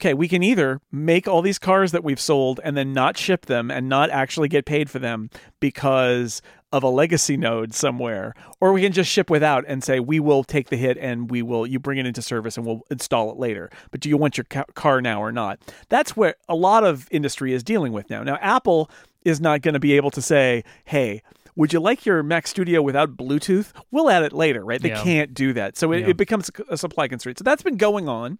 [0.00, 3.46] okay, we can either make all these cars that we've sold and then not ship
[3.46, 5.30] them and not actually get paid for them
[5.60, 6.42] because
[6.76, 10.44] of a legacy node somewhere, or we can just ship without and say we will
[10.44, 13.38] take the hit and we will you bring it into service and we'll install it
[13.38, 13.70] later.
[13.90, 15.58] But do you want your ca- car now or not?
[15.88, 18.22] That's where a lot of industry is dealing with now.
[18.22, 18.90] Now Apple
[19.24, 21.22] is not going to be able to say, "Hey,
[21.56, 23.72] would you like your Mac Studio without Bluetooth?
[23.90, 24.80] We'll add it later, right?
[24.80, 25.02] They Yeah.
[25.02, 26.08] can't do that, so it, Yeah.
[26.10, 27.38] it becomes a supply constraint.
[27.38, 28.38] So that's been going on,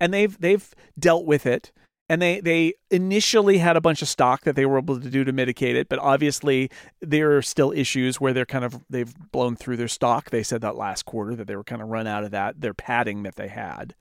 [0.00, 0.68] and they've they've
[0.98, 1.70] dealt with it.
[2.08, 5.24] And they they initially had a bunch of stock that they were able to do
[5.24, 6.70] to mitigate it, but obviously
[7.00, 10.30] there are still issues where they're kind of they've blown through their stock.
[10.30, 12.74] They said that last quarter that they were kind of run out of that their
[12.74, 13.94] padding that they had.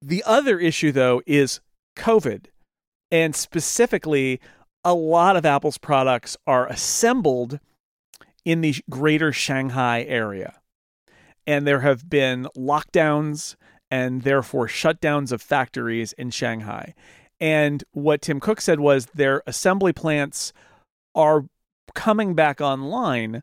[0.00, 1.60] The other issue though is
[1.96, 2.46] COVID,
[3.10, 4.40] and specifically
[4.84, 7.58] a lot of Apple's products are assembled
[8.44, 10.60] in the greater Shanghai area.
[11.46, 13.56] And there have been lockdowns
[13.90, 16.94] and therefore shutdowns of factories in Shanghai.
[17.40, 20.52] And what Tim Cook said was their assembly plants
[21.14, 21.46] are
[21.94, 23.42] coming back online,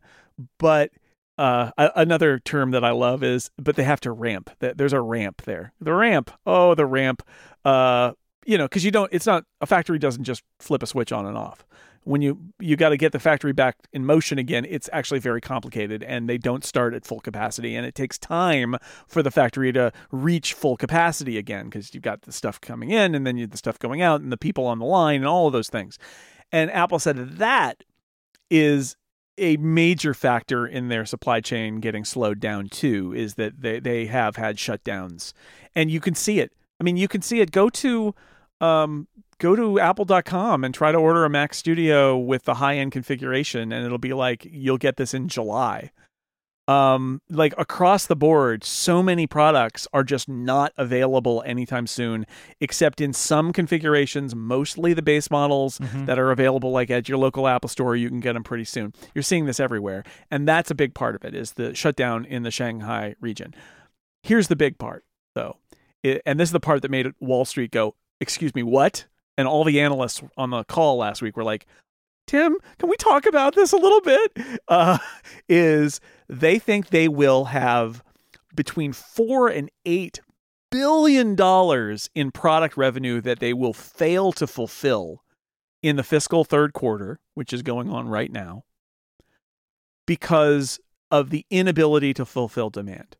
[0.58, 0.90] but
[1.38, 4.50] uh, another term that I love is, but they have to ramp.
[4.58, 5.72] There's a ramp there.
[5.80, 6.30] The ramp.
[6.46, 7.22] Oh, the ramp.
[7.64, 8.12] Uh,
[8.46, 9.12] you know, because you don't.
[9.12, 11.66] It's not a factory doesn't just flip a switch on and off.
[12.06, 15.40] When you you got to get the factory back in motion again, it's actually very
[15.40, 18.76] complicated, and they don't start at full capacity, and it takes time
[19.08, 23.16] for the factory to reach full capacity again because you've got the stuff coming in,
[23.16, 25.48] and then you the stuff going out, and the people on the line, and all
[25.48, 25.98] of those things.
[26.52, 27.82] And Apple said that
[28.50, 28.96] is
[29.38, 34.06] a major factor in their supply chain getting slowed down too is that they, they
[34.06, 35.32] have had shutdowns.
[35.74, 36.52] And you can see it.
[36.80, 37.50] I mean you can see it.
[37.50, 38.14] Go to
[38.60, 42.92] um, go to apple.com and try to order a mac studio with the high end
[42.92, 45.90] configuration and it'll be like you'll get this in july.
[46.68, 52.26] Um like across the board so many products are just not available anytime soon
[52.60, 56.06] except in some configurations mostly the base models Mhm.
[56.06, 58.92] that are available like at your local apple store you can get them pretty soon.
[59.14, 62.42] You're seeing this everywhere and that's a big part of it is the shutdown in
[62.42, 63.54] the shanghai region.
[64.24, 65.04] Here's the big part
[65.36, 65.58] though.
[66.02, 69.06] It, and this is the part that made wall street go excuse me what
[69.36, 71.66] and all the analysts on the call last week were like
[72.26, 74.98] tim can we talk about this a little bit uh,
[75.48, 78.02] is they think they will have
[78.54, 80.20] between four and eight
[80.70, 85.22] billion dollars in product revenue that they will fail to fulfill
[85.82, 88.64] in the fiscal third quarter, which is going on right now,
[90.06, 90.80] because
[91.10, 93.16] of the inability to fulfill demand.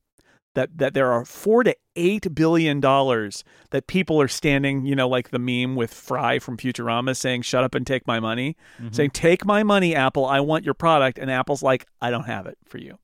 [0.57, 5.09] That that there are four to eight billion dollars that people are standing, you know,
[5.09, 8.95] like the meme with Fry from Futurama saying, "Shut up and take my money," Mhm.
[8.95, 10.25] saying, "Take my money, Apple.
[10.27, 12.99] I want your product," and Apple's like, "I don't have it for you."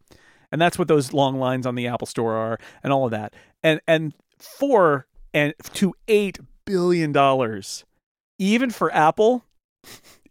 [0.51, 3.35] And that's what those long lines on the Apple Store are, and all of that.
[3.62, 7.85] And and four and to eight billion dollars,
[8.39, 9.45] even for Apple,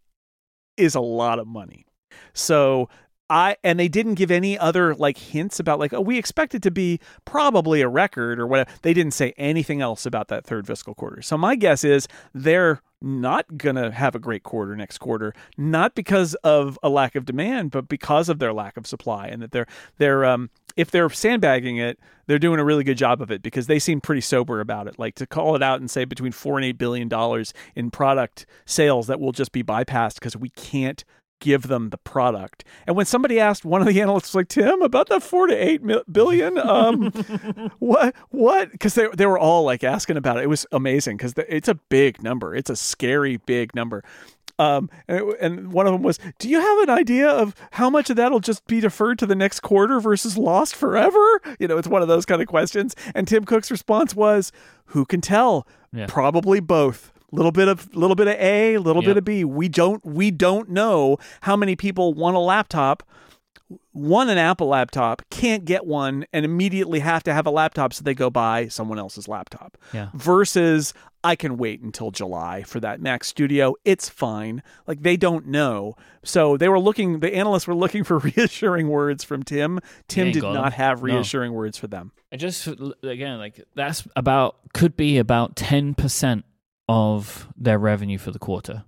[0.77, 1.85] is a lot of money.
[2.33, 2.89] So
[3.31, 6.61] I and they didn't give any other like hints about like oh we expect it
[6.63, 8.69] to be probably a record or whatever.
[8.81, 11.21] They didn't say anything else about that third fiscal quarter.
[11.21, 15.95] So my guess is they're not going to have a great quarter next quarter, not
[15.95, 19.51] because of a lack of demand, but because of their lack of supply and that
[19.51, 19.67] they're
[19.97, 23.67] they're um if they're sandbagging it, they're doing a really good job of it because
[23.67, 24.99] they seem pretty sober about it.
[24.99, 28.45] Like to call it out and say between 4 and 8 billion dollars in product
[28.65, 31.05] sales that will just be bypassed because we can't
[31.41, 32.63] give them the product.
[32.87, 35.83] And when somebody asked one of the analysts like Tim about that 4 to 8
[35.83, 37.11] mil- billion um
[37.79, 40.43] what what cuz they they were all like asking about it.
[40.43, 42.55] It was amazing cuz it's a big number.
[42.55, 44.03] It's a scary big number.
[44.59, 48.11] Um, and, and one of them was, "Do you have an idea of how much
[48.11, 51.87] of that'll just be deferred to the next quarter versus lost forever?" You know, it's
[51.87, 52.95] one of those kind of questions.
[53.15, 54.51] And Tim Cook's response was,
[54.87, 55.65] "Who can tell?
[55.91, 56.05] Yeah.
[56.07, 57.11] Probably both.
[57.31, 59.09] Little bit of little bit of A, little Yep.
[59.09, 59.43] bit of B.
[59.45, 63.03] We don't we don't know how many people want a laptop."
[63.93, 68.03] Want an Apple laptop, can't get one, and immediately have to have a laptop, so
[68.03, 70.09] they go buy someone else's laptop Yeah.
[70.13, 70.93] versus
[71.23, 73.75] I can wait until July for that Mac Studio.
[73.85, 74.61] It's fine.
[74.87, 75.95] Like they don't know.
[76.23, 79.79] So they were looking, the analysts were looking for reassuring words from Tim.
[80.09, 81.13] Tim did not have No.
[81.15, 82.11] reassuring words for them.
[82.33, 82.67] I just
[83.03, 86.43] again like that's about could be about ten percent
[86.91, 88.83] of their revenue for the quarter.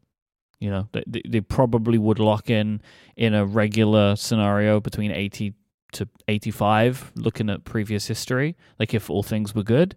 [0.59, 2.81] You know, they, they probably would lock in
[3.15, 5.53] in a regular scenario between eighty
[5.93, 8.55] to eighty five, looking at previous history.
[8.79, 9.95] Like if all things were good,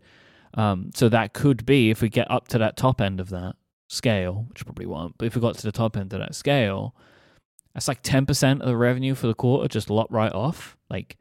[0.54, 3.56] um, so that could be if we get up to that top end of that
[3.88, 5.16] scale, which probably won't.
[5.18, 6.94] But if we got to the top end of that scale,
[7.74, 10.76] that's like ten percent of the revenue for the quarter just locked right off.
[10.90, 11.16] Like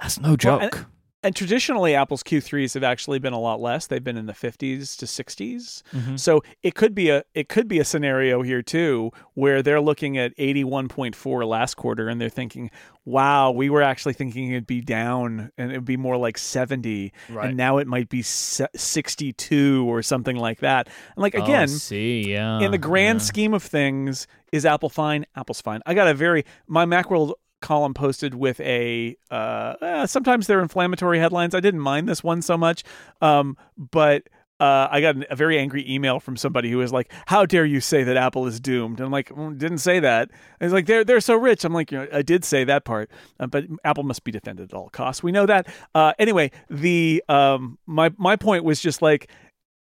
[0.00, 0.62] that's no Well, joke.
[0.76, 0.86] and-
[1.24, 4.96] and traditionally apple's q3s have actually been a lot less they've been in the 50s
[4.96, 6.20] to 60s Mhm.
[6.20, 10.16] so it could be a it could be a scenario here too where they're looking
[10.16, 12.70] at 81.4 last quarter and they're thinking
[13.04, 17.48] wow we were actually thinking it'd be down and it'd be more like 70 Right.
[17.48, 20.86] and now it might be 62 or something like that
[21.16, 22.60] and like Oh, again see, yeah.
[22.60, 23.24] in the grand yeah.
[23.24, 25.26] scheme of things, is Apple fine?
[25.36, 25.80] Apple's fine.
[25.84, 27.32] I got a very my Macworld
[27.64, 31.54] column posted with a uh, eh, sometimes they're inflammatory headlines.
[31.54, 32.84] I didn't mind this one so much,
[33.20, 34.28] um, but.
[34.60, 37.80] Uh, I got a very angry email from somebody who was like, "How dare you
[37.80, 40.30] say that Apple is doomed?" And I'm like, "Mm, "Didn't say that."
[40.60, 43.10] He's like, "They're they're so rich." I'm like, you know, "I did say that part,
[43.40, 45.24] uh, but Apple must be defended at all costs.
[45.24, 49.28] We know that." Uh, anyway, the um, my my point was just like,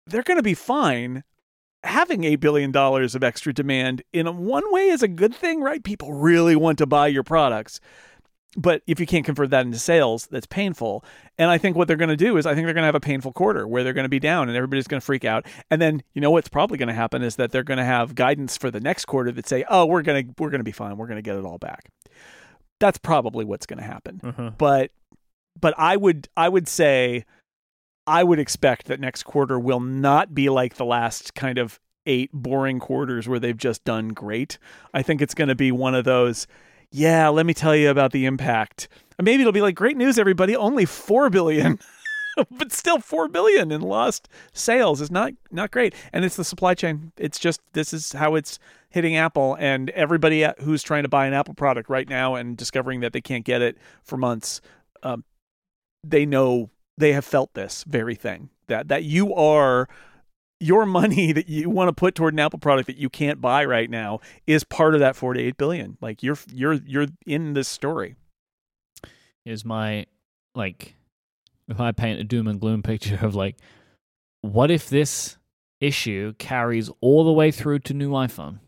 [0.08, 1.24] they're going to be fine
[1.84, 5.84] having $8 billion of extra demand in one way is a good thing, right?
[5.84, 7.80] People really want to buy your products.
[8.58, 11.06] But if you can't convert that into sales, that's painful.
[11.38, 12.96] And I think what they're going to do is I think they're going to have
[12.96, 15.46] a painful quarter where they're going to be down and everybody's going to freak out.
[15.70, 18.16] And then, you know what's probably going to happen is that they're going to have
[18.16, 20.72] guidance for the next quarter that say, "Oh, we're going to we're going to be
[20.72, 20.98] fine.
[20.98, 21.90] We're going to get it all back."
[22.80, 24.58] That's probably what's going to happen Mhm.
[24.58, 24.92] but
[25.62, 27.26] but I would I would say
[28.08, 32.32] I would expect that next quarter will not be like the last kind of eight
[32.34, 34.58] boring quarters where they've just done great.
[34.94, 36.48] I think it's going to be one of those
[36.92, 38.88] yeah, let me tell you about the impact.
[39.22, 41.78] Maybe it'll be like great news everybody, only 4 billion.
[42.52, 45.94] but still 4 billion in lost sales is not not great.
[46.14, 47.12] And it's the supply chain.
[47.18, 48.58] It's just this is how it's
[48.90, 53.02] hitting Apple and everybody who's trying to buy an Apple product right now and discovering
[53.02, 54.62] that they can't get it for months
[55.04, 55.24] um,
[56.04, 56.70] they know
[57.00, 59.88] they have felt this very thing that that you are
[60.60, 63.66] your money that you want to put toward an Apple product that you can't buy
[63.66, 65.98] right now is part of that 4 to 8 billion.
[66.02, 68.16] Like you're you're you're in this story.
[69.46, 70.06] is my
[70.56, 70.96] like
[71.68, 73.58] if I paint a doom and gloom picture of like
[74.42, 75.38] what if this
[75.82, 78.60] issue carries all the way through to new iPhone?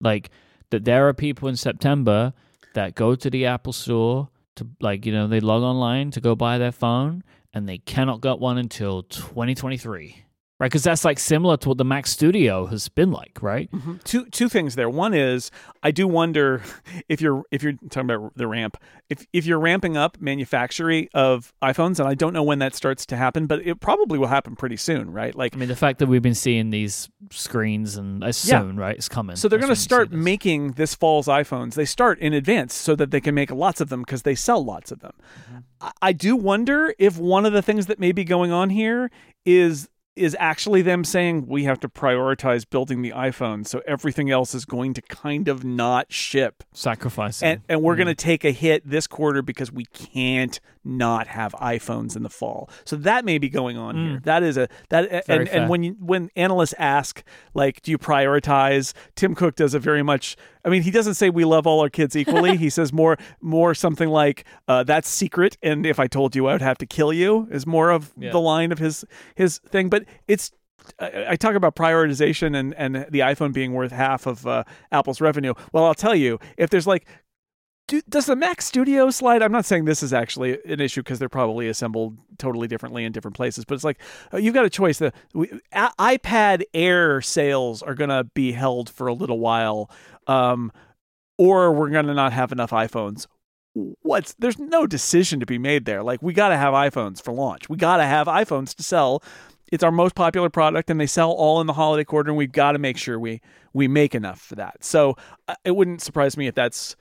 [0.00, 0.30] Like
[0.70, 2.32] that there are people in September
[2.74, 6.34] that go to the Apple store to like, you know, they log online to go
[6.34, 7.22] buy their phone
[7.54, 10.24] and they cannot get one until 2023.
[10.60, 10.70] Right?
[10.70, 13.68] Cuz that's like similar to what the Mac Studio has been like, right?
[13.72, 13.96] Mm-hmm.
[14.04, 14.88] Two two things there.
[14.88, 15.50] One is
[15.82, 16.62] I do wonder
[17.08, 18.76] if you're if you're talking about the ramp,
[19.10, 23.04] if if you're ramping up manufacturing of iPhones, and I don't know when that starts
[23.06, 25.34] to happen, but it probably will happen pretty soon, right?
[25.34, 28.60] Like I mean, the fact that we've been seeing these screens and it's Yeah.
[28.60, 28.94] soon, right?
[28.96, 29.34] It's coming.
[29.34, 30.18] So they're going to when you see start this.
[30.24, 31.74] making this fall's iPhones.
[31.74, 34.64] They start in advance so that they can make lots of them because they sell
[34.64, 35.12] lots of them.
[35.50, 35.58] Mm-hmm.
[35.80, 39.10] I, I do wonder if one of the things that may be going on here
[39.44, 44.54] is is actually them saying we have to prioritize building the iPhone, so everything else
[44.54, 46.62] is going to kind of not ship.
[46.72, 47.48] sacrificing.
[47.48, 48.18] And, and we're going to mm.
[48.18, 52.68] take a hit this quarter because we can't not have iPhones in the fall.
[52.84, 54.20] So that may be going on here.
[54.24, 55.60] That is a that Very and, fair.
[55.62, 57.22] and when you when analysts ask
[57.54, 61.30] like do you prioritize Tim Cook does a very much I mean he doesn't say
[61.30, 62.56] we love all our kids equally.
[62.64, 66.52] he says more more something like uh, that's secret and if I told you I
[66.52, 68.30] would have to kill you is more of Yeah.
[68.32, 69.04] the line of his
[69.34, 70.52] his thing but it's
[71.00, 75.18] I I talk about prioritization and, and the iPhone being worth half of uh, Apple's
[75.20, 75.54] revenue.
[75.72, 77.06] Well, I'll tell you, if there's like,
[77.86, 79.42] do, does the Mac Studio slide?
[79.42, 83.12] I'm not saying this is actually an issue because they're probably assembled totally differently in
[83.12, 84.00] different places, but it's like
[84.32, 84.98] uh, you've got a choice.
[84.98, 89.90] The we, a, iPad Air sales are going to be held for a little while,
[90.26, 90.72] um,
[91.36, 93.26] or we're going to not have enough iPhones.
[93.74, 96.02] What's there's no decision to be made there.
[96.02, 97.68] Like we got to have iPhones for launch.
[97.68, 99.22] We got to have iPhones to sell
[99.72, 102.52] it's our most popular product and they sell all in the holiday quarter and we've
[102.52, 103.40] got to make sure we
[103.72, 105.16] we make enough for that so
[105.48, 106.94] uh, it wouldn't surprise me if that's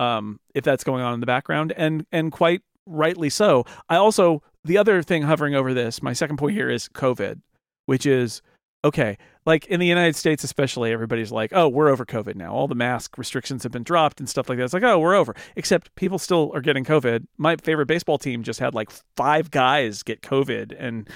[0.00, 3.64] um if that's going on in the background and and quite rightly so.
[3.88, 7.40] I also the other thing hovering over this my second point here is covid
[7.86, 8.42] which is
[8.84, 9.16] okay
[9.46, 12.52] like in the united states especially everybody's like oh we're over covid now.
[12.52, 14.64] All the mask restrictions have been dropped and stuff like that.
[14.64, 15.36] It's like oh we're over.
[15.54, 17.26] Except people still are getting covid.
[17.38, 21.08] My favorite baseball team just had like five guys get covid and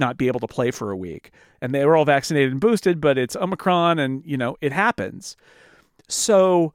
[0.00, 1.30] not be able to play for a week.
[1.60, 5.36] And they were all vaccinated and boosted, but it's Omicron and, you know, it happens.
[6.08, 6.72] So,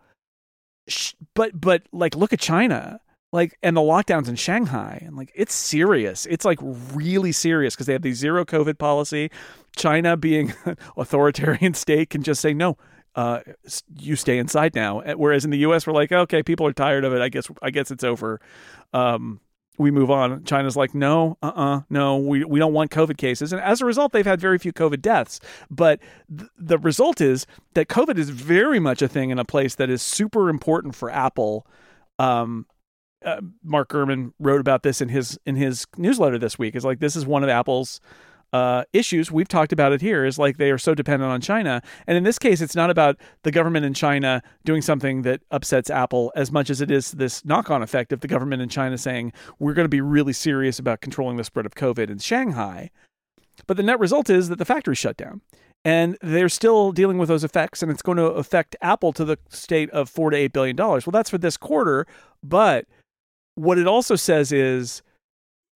[1.34, 2.99] but, but like, look at China,
[3.32, 6.26] like, and the lockdowns in Shanghai, and like, it's serious.
[6.28, 9.30] It's like really serious because they have the zero COVID policy.
[9.76, 12.78] China, being an authoritarian state, can just say, no,
[13.16, 13.40] uh,
[13.98, 15.02] you stay inside now.
[15.02, 17.22] Uh, Whereas in the U.S., we're like, okay, people are tired of it.
[17.22, 18.41] I guess, I guess it's over.
[18.94, 19.40] Um,
[19.77, 20.43] we move on.
[20.43, 23.52] China's like, no, uh uh no, we, we don't want COVID cases.
[23.52, 25.39] And as a result, they've had very few COVID deaths.
[25.69, 25.99] But
[26.35, 29.89] th- the result is that COVID is very much a thing in a place that
[29.89, 31.65] is super important for Apple.
[32.19, 32.65] Um,
[33.26, 36.76] uh, Mark Gurman wrote about this in his in his newsletter this week.
[36.76, 37.99] It's like this is one of Apple's
[38.56, 39.32] uh, issues.
[39.32, 40.26] We've talked about it here.
[40.26, 43.18] Is like they are so dependent on China, and in this case, it's not about
[43.44, 47.44] the government in China doing something that upsets Apple as much as it is this
[47.44, 51.02] knock-on effect of the government in China saying we're going to be really serious about
[51.02, 52.90] controlling the spread of COVID in Shanghai.
[53.68, 55.41] But the net result is that the factory shut down.
[55.84, 59.38] And they're still dealing with those effects, and it's going to affect Apple to the
[59.49, 61.06] state of four to eight billion dollars.
[61.06, 62.07] Well, that's for this quarter,
[62.41, 62.88] but
[63.53, 65.03] what it also says is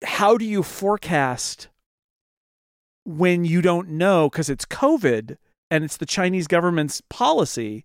[0.03, 1.67] how do you forecast
[3.09, 5.37] when you don't know because it's COVID
[5.71, 7.83] and it's the Chinese government's policy?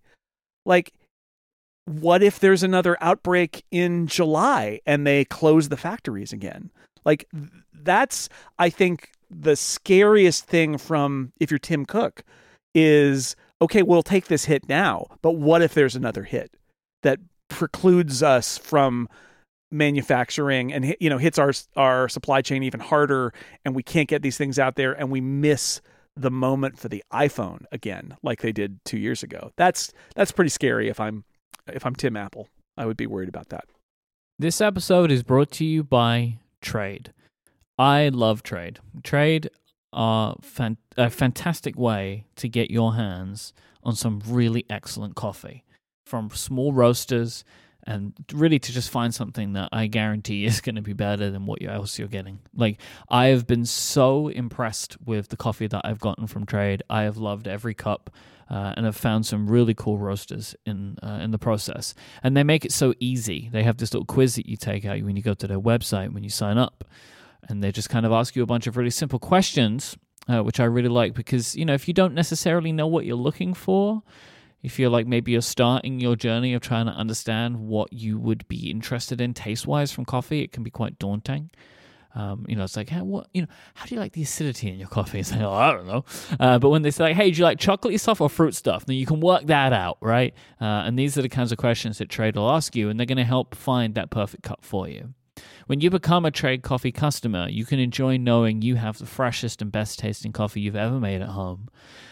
[0.65, 0.93] Like,
[1.85, 6.71] what if there's another outbreak in July and they close the factories again?
[7.05, 7.27] Like,
[7.73, 8.29] that's,
[8.59, 12.23] I think, the scariest thing from if you're Tim Cook
[12.75, 16.55] is okay, we'll take this hit now, but what if there's another hit
[17.01, 19.09] that precludes us from
[19.71, 23.33] manufacturing and you know hits our our supply chain even harder
[23.65, 25.81] and we can't get these things out there and we miss
[26.15, 29.51] the moment for the iPhone again like they did 2 years ago.
[29.57, 31.25] That's that's pretty scary if I'm
[31.67, 32.47] if I'm Tim Apple.
[32.77, 33.65] I would be worried about that.
[34.37, 37.13] This episode is brought to you by Trade.
[37.77, 38.79] I love Trade.
[39.03, 39.49] Trade
[39.93, 45.63] are fan- a fantastic way to get your hands on some really excellent coffee
[46.05, 47.43] from small roasters
[47.85, 51.45] and really to just find something that I guarantee is going to be better than
[51.45, 52.39] what else you're getting.
[52.55, 52.79] Like
[53.09, 56.83] I have been so impressed with the coffee that I've gotten from Trade.
[56.89, 58.09] I have loved every cup.
[58.47, 62.43] Uh, and have found some really cool roasters in uh, in the process, and they
[62.43, 63.49] make it so easy.
[63.51, 66.13] They have this little quiz that you take out when you go to their website
[66.13, 66.83] when you sign up,
[67.49, 69.97] and they just kind of ask you a bunch of really simple questions,
[70.27, 73.15] uh, which I really like because you know if you don't necessarily know what you're
[73.15, 74.03] looking for,
[74.63, 78.47] if you're like maybe you're starting your journey of trying to understand what you would
[78.47, 81.51] be interested in taste wise from coffee, it can be quite daunting.
[82.15, 84.69] Um, you know, it's like, hey, what, you know, how do you like the acidity
[84.69, 85.19] in your coffee?
[85.25, 86.05] It's like, oh, I don't know.
[86.39, 88.85] Uh, but when they say, like, hey, do you like chocolatey stuff or fruit stuff?
[88.85, 90.33] Then you can work that out, right?
[90.61, 93.05] Uh, and these are the kinds of questions that Trade will ask you, and they're
[93.05, 95.13] going to help find that perfect cup for you.
[95.67, 99.63] When you become a Trade Coffee customer, you can enjoy knowing you have the freshest
[99.63, 101.69] and best tasting coffee you've ever made at home.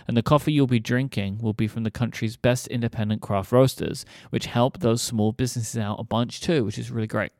[0.08, 4.08] And the coffee you'll be drinking will be from the country's best independent craft roasters,
[4.32, 7.32] which help those small businesses out a bunch too, which is really great.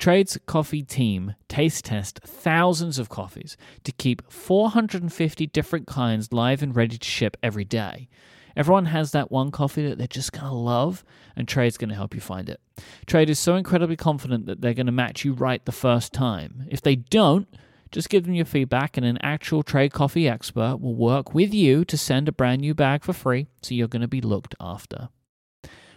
[0.00, 6.74] Trade's coffee team taste test thousands of coffees to keep 450 different kinds live and
[6.74, 8.08] ready to ship every day.
[8.56, 11.04] Everyone has that one coffee that they're just going to love,
[11.36, 12.60] and Trade's going to help you find it.
[13.06, 16.66] Trade is so incredibly confident that they're going to match you right the first time.
[16.68, 17.48] If they don't,
[17.90, 21.84] just give them your feedback, and an actual Trade coffee expert will work with you
[21.86, 25.08] to send a brand new bag for free, so you're going to be looked after.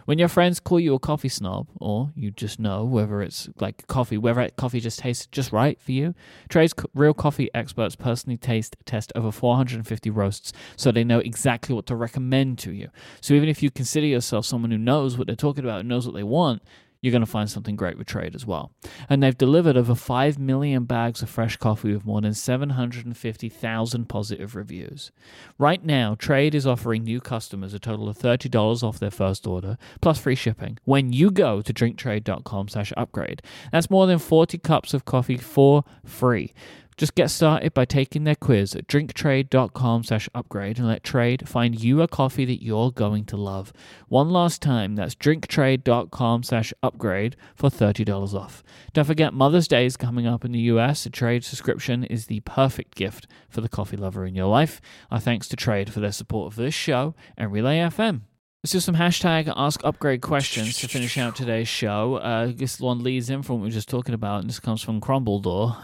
[0.04, 3.86] When your friends call you a coffee snob, or you just know whether it's like
[3.86, 6.14] coffee, whether coffee just tastes just right for you,
[6.48, 11.86] Trade's real coffee experts personally taste test over 450 roasts, so they know exactly what
[11.86, 12.88] to recommend to you.
[13.20, 16.06] So even if you consider yourself someone who knows what they're talking about and knows
[16.06, 16.62] what they want,
[17.02, 18.72] you're going to find something great with Trade as well.
[19.10, 24.54] And they've delivered over 5 million bags of fresh coffee with more than 750,000 positive
[24.54, 25.10] reviews.
[25.58, 29.76] Right now, Trade is offering new customers a total of $30 off their first order,
[30.00, 33.42] plus free shipping, when you go to drinktrade.com slash upgrade.
[33.72, 36.54] That's more than 40 cups of coffee for free.
[36.96, 41.80] Just get started by taking their quiz at drinktrade.com slash upgrade and let Trade find
[41.80, 43.72] you a coffee that you're going to love.
[44.08, 48.62] One last time, that's drinktrade.com slash upgrade for $30 off.
[48.92, 51.06] Don't forget Mother's Day is coming up in the US.
[51.06, 54.80] A Trade subscription is the perfect gift for the coffee lover in your life.
[55.10, 58.22] Our thanks to Trade for their support of this show and Relay FM.
[58.62, 62.14] Let's do some hashtag ask upgrade questions to finish out today's show.
[62.14, 64.80] Uh, this one leads in from what we were just talking about, and this comes
[64.80, 65.76] from Crumbledore.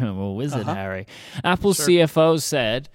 [0.00, 0.74] A wizard, uh-huh.
[0.74, 1.06] Harry.
[1.44, 1.84] Apple sure.
[1.84, 2.88] CFO said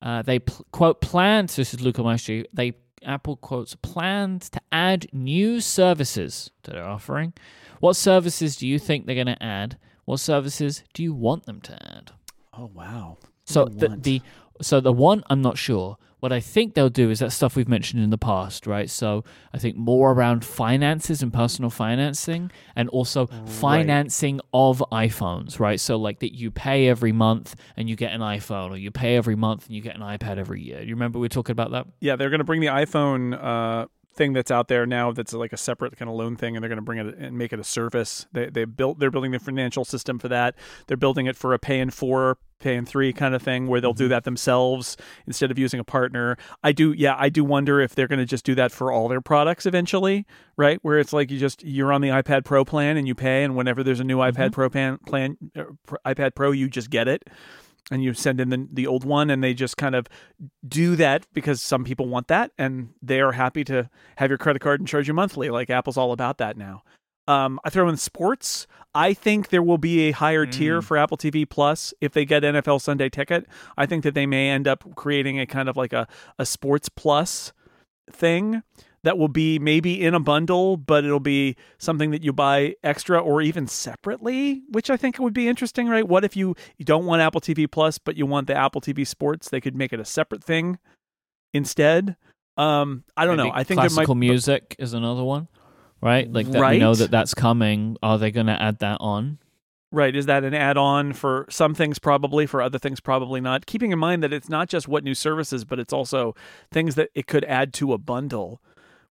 [0.00, 1.48] uh, they pl- quote planned.
[1.48, 2.44] This is Luca Maestri.
[2.52, 2.74] They
[3.04, 7.32] Apple quotes planned to add new services to their offering.
[7.80, 9.76] What services do you think they're going to add?
[10.04, 12.12] What services do you want them to add?
[12.56, 13.18] Oh wow!
[13.44, 14.22] So the, the
[14.62, 15.98] so the one I'm not sure.
[16.20, 18.88] What I think they'll do is that stuff we've mentioned in the past, right?
[18.88, 19.22] So
[19.52, 23.48] I think more around finances and personal financing and also right.
[23.48, 25.78] financing of iPhones, right?
[25.78, 29.16] So like that you pay every month and you get an iPhone or you pay
[29.16, 30.80] every month and you get an iPad every year.
[30.80, 31.86] You remember we were talking about that?
[32.00, 33.86] Yeah, they're going to bring the iPhone uh
[34.16, 36.68] thing that's out there now that's like a separate kind of loan thing, and they're
[36.68, 38.26] going to bring it and make it a service.
[38.32, 40.54] They they built they're building the financial system for that.
[40.86, 43.80] They're building it for a pay in four, pay in three kind of thing where
[43.80, 46.36] they'll do that themselves instead of using a partner.
[46.64, 49.08] I do yeah, I do wonder if they're going to just do that for all
[49.08, 50.26] their products eventually,
[50.56, 50.78] right?
[50.82, 53.54] Where it's like you just you're on the iPad Pro plan and you pay, and
[53.54, 55.64] whenever there's a new iPad Pro plan, plan uh,
[56.04, 57.24] iPad Pro, you just get it
[57.90, 60.06] and you send in the, the old one and they just kind of
[60.66, 64.60] do that because some people want that and they are happy to have your credit
[64.60, 65.50] card and charge you monthly.
[65.50, 66.82] Like apple's all about that now.
[67.28, 68.66] Um, i throw in sports.
[68.94, 70.84] I think there will be a higher tier Mm.
[70.84, 73.46] for apple tv plus if they get nfl sunday ticket.
[73.76, 76.06] I think that they may end up creating a kind of like a,
[76.38, 77.52] a sports plus
[78.10, 78.62] thing
[79.06, 83.20] that will be maybe in a bundle, but it'll be something that you buy extra
[83.20, 86.06] or even separately, which I think would be interesting, right?
[86.06, 89.06] What if you, you don't want Apple TV Plus, but you want the Apple TV
[89.06, 89.48] Sports?
[89.48, 90.80] They could make it a separate thing
[91.54, 92.16] instead.
[92.56, 93.52] Um, I don't know.
[93.54, 95.46] I think classical might music is another one,
[96.00, 96.30] right?
[96.30, 97.96] Like that, we know that that's coming.
[98.02, 99.38] Are they going to add that on?
[99.92, 100.16] Right.
[100.16, 103.66] Is that an add on for some things, probably, for other things, probably not?
[103.66, 106.34] Keeping in mind that it's not just what new services, but it's also
[106.72, 108.60] things that it could add to a bundle,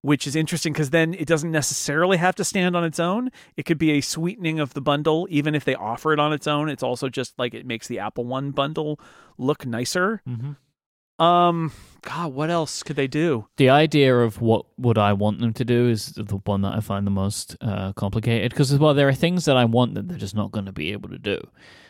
[0.05, 3.31] which is interesting because then it doesn't necessarily have to stand on its own.
[3.57, 6.45] It could be a sweetening of the bundle, even if they offer it on its
[6.45, 6.69] own.
[6.69, 8.99] It's also just like it makes the Apple One bundle
[9.39, 10.21] look nicer.
[10.29, 11.23] Mm-hmm.
[11.23, 11.71] Um,
[12.03, 13.47] God, what else could they do?
[13.57, 16.81] The idea of what would I want them to do is the one that I
[16.81, 20.07] find the most uh, complicated because as well there are things that I want that
[20.07, 21.39] they're just not going to be able to do.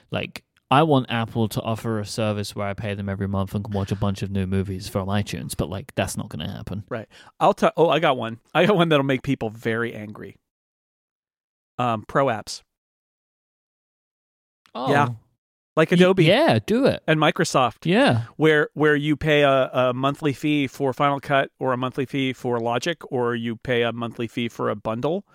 [0.09, 3.63] Like I want Apple to offer a service where I pay them every month and
[3.63, 6.51] can watch a bunch of new movies from iTunes, but like that's not going to
[6.51, 6.83] happen.
[6.89, 7.07] Right.
[7.39, 7.71] I'll tell.
[7.77, 8.39] Oh, I got one.
[8.53, 10.37] I got one that'll make people very angry.
[11.77, 12.61] Um, pro apps
[14.73, 14.89] Oh.
[14.91, 15.09] Yeah.
[15.75, 17.03] like Y- Adobe Yeah, do it.
[17.07, 17.85] and Microsoft.
[17.85, 18.23] Yeah.
[18.37, 22.33] where where you pay a, a monthly fee for Final Cut or a monthly fee
[22.33, 25.25] for Logic or you pay a monthly fee for a bundle.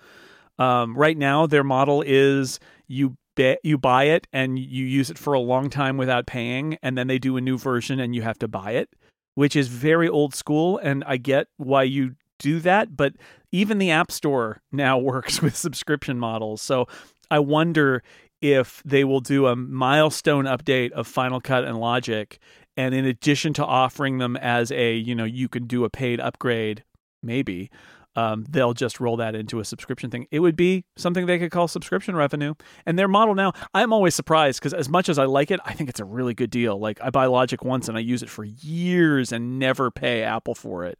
[0.59, 3.17] Um, right now, their model is you
[3.63, 7.07] you buy it and you use it for a long time without paying, and then
[7.07, 8.89] they do a new version and you have to buy it,
[9.35, 10.77] which is very old school.
[10.77, 13.13] And I get why you do that, but
[13.51, 16.61] even the App Store now works with subscription models.
[16.61, 16.87] So
[17.29, 18.03] I wonder
[18.41, 22.39] if they will do a milestone update of Final Cut and Logic
[22.77, 26.19] and in addition to offering them as a you know you can do a paid
[26.19, 26.83] upgrade
[27.21, 27.69] maybe
[28.15, 31.51] um, they'll just roll that into a subscription thing it would be something they could
[31.51, 32.53] call subscription revenue
[32.85, 35.73] and their model now i'm always surprised because as much as i like it i
[35.73, 38.29] think it's a really good deal like i buy logic once and i use it
[38.29, 40.99] for years and never pay apple for it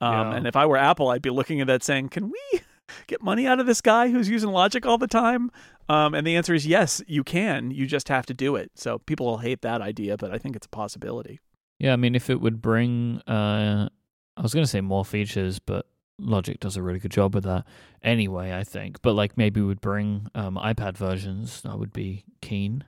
[0.00, 0.36] um, Yeah.
[0.36, 2.60] and if i were apple i'd be looking at that saying can we
[3.06, 5.50] get money out of this guy who's using logic all the time
[5.88, 7.70] um, and the answer is yes, you can.
[7.70, 8.72] You just have to do it.
[8.74, 11.38] So people will hate that idea, but I think it's a possibility.
[11.78, 13.88] Yeah, I mean, if it would bring, uh,
[14.36, 15.86] I was going to say more features, but
[16.18, 17.64] Logic does a really good job with that
[18.02, 19.02] anyway, I think.
[19.02, 22.84] But like maybe would bring um, iPad versions, I would be keen.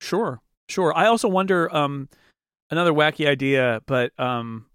[0.00, 0.96] Sure, sure.
[0.96, 2.08] I also wonder um,
[2.70, 4.66] another wacky idea, but um,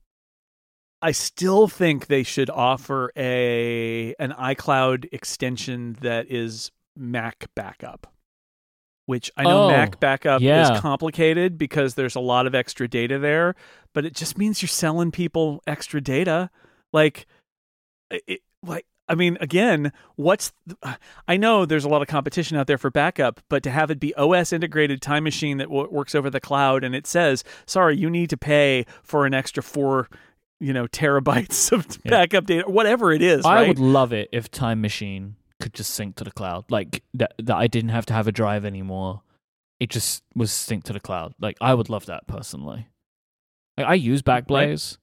[1.01, 8.13] I still think they should offer a an iCloud extension that is Mac backup.
[9.05, 10.71] Which I know Oh, Mac backup yeah.
[10.71, 13.55] is complicated because there's a lot of extra data there,
[13.93, 16.51] but it just means you're selling people extra data.
[16.93, 17.25] Like,
[18.09, 20.95] it, like I mean, again, what's th-
[21.27, 23.99] I know there's a lot of competition out there for backup, but to have it
[23.99, 27.97] be OS integrated time machine that w- works over the cloud and it says, "Sorry,
[27.97, 30.07] you need to pay for an extra 4,
[30.59, 32.11] you know, terabytes of Yeah.
[32.11, 35.91] backup data, whatever it is, I right?" would love it if Time Machine could just
[35.93, 37.33] sync to the cloud, like that.
[37.41, 39.23] That I didn't have to have a drive anymore.
[39.79, 41.33] It just was synced to the cloud.
[41.39, 42.87] Like I would love that personally.
[43.77, 44.97] Like, I use mm, Backblaze,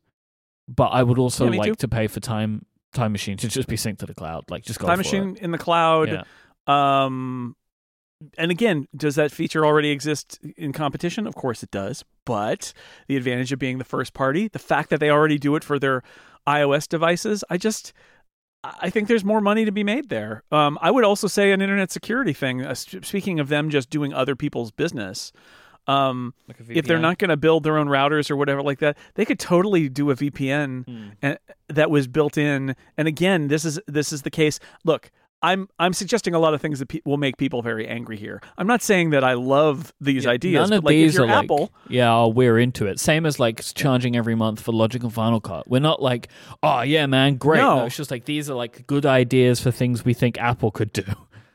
[0.68, 1.74] but I would also Yeah, like too.
[1.76, 2.66] to pay for Time
[2.96, 4.44] Time Machine to just be synced to the cloud.
[4.50, 5.42] Like just go time machine It.
[5.42, 6.08] in the cloud.
[6.08, 6.22] Yeah.
[6.66, 7.54] Um,
[8.38, 11.26] and again, does that feature already exist in competition?
[11.26, 12.04] Of course it does.
[12.24, 12.72] But
[13.08, 15.78] the advantage of being the first party, the fact that they already do it for
[15.78, 16.02] their
[16.46, 17.92] iOS devices, I just.
[18.64, 20.42] I think there's more money to be made there.
[20.50, 22.62] Um, I would also say an internet security thing.
[22.64, 25.30] Uh, speaking of them just doing other people's business,
[25.86, 28.96] um, Like if they're not going to build their own routers or whatever like that,
[29.14, 31.08] they could totally do a VPN Hmm.
[31.22, 31.38] and
[31.68, 32.74] that was built in.
[32.96, 34.58] And again, this is this is the case.
[34.84, 35.10] Look,
[35.42, 38.40] I'm I'm suggesting a lot of things that pe- will make people very angry here.
[38.56, 41.18] I'm not saying that I love these Yeah, ideas, None but of like these if
[41.20, 42.98] you're are Apple, like, yeah, oh, we're into it.
[42.98, 45.68] Same as like charging every month for Logic and Final Cut.
[45.68, 46.28] We're not like,
[46.62, 47.58] oh yeah, man, great.
[47.60, 47.84] No.
[47.84, 51.04] it's just like these are like good ideas for things we think Apple could do.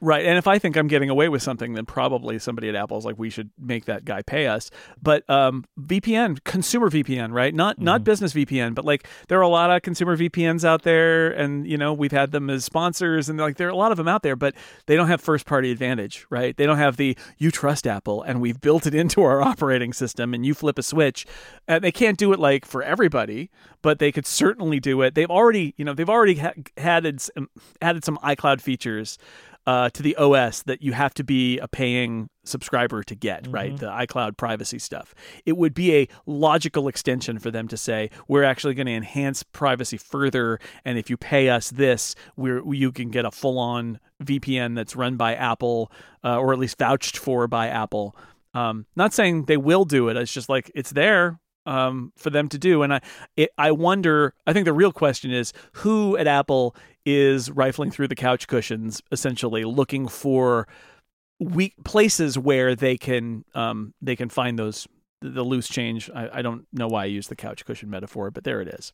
[0.03, 0.25] Right.
[0.25, 3.05] And if I think I'm getting away with something, then probably somebody at Apple is
[3.05, 4.71] like, we should make that guy pay us.
[4.99, 7.53] But um, VPN, consumer VPN, right?
[7.53, 7.85] Not Mm-hmm.
[7.85, 11.67] not business VPN, but like there are a lot of consumer VPNs out there, and
[11.67, 14.07] you know we've had them as sponsors, and like there are a lot of them
[14.07, 14.55] out there, but
[14.87, 16.57] they don't have first party advantage, right?
[16.57, 20.33] They don't have the you trust Apple, and we've built it into our operating system,
[20.33, 21.25] and you flip a switch.
[21.67, 23.51] And they can't do it like for everybody,
[23.83, 25.13] but they could certainly do it.
[25.15, 27.49] They've already, you know, they've already ha- added some,
[27.81, 29.17] added some iCloud features
[29.67, 33.77] uh, to the OS that you have to be a paying subscriber to get, right?
[33.77, 35.13] The iCloud privacy stuff.
[35.45, 39.43] It would be a logical extension for them to say, we're actually going to enhance
[39.43, 40.59] privacy further.
[40.83, 44.95] And if you pay us this, we're, you can get a full on VPN that's
[44.95, 45.91] run by Apple
[46.23, 48.15] uh, or at least vouched for by Apple.
[48.53, 50.17] Um, not saying they will do it.
[50.17, 52.83] It's just like it's there um, for them to do.
[52.83, 53.01] And I,
[53.35, 54.33] it, I wonder.
[54.45, 56.75] I think the real question is who at Apple
[57.05, 60.67] is rifling through the couch cushions, essentially looking for
[61.39, 64.87] weak places where they can um, they can find those
[65.21, 66.09] the, loose change.
[66.13, 68.93] I, I don't know why I use the couch cushion metaphor, but there it is.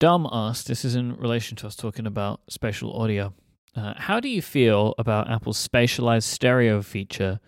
[0.00, 3.32] Dom asked, this is in relation to us talking about spatial audio.
[3.76, 7.40] Uh, how do you feel about Apple's spatialized stereo feature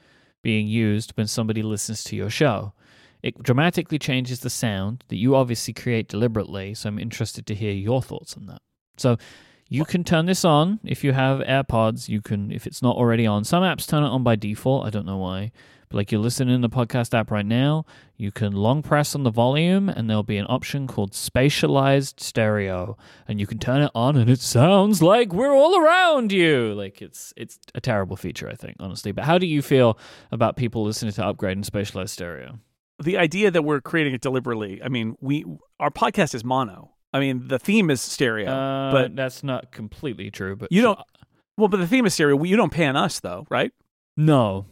[0.42, 2.72] being used when somebody listens to your show?
[3.22, 7.72] It dramatically changes the sound that you obviously create deliberately, so I'm interested to hear
[7.72, 8.62] your thoughts on that.
[8.96, 9.16] So
[9.68, 12.08] you can turn this on if you have AirPods.
[12.08, 13.44] You can, if it's not already on.
[13.44, 14.86] Some apps turn it on by default.
[14.86, 15.50] I don't know why.
[15.88, 17.84] But like you're listening in the podcast app right now,
[18.16, 22.96] you can long press on the volume and there'll be an option called spatialized stereo.
[23.28, 26.74] And you can turn it on and it sounds like we're all around you.
[26.74, 29.12] Like it's it's a terrible feature, I think, honestly.
[29.12, 29.98] But how do you feel
[30.32, 32.58] about people listening to upgrade and spatialized stereo?
[33.02, 34.82] The idea that we're creating it deliberately.
[34.82, 35.44] I mean, we
[35.78, 36.92] our podcast is mono.
[37.12, 40.56] I mean, the theme is stereo, Uh, but that's not completely true.
[40.56, 40.98] But You don't-
[41.58, 42.42] well, but the theme is stereo.
[42.44, 43.72] You don't pan us though, right?
[44.16, 44.66] No,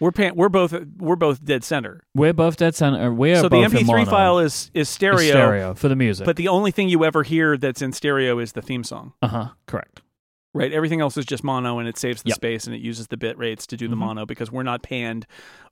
[0.00, 0.34] We're pan.
[0.36, 2.02] We're both we're both dead center.
[2.14, 3.12] we're both dead center.
[3.14, 4.04] We're so the both in MP3 mono.
[4.10, 6.26] file is is Is stereo, stereo for the music.
[6.26, 9.12] but the only thing you ever hear that's in stereo is the theme song.
[9.22, 10.02] uh huh, correct.
[10.56, 10.72] Right.
[10.72, 12.36] Everything else is just mono and it saves the Yep.
[12.36, 13.98] space and it uses the bit rates to do the Mhm.
[14.00, 15.26] mono because we're not panned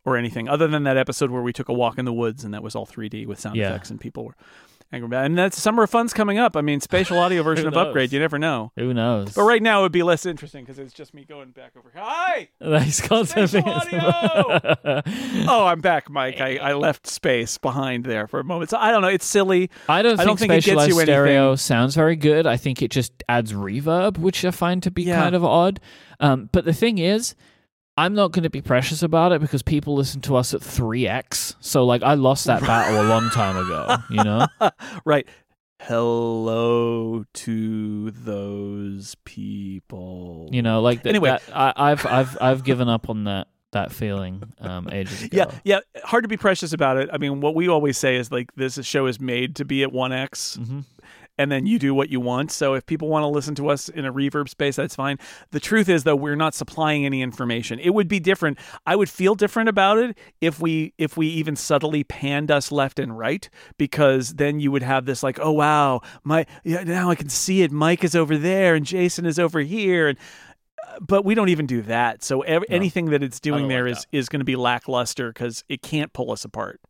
[0.05, 2.53] or anything other than that episode where we took a walk in the woods and
[2.55, 3.71] that was all 3D with sound Yeah.
[3.71, 4.74] effects and people were angry about it.
[5.03, 6.57] And that's Summer of Fun's coming up.
[6.57, 7.89] I mean, spatial audio version of knows?
[7.89, 8.73] Upgrade, you never know.
[8.77, 9.35] Who knows?
[9.35, 11.91] But right now it would be less interesting because it's just me going back over
[11.93, 12.03] here.
[12.05, 12.49] Hi!
[12.61, 14.01] Got Spatial something.
[15.49, 16.41] Oh, I'm back, Myke.
[16.41, 18.71] I, I left space behind there for a moment.
[18.71, 19.09] So I don't know.
[19.09, 19.71] It's silly.
[19.89, 21.57] I don't I think don't think it gets you stereo anything.
[21.59, 22.47] sounds very good.
[22.47, 25.21] I think it just adds reverb, which I find to be Yeah.
[25.21, 25.81] kind of odd.
[26.21, 27.35] Um, but the thing is,
[27.97, 31.55] I'm not going to be precious about it because people listen to us at 3x.
[31.61, 34.47] So, like, I lost that battle a long time ago, you know?
[35.05, 35.29] right.
[35.81, 40.49] Hello to those people.
[40.51, 41.29] You know, like, th- Anyway.
[41.29, 45.37] that, I, I've, I've, I've given up on that, that feeling um, ages ago.
[45.37, 46.03] Yeah, yeah.
[46.03, 47.11] Hard to be precious about it.
[47.13, 49.93] I mean, what we always say is like this show is made to be at
[49.93, 50.81] one x, hmm
[51.37, 52.53] and then you do what you want.
[52.53, 55.19] So if people want to listen to us in a reverb space, that's fine.
[55.51, 57.79] The truth is, though, we're not supplying any information.
[57.81, 58.59] It would be different.
[58.87, 62.99] I would feel different about it if we if we even subtly panned us left
[62.99, 63.49] and right,
[63.79, 67.63] because then you would have this like, oh wow, my yeah, now I can see
[67.63, 67.73] it.
[67.73, 70.19] Myke is over there, and Jason is over here, and
[70.87, 72.23] uh, but we don't even do that.
[72.23, 72.77] So ev- No.
[72.77, 76.13] anything that it's doing there like is is going to be lackluster because it can't
[76.13, 76.81] pull us apart.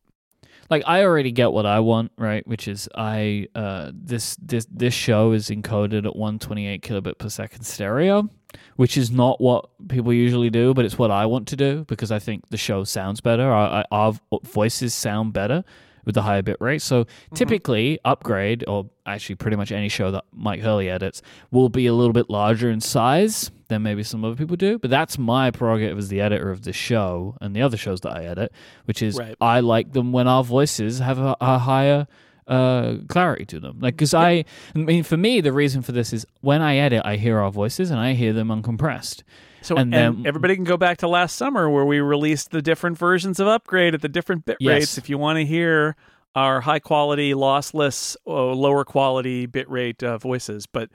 [0.70, 2.46] Like I already get what I want, right?
[2.46, 7.64] Which is I uh this this this show is encoded at 128 kilobit per second
[7.64, 8.28] stereo,
[8.76, 12.10] which is not what people usually do, but it's what I want to do because
[12.10, 13.44] I think the show sounds better.
[13.50, 15.64] Our, our- our voices sound better
[16.04, 16.82] with the higher bit rate.
[16.82, 21.86] So typically, upgrade or actually pretty much any show that Myke Hurley edits will be
[21.86, 24.78] a little bit larger in size than maybe some other people do.
[24.78, 28.16] But that's my prerogative as the editor of the show and the other shows that
[28.16, 28.52] I edit,
[28.84, 29.34] which is Right.
[29.40, 32.06] I like them when our voices have a, a higher
[32.46, 34.44] uh clarity to them like because i
[34.74, 37.50] i mean for me the reason for this is when i edit i hear our
[37.50, 39.22] voices and i hear them uncompressed
[39.64, 42.60] So And and, then- everybody can go back to last summer where we released the
[42.62, 44.70] different versions of Upgrade at the different bit Yes.
[44.70, 44.98] rates.
[44.98, 45.96] If you want to hear
[46.34, 50.90] our high quality, lossless, uh, lower quality bit rate uh, voices, but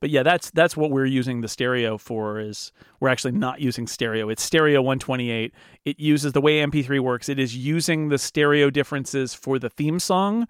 [0.00, 2.40] but yeah, that's that's what we're using the stereo for.
[2.40, 4.28] Is we're actually not using stereo.
[4.30, 5.52] It's stereo 128.
[5.84, 7.28] It uses the way MP3 works.
[7.28, 10.46] It is using the stereo differences for the theme song.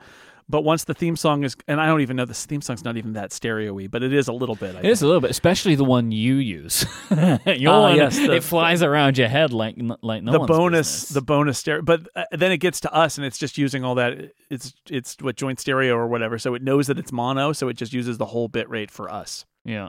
[0.50, 2.96] But once the theme song is, and I don't even know this theme song's not
[2.96, 4.74] even that stereo-y, but it is a little bit.
[4.74, 5.04] I it is think.
[5.04, 6.84] a little bit especially the one you use
[7.46, 10.88] your Ah, one yes, the- it flies around your head like like no the bonus
[11.02, 11.08] business.
[11.10, 13.94] the bonus stereo but uh, then it gets to us and it's just using all
[13.94, 17.68] that it's it's what joint stereo or whatever so it knows that it's mono so
[17.68, 19.88] it just uses the whole bit rate for us yeah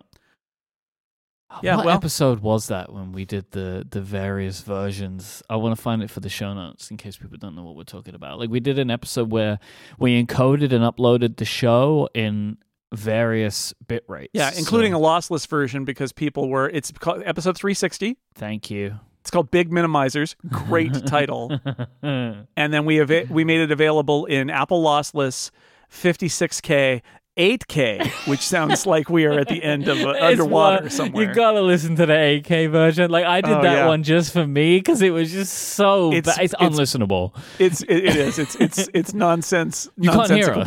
[1.64, 5.44] Yeah, what well- episode was that when we did the the various versions?
[5.50, 7.76] I want to find it for the show notes in case people don't know what
[7.76, 8.40] we're talking about.
[8.40, 9.60] Like we did an episode where
[10.00, 12.58] we encoded and uploaded the show in
[12.94, 14.32] various bit rates.
[14.34, 16.70] Yeah, including So, a lossless version because people were.
[16.70, 18.18] It's called episode 360.
[18.36, 19.00] thank you.
[19.22, 20.36] It's called Big Minimizers.
[20.50, 21.52] Great title.
[22.04, 25.52] And then we ava- we made it available in Apple lossless
[25.92, 27.02] 56k.
[27.38, 31.28] 8K, which sounds like we are at the end of uh, underwater one- somewhere.
[31.30, 33.10] You gotta listen to the 8K version.
[33.10, 33.88] Like I did Oh, that yeah.
[33.88, 36.12] one just for me because it was just so.
[36.14, 37.34] It's- It's, it's it's- unlistenable.
[37.60, 39.90] it's it, it is it's it's it's nonsense.
[39.98, 40.66] You can't hear us.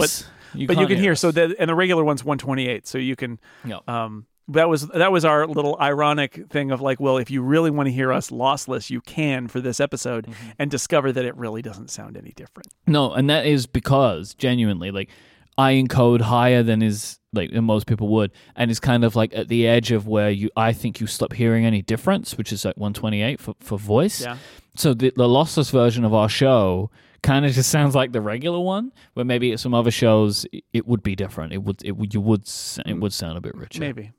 [0.54, 1.14] but but you can hear.
[1.14, 1.34] So us.
[1.34, 3.78] that and the regular one's 128, so you can Yeah.
[3.86, 7.70] um that was that was our little ironic thing of like, well, if you really
[7.70, 10.50] want to hear us lossless, you can for this episode Mm-hmm.
[10.58, 12.68] and discover that it really doesn't sound any different.
[12.86, 15.08] No, and that is because genuinely, like
[15.56, 19.34] I encode higher than is like than most people would, and it's kind of like
[19.34, 22.64] at the edge of where you I think you stop hearing any difference, which is
[22.64, 24.20] like 128 for for voice.
[24.22, 24.36] Yeah.
[24.76, 26.90] So the the lossless version of our show
[27.22, 30.64] kind of just sounds like the regular one, where maybe at some other shows it-
[30.72, 31.52] it would be different.
[31.52, 32.48] It would it would you would
[32.86, 33.80] it would sound a bit richer.
[33.80, 34.12] Maybe.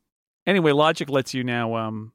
[0.48, 2.12] Anyway, Logic lets you now um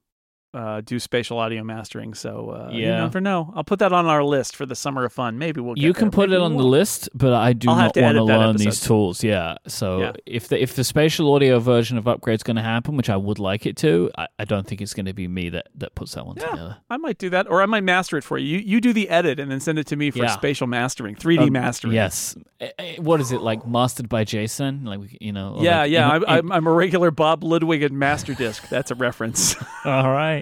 [0.52, 2.12] uh, do spatial audio mastering.
[2.14, 3.00] So uh, you Yeah.
[3.00, 3.52] never know.
[3.54, 5.38] I'll put that on our list for the summer of fun.
[5.38, 5.74] Maybe we'll.
[5.74, 6.10] Get You can there.
[6.10, 8.80] put Maybe it on the list, but I do I'll not want to learn these
[8.80, 9.22] tools.
[9.22, 9.58] Yeah.
[9.68, 10.12] So Yeah.
[10.26, 13.38] if the if the spatial audio version of Upgrade's going to happen, which I would
[13.38, 16.14] like it to, I, I don't think it's going to be me that that puts
[16.14, 16.46] that one Yeah.
[16.48, 16.76] together.
[16.90, 18.58] I might do that, or I might master it for you.
[18.58, 20.28] You, you do the edit and then send it to me for Yeah.
[20.28, 21.94] spatial mastering, 3D Um, mastering.
[21.94, 22.34] Yes.
[22.60, 23.66] Eh, eh, What is it like?
[23.66, 24.84] Mastered by Jason?
[24.84, 25.58] Like you know?
[25.60, 26.04] Yeah, like yeah.
[26.06, 28.68] in- I, in- I'm, I'm a regular Bob Ludwig at Masterdisk.
[28.68, 29.54] That's a reference.
[29.84, 30.39] All right.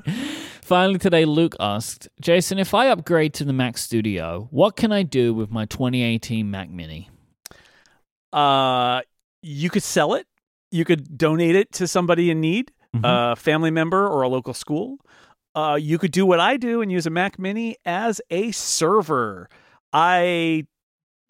[0.63, 5.03] Finally, today, Luke asked Jason, if I upgrade to the Mac Studio, what can I
[5.03, 7.11] do with my 2018 Mac Mini?
[8.33, 9.01] uh,
[9.43, 10.27] you could sell it.
[10.71, 13.33] You could donate it to somebody in need, Mhm.
[13.33, 14.99] a family member or a local school.
[15.55, 19.49] Uh, you could do what I do and use a Mac Mini as a server.
[19.93, 20.67] I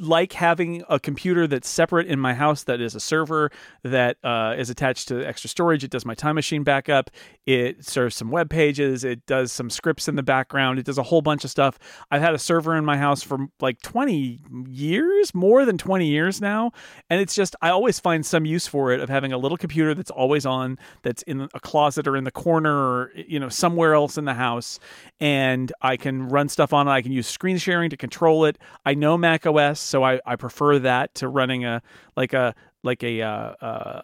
[0.00, 3.50] like having a computer that's separate in my house that is a server
[3.82, 5.82] that uh, is attached to extra storage.
[5.82, 7.10] It does my time machine backup.
[7.46, 9.02] It serves some web pages.
[9.02, 10.78] It does some scripts in the background.
[10.78, 11.78] It does a whole bunch of stuff.
[12.10, 16.40] I've had a server in my house for like 20 years, more than 20 years
[16.40, 16.72] now.
[17.10, 19.94] And it's just, I always find some use for it of having a little computer
[19.94, 23.94] that's always on, that's in a closet or in the corner or, you know, somewhere
[23.94, 24.78] else in the house.
[25.18, 26.92] And I can run stuff on it.
[26.92, 28.58] I can use screen sharing to control it.
[28.86, 31.82] I know Mac OS, so I, I prefer that to running a,
[32.16, 32.54] like a,
[32.84, 34.02] like a, uh, uh,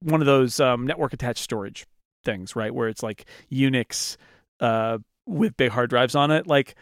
[0.00, 1.86] one of those um, network attached storage
[2.24, 2.74] things, right?
[2.74, 4.16] Where it's like Unix
[4.60, 6.46] uh, with big hard drives on it.
[6.46, 6.74] Like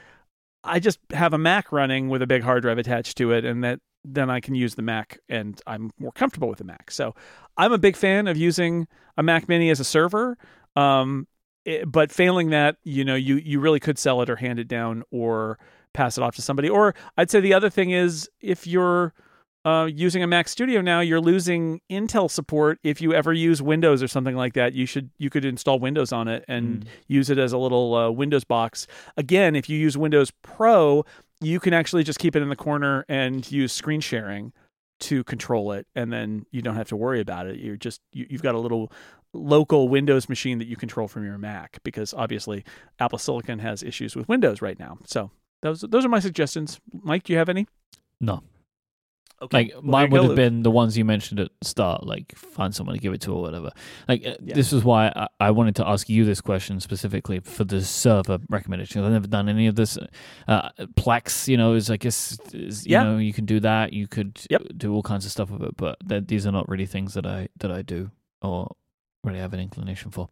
[0.65, 3.63] I just have a Mac running with a big hard drive attached to it, and
[3.65, 6.91] that then I can use the Mac, and I'm more comfortable with the Mac.
[6.91, 7.15] So
[7.57, 10.39] I'm a big fan of using a Mac Mini as a server.
[10.77, 11.27] Um,
[11.67, 14.69] it- but failing that, you know, you you really could sell it or hand it
[14.69, 15.59] down or
[15.93, 16.69] pass it off to somebody.
[16.69, 19.13] Or I'd say the other thing is if you're
[19.65, 22.79] uh, using a Mac Studio now, you're losing Intel support.
[22.83, 26.13] If you ever use Windows or something like that, you should you could install Windows
[26.13, 28.87] on it and use it as a little uh, Windows box.
[29.17, 31.05] Again, if you use Windows Pro,
[31.41, 34.53] you can actually just keep it in the corner and use screen sharing
[35.01, 37.59] to control it, and then you don't have to worry about it.
[37.59, 38.91] You're just you, you've got a little
[39.33, 42.65] local Windows machine that you control from your Mac because obviously
[42.99, 44.99] Apple Silicon has issues with Windows right now.
[45.05, 45.31] So
[45.63, 46.81] those those are my suggestions.
[47.05, 47.67] Myke, do you have any?
[48.21, 48.43] No.
[49.43, 50.37] Okay, Like Well, mine would have Luke.
[50.37, 53.41] been the ones you mentioned at start, like find someone to give it to or
[53.41, 53.71] whatever.
[54.07, 54.55] Like uh, Yeah.
[54.55, 58.39] this is why I, I wanted to ask you this question specifically for the server
[58.51, 59.03] recommendations.
[59.03, 59.97] I've never done any of this.
[60.47, 63.05] Uh, Plex, you know, is I guess is, you Yeah.
[63.05, 63.95] know you can do that.
[63.95, 64.63] You could Yep.
[64.77, 65.97] do all kinds of stuff with it, but
[66.29, 68.11] these are not really things that I that I do
[68.43, 68.77] or
[69.25, 70.29] really have an inclination for.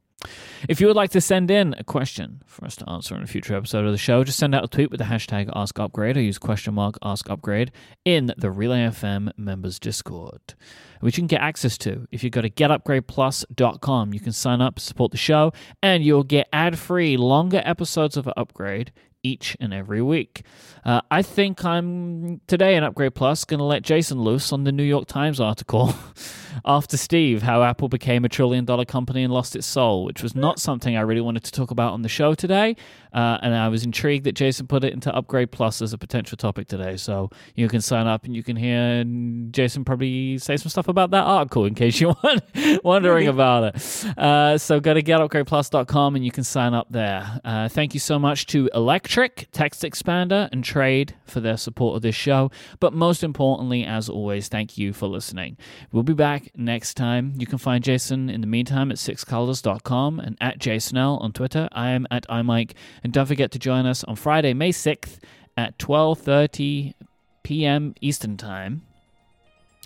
[0.68, 3.26] If you would like to send in a question for us to answer in a
[3.26, 6.20] future episode of the show, just send out a tweet with the hashtag AskUpgrade or
[6.20, 7.70] use question mark AskUpgrade
[8.04, 10.54] in the Relay FM members Discord,
[11.00, 12.08] which you can get access to.
[12.10, 16.48] If you go to getupgradeplus.com, you can sign up, support the show, and you'll get
[16.52, 18.92] ad-free, longer episodes of Upgrade
[19.22, 20.42] each and every week.
[20.84, 24.72] Uh, I think I'm today in Upgrade Plus going to let Jason loose on the
[24.72, 25.94] New York Times article
[26.64, 30.34] after Steve, how Apple became a trillion dollar company and lost its soul, which was
[30.34, 32.76] not something I really wanted to talk about on the show today.
[33.12, 36.36] Uh, and I was intrigued that Jason put it into Upgrade Plus as a potential
[36.36, 36.96] topic today.
[36.96, 39.04] So you can sign up and you can hear
[39.50, 42.16] Jason probably say some stuff about that article in case you're
[42.84, 44.18] wondering about it.
[44.18, 47.40] Uh, so go to getupgradeplus.com and you can sign up there.
[47.44, 52.14] Uh, thank you so much to Electric, TextExpander, and Trade for their support of this
[52.14, 52.50] show.
[52.80, 55.56] But most importantly, as always, thank you for listening.
[55.92, 57.34] We'll be back next time.
[57.36, 61.68] You can find Jason in the meantime at sixcolors.com and at jsnell on Twitter.
[61.72, 62.72] I am at imyke.
[63.02, 65.18] And don't forget to join us on Friday, May 6th
[65.56, 66.94] at 12.30
[67.42, 67.94] p.m.
[68.00, 68.82] Eastern Time,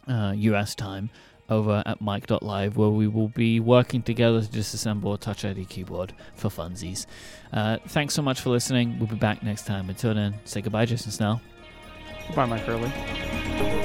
[0.09, 1.10] uh, US time,
[1.48, 6.12] over at myke.live, where we will be working together to disassemble a Touch ID keyboard
[6.34, 7.06] for funsies.
[7.52, 8.98] Uh, thanks so much for listening.
[8.98, 9.89] We'll be back next time.
[9.89, 11.40] Until then, say goodbye, Jason Snell.
[12.28, 13.81] Goodbye, Myke Hurley.